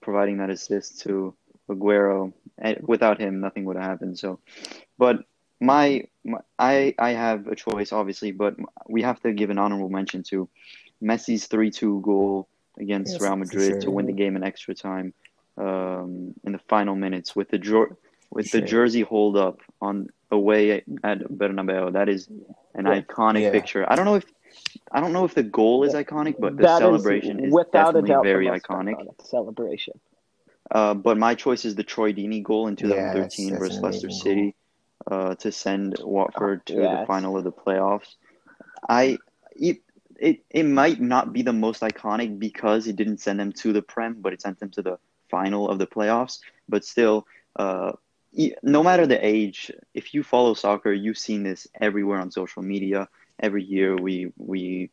providing 0.00 0.38
that 0.38 0.50
assist 0.50 1.00
to 1.02 1.34
Aguero. 1.68 2.32
And 2.58 2.78
without 2.86 3.20
him, 3.20 3.40
nothing 3.40 3.64
would 3.64 3.76
have 3.76 3.84
happened. 3.84 4.18
So, 4.18 4.40
but 4.98 5.24
my, 5.60 6.04
my 6.24 6.38
I 6.58 6.94
I 6.98 7.10
have 7.10 7.46
a 7.46 7.56
choice, 7.56 7.92
obviously, 7.92 8.32
but 8.32 8.56
we 8.88 9.02
have 9.02 9.20
to 9.22 9.32
give 9.32 9.50
an 9.50 9.58
honorable 9.58 9.88
mention 9.90 10.22
to 10.24 10.48
Messi's 11.02 11.46
three-two 11.46 12.00
goal 12.02 12.48
against 12.78 13.12
Yes, 13.12 13.20
Real 13.20 13.36
Madrid 13.36 13.72
sure, 13.74 13.80
to 13.82 13.90
win 13.90 14.06
the 14.06 14.12
game 14.12 14.36
in 14.36 14.42
extra 14.44 14.74
time 14.74 15.14
um, 15.56 16.34
in 16.44 16.52
the 16.52 16.60
final 16.68 16.94
minutes 16.94 17.34
with 17.34 17.48
the 17.48 17.58
jer- 17.58 17.96
with 18.30 18.50
the 18.50 18.60
jersey 18.60 19.00
hold 19.02 19.36
up 19.36 19.60
on 19.80 20.08
away 20.30 20.82
at 21.04 21.18
Bernabeu. 21.30 21.92
That 21.92 22.08
is 22.08 22.28
an 22.74 22.84
Yeah. 22.84 23.00
iconic 23.00 23.42
Yeah. 23.42 23.52
picture. 23.52 23.90
I 23.90 23.96
don't 23.96 24.04
know 24.04 24.16
if 24.16 24.26
I 24.90 25.00
don't 25.00 25.12
know 25.12 25.24
if 25.24 25.34
the 25.34 25.42
goal 25.42 25.84
is 25.84 25.94
iconic, 25.94 26.36
but 26.38 26.56
the 26.56 26.62
That 26.64 26.76
is, 26.76 26.78
celebration 26.78 27.40
is, 27.40 27.52
without 27.52 27.90
a 27.96 28.02
definitely 28.02 28.08
doubt 28.10 28.22
the 28.24 28.28
very 28.30 28.46
iconic. 28.48 28.96
celebration. 29.24 30.00
Uh, 30.70 30.94
but 30.94 31.16
my 31.16 31.34
choice 31.34 31.64
is 31.64 31.74
the 31.76 31.84
Troy 31.84 32.12
Deeney 32.12 32.42
goal 32.42 32.66
in 32.68 32.76
Yeah, 32.78 33.12
that's- 33.14 33.36
2013 33.36 33.50
that's 33.50 33.60
versus 33.60 33.82
Leicester 33.82 34.06
amazing 34.08 34.22
City 34.22 34.55
uh, 35.10 35.34
to 35.36 35.52
send 35.52 35.98
Watford 36.02 36.66
to 36.66 36.74
the 36.74 37.04
final 37.06 37.36
of 37.36 37.44
the 37.44 37.52
playoffs. 37.52 38.14
I 38.88 39.18
it, 39.54 39.78
it 40.18 40.40
it 40.50 40.64
might 40.64 41.00
not 41.00 41.32
be 41.32 41.42
the 41.42 41.52
most 41.52 41.82
iconic 41.82 42.38
because 42.38 42.86
it 42.86 42.96
didn't 42.96 43.18
send 43.18 43.38
them 43.40 43.52
to 43.52 43.72
the 43.72 43.82
Prem, 43.82 44.16
but 44.20 44.32
it 44.32 44.42
sent 44.42 44.58
them 44.60 44.70
to 44.70 44.82
the 44.82 44.98
final 45.30 45.68
of 45.68 45.78
the 45.78 45.86
playoffs. 45.86 46.40
But 46.68 46.84
still, 46.84 47.26
uh, 47.56 47.92
no 48.62 48.82
matter 48.82 49.06
the 49.06 49.24
age, 49.24 49.70
if 49.94 50.14
you 50.14 50.22
follow 50.22 50.54
soccer, 50.54 50.92
you've 50.92 51.18
seen 51.18 51.42
this 51.42 51.66
everywhere 51.80 52.20
on 52.20 52.30
social 52.30 52.62
media. 52.62 53.08
Every 53.40 53.64
year, 53.64 53.96
we 53.96 54.32
we 54.36 54.90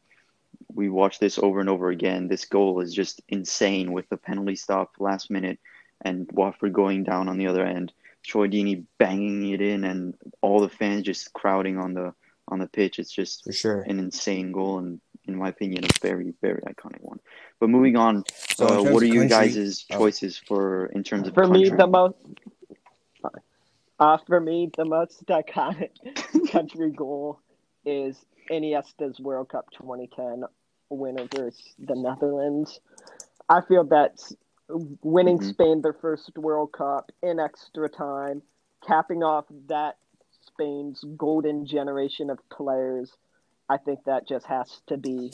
we 0.74 0.90
watch 0.90 1.20
this 1.20 1.38
over 1.40 1.60
and 1.60 1.70
over 1.70 1.90
again. 1.90 2.28
This 2.28 2.46
goal 2.46 2.80
is 2.82 2.94
just 2.94 3.22
insane 3.30 3.92
with 3.92 4.10
the 4.10 4.18
penalty 4.18 4.56
stop 4.56 4.92
last 5.00 5.30
minute 5.30 5.60
and 6.04 6.30
Watford 6.32 6.74
going 6.74 7.04
down 7.04 7.30
on 7.30 7.38
the 7.38 7.48
other 7.48 7.66
end. 7.66 7.94
Troy 8.26 8.48
Deeney 8.48 8.86
banging 9.00 9.50
it 9.52 9.62
in 9.62 9.84
and 9.84 10.16
all 10.42 10.60
the 10.60 10.70
fans 10.70 11.04
just 11.04 11.34
crowding 11.34 11.78
on 11.78 11.94
the 11.94 12.14
on 12.48 12.60
the 12.60 12.68
pitch. 12.68 13.00
It's 13.00 13.12
just 13.12 13.44
for 13.44 13.52
sure. 13.54 13.82
an 13.82 14.00
insane 14.00 14.52
goal 14.52 14.80
and 14.80 15.00
in 15.26 15.36
my 15.38 15.50
opinion 15.50 15.86
a 15.86 15.88
very 16.02 16.34
very 16.42 16.62
iconic 16.62 17.02
one. 17.02 17.20
But 17.60 17.70
moving 17.70 17.96
on, 17.96 18.24
So 18.56 18.68
uh, 18.68 18.92
what 18.92 19.04
are 19.04 19.06
you 19.06 19.28
country- 19.28 19.28
guys' 19.30 19.86
oh. 19.92 19.98
choices 19.98 20.38
for 20.38 20.88
in 20.88 21.04
terms 21.04 21.28
of 21.28 21.34
For 21.34 21.48
me, 21.48 21.70
the 21.70 21.88
most. 21.88 22.16
Uh, 24.00 24.18
for 24.28 24.40
me, 24.40 24.70
the 24.76 24.84
most 24.86 25.26
iconic 25.28 25.92
country 26.52 26.92
goal 26.92 27.40
is 27.86 28.18
Iniesta's 28.52 29.20
World 29.20 29.50
Cup 29.50 29.70
2010 29.72 30.44
win 30.90 31.20
over 31.20 31.52
the 31.80 31.96
Netherlands. 31.96 32.80
I 33.50 33.62
feel 33.62 33.84
that 33.86 34.20
winning 35.02 35.40
Mhm. 35.40 35.50
Spain 35.50 35.82
their 35.82 35.94
first 35.94 36.38
World 36.38 36.72
Cup 36.72 37.12
in 37.22 37.40
extra 37.40 37.90
time, 37.90 38.42
capping 38.86 39.24
off 39.24 39.46
that 39.68 39.98
Spain's 40.46 41.04
golden 41.18 41.66
generation 41.66 42.30
of 42.30 42.38
players, 42.50 43.12
I 43.70 43.78
think 43.78 44.04
that 44.06 44.28
just 44.28 44.46
has 44.46 44.82
to 44.88 44.98
be 44.98 45.32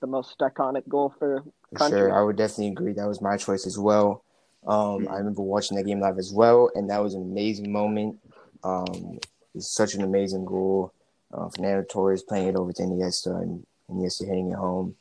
the 0.00 0.06
most 0.06 0.38
iconic 0.40 0.86
goal 0.88 1.14
for 1.18 1.44
For 1.70 1.76
country. 1.76 1.98
sure, 1.98 2.12
I 2.12 2.22
would 2.22 2.36
definitely 2.36 2.68
agree. 2.68 2.92
That 2.92 3.06
was 3.06 3.20
my 3.20 3.36
choice 3.36 3.66
as 3.66 3.78
well. 3.78 4.24
Um. 4.66 5.08
I 5.08 5.16
remember 5.16 5.42
watching 5.42 5.76
that 5.76 5.84
game 5.84 6.00
live 6.00 6.18
as 6.18 6.32
well, 6.32 6.70
and 6.74 6.90
that 6.90 7.02
was 7.02 7.14
an 7.14 7.22
amazing 7.22 7.70
moment. 7.72 8.18
Um, 8.62 9.18
it's 9.54 9.68
such 9.68 9.94
an 9.94 10.02
amazing 10.02 10.44
goal. 10.44 10.92
Uh, 11.32 11.48
Fernando 11.48 11.84
Torres 11.88 12.22
playing 12.22 12.48
it 12.48 12.56
over 12.56 12.72
to 12.72 12.82
Iniesta, 12.82 13.40
and 13.42 13.66
Iniesta 13.90 14.26
hitting 14.26 14.50
it 14.50 14.56
home. 14.56 14.96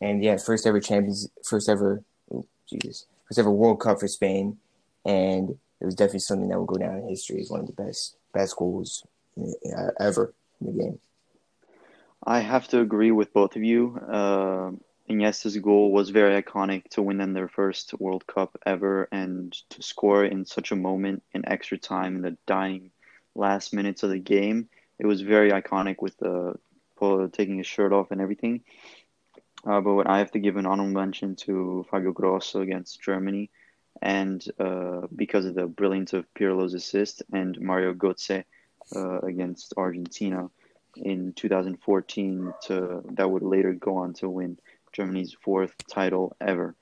And 0.00 0.22
yeah, 0.22 0.36
first 0.36 0.66
ever 0.66 0.80
champions, 0.80 1.28
first 1.44 1.68
ever, 1.68 2.02
Jesus, 2.68 3.06
first 3.28 3.38
ever 3.38 3.50
World 3.50 3.80
Cup 3.80 4.00
for 4.00 4.08
Spain, 4.08 4.58
and 5.04 5.50
it 5.80 5.84
was 5.84 5.94
definitely 5.94 6.20
something 6.20 6.48
that 6.48 6.58
will 6.58 6.64
go 6.64 6.78
down 6.78 6.98
in 6.98 7.08
history 7.08 7.40
as 7.40 7.50
one 7.50 7.60
of 7.60 7.66
the 7.66 7.72
best 7.72 8.16
best 8.32 8.56
goals 8.56 9.06
uh, 9.38 9.90
ever 10.00 10.34
in 10.60 10.66
the 10.66 10.82
game. 10.82 10.98
I 12.26 12.40
have 12.40 12.68
to 12.68 12.80
agree 12.80 13.10
with 13.10 13.32
both 13.32 13.54
of 13.54 13.62
you. 13.62 13.98
Uh, 13.98 14.70
Iniesta's 15.08 15.58
goal 15.58 15.92
was 15.92 16.08
very 16.08 16.40
iconic 16.40 16.88
to 16.90 17.02
win 17.02 17.18
them 17.18 17.34
their 17.34 17.48
first 17.48 17.92
World 18.00 18.26
Cup 18.26 18.56
ever, 18.64 19.08
and 19.12 19.52
to 19.70 19.82
score 19.82 20.24
in 20.24 20.46
such 20.46 20.72
a 20.72 20.76
moment 20.76 21.22
in 21.32 21.46
extra 21.46 21.76
time 21.76 22.16
in 22.16 22.22
the 22.22 22.36
dying 22.46 22.90
last 23.34 23.74
minutes 23.74 24.02
of 24.02 24.10
the 24.10 24.18
game. 24.18 24.68
It 24.98 25.06
was 25.06 25.20
very 25.20 25.50
iconic 25.50 25.96
with 26.00 26.16
the 26.18 26.58
taking 27.32 27.58
his 27.58 27.66
shirt 27.66 27.92
off 27.92 28.10
and 28.10 28.20
everything. 28.20 28.62
Uh, 29.66 29.80
but 29.80 30.08
I 30.08 30.18
have 30.18 30.30
to 30.32 30.38
give 30.38 30.56
an 30.56 30.66
honorable 30.66 30.92
mention 30.92 31.36
to 31.36 31.86
Fabio 31.90 32.12
Grosso 32.12 32.60
against 32.60 33.00
Germany, 33.00 33.50
and 34.02 34.44
uh, 34.58 35.02
because 35.14 35.46
of 35.46 35.54
the 35.54 35.66
brilliance 35.66 36.12
of 36.12 36.32
Pirlo's 36.34 36.74
assist 36.74 37.22
and 37.32 37.58
Mario 37.60 37.94
Götze 37.94 38.44
uh, 38.94 39.20
against 39.20 39.74
Argentina 39.76 40.50
in 40.96 41.32
2014 41.32 42.52
to 42.62 43.02
that 43.12 43.30
would 43.30 43.42
later 43.42 43.72
go 43.72 43.96
on 43.96 44.12
to 44.14 44.28
win 44.28 44.58
Germany's 44.92 45.32
fourth 45.32 45.74
title 45.88 46.36
ever. 46.40 46.74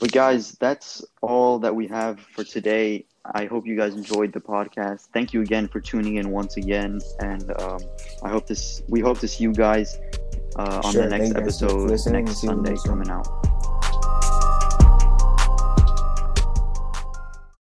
But 0.00 0.12
guys, 0.12 0.52
that's 0.52 1.04
all 1.22 1.58
that 1.60 1.74
we 1.74 1.88
have 1.88 2.20
for 2.20 2.44
today. 2.44 3.06
I 3.24 3.46
hope 3.46 3.66
you 3.66 3.76
guys 3.76 3.94
enjoyed 3.94 4.32
the 4.32 4.40
podcast. 4.40 5.08
Thank 5.12 5.32
you 5.32 5.40
again 5.42 5.68
for 5.68 5.80
tuning 5.80 6.16
in 6.16 6.30
once 6.30 6.56
again, 6.56 7.00
and 7.20 7.50
um, 7.60 7.80
I 8.22 8.28
hope 8.28 8.46
this 8.46 8.82
we 8.88 9.00
hope 9.00 9.18
to 9.20 9.28
see 9.28 9.44
you 9.44 9.52
guys 9.52 9.98
uh, 10.56 10.80
on 10.84 10.92
Sure, 10.92 11.02
the 11.04 11.08
next 11.10 11.32
thank 11.32 11.36
you 11.36 11.42
guys 11.44 11.60
for 11.60 11.68
episode 11.88 12.06
next 12.06 12.40
Sunday 12.40 12.76
coming 12.84 13.08
out. 13.10 13.47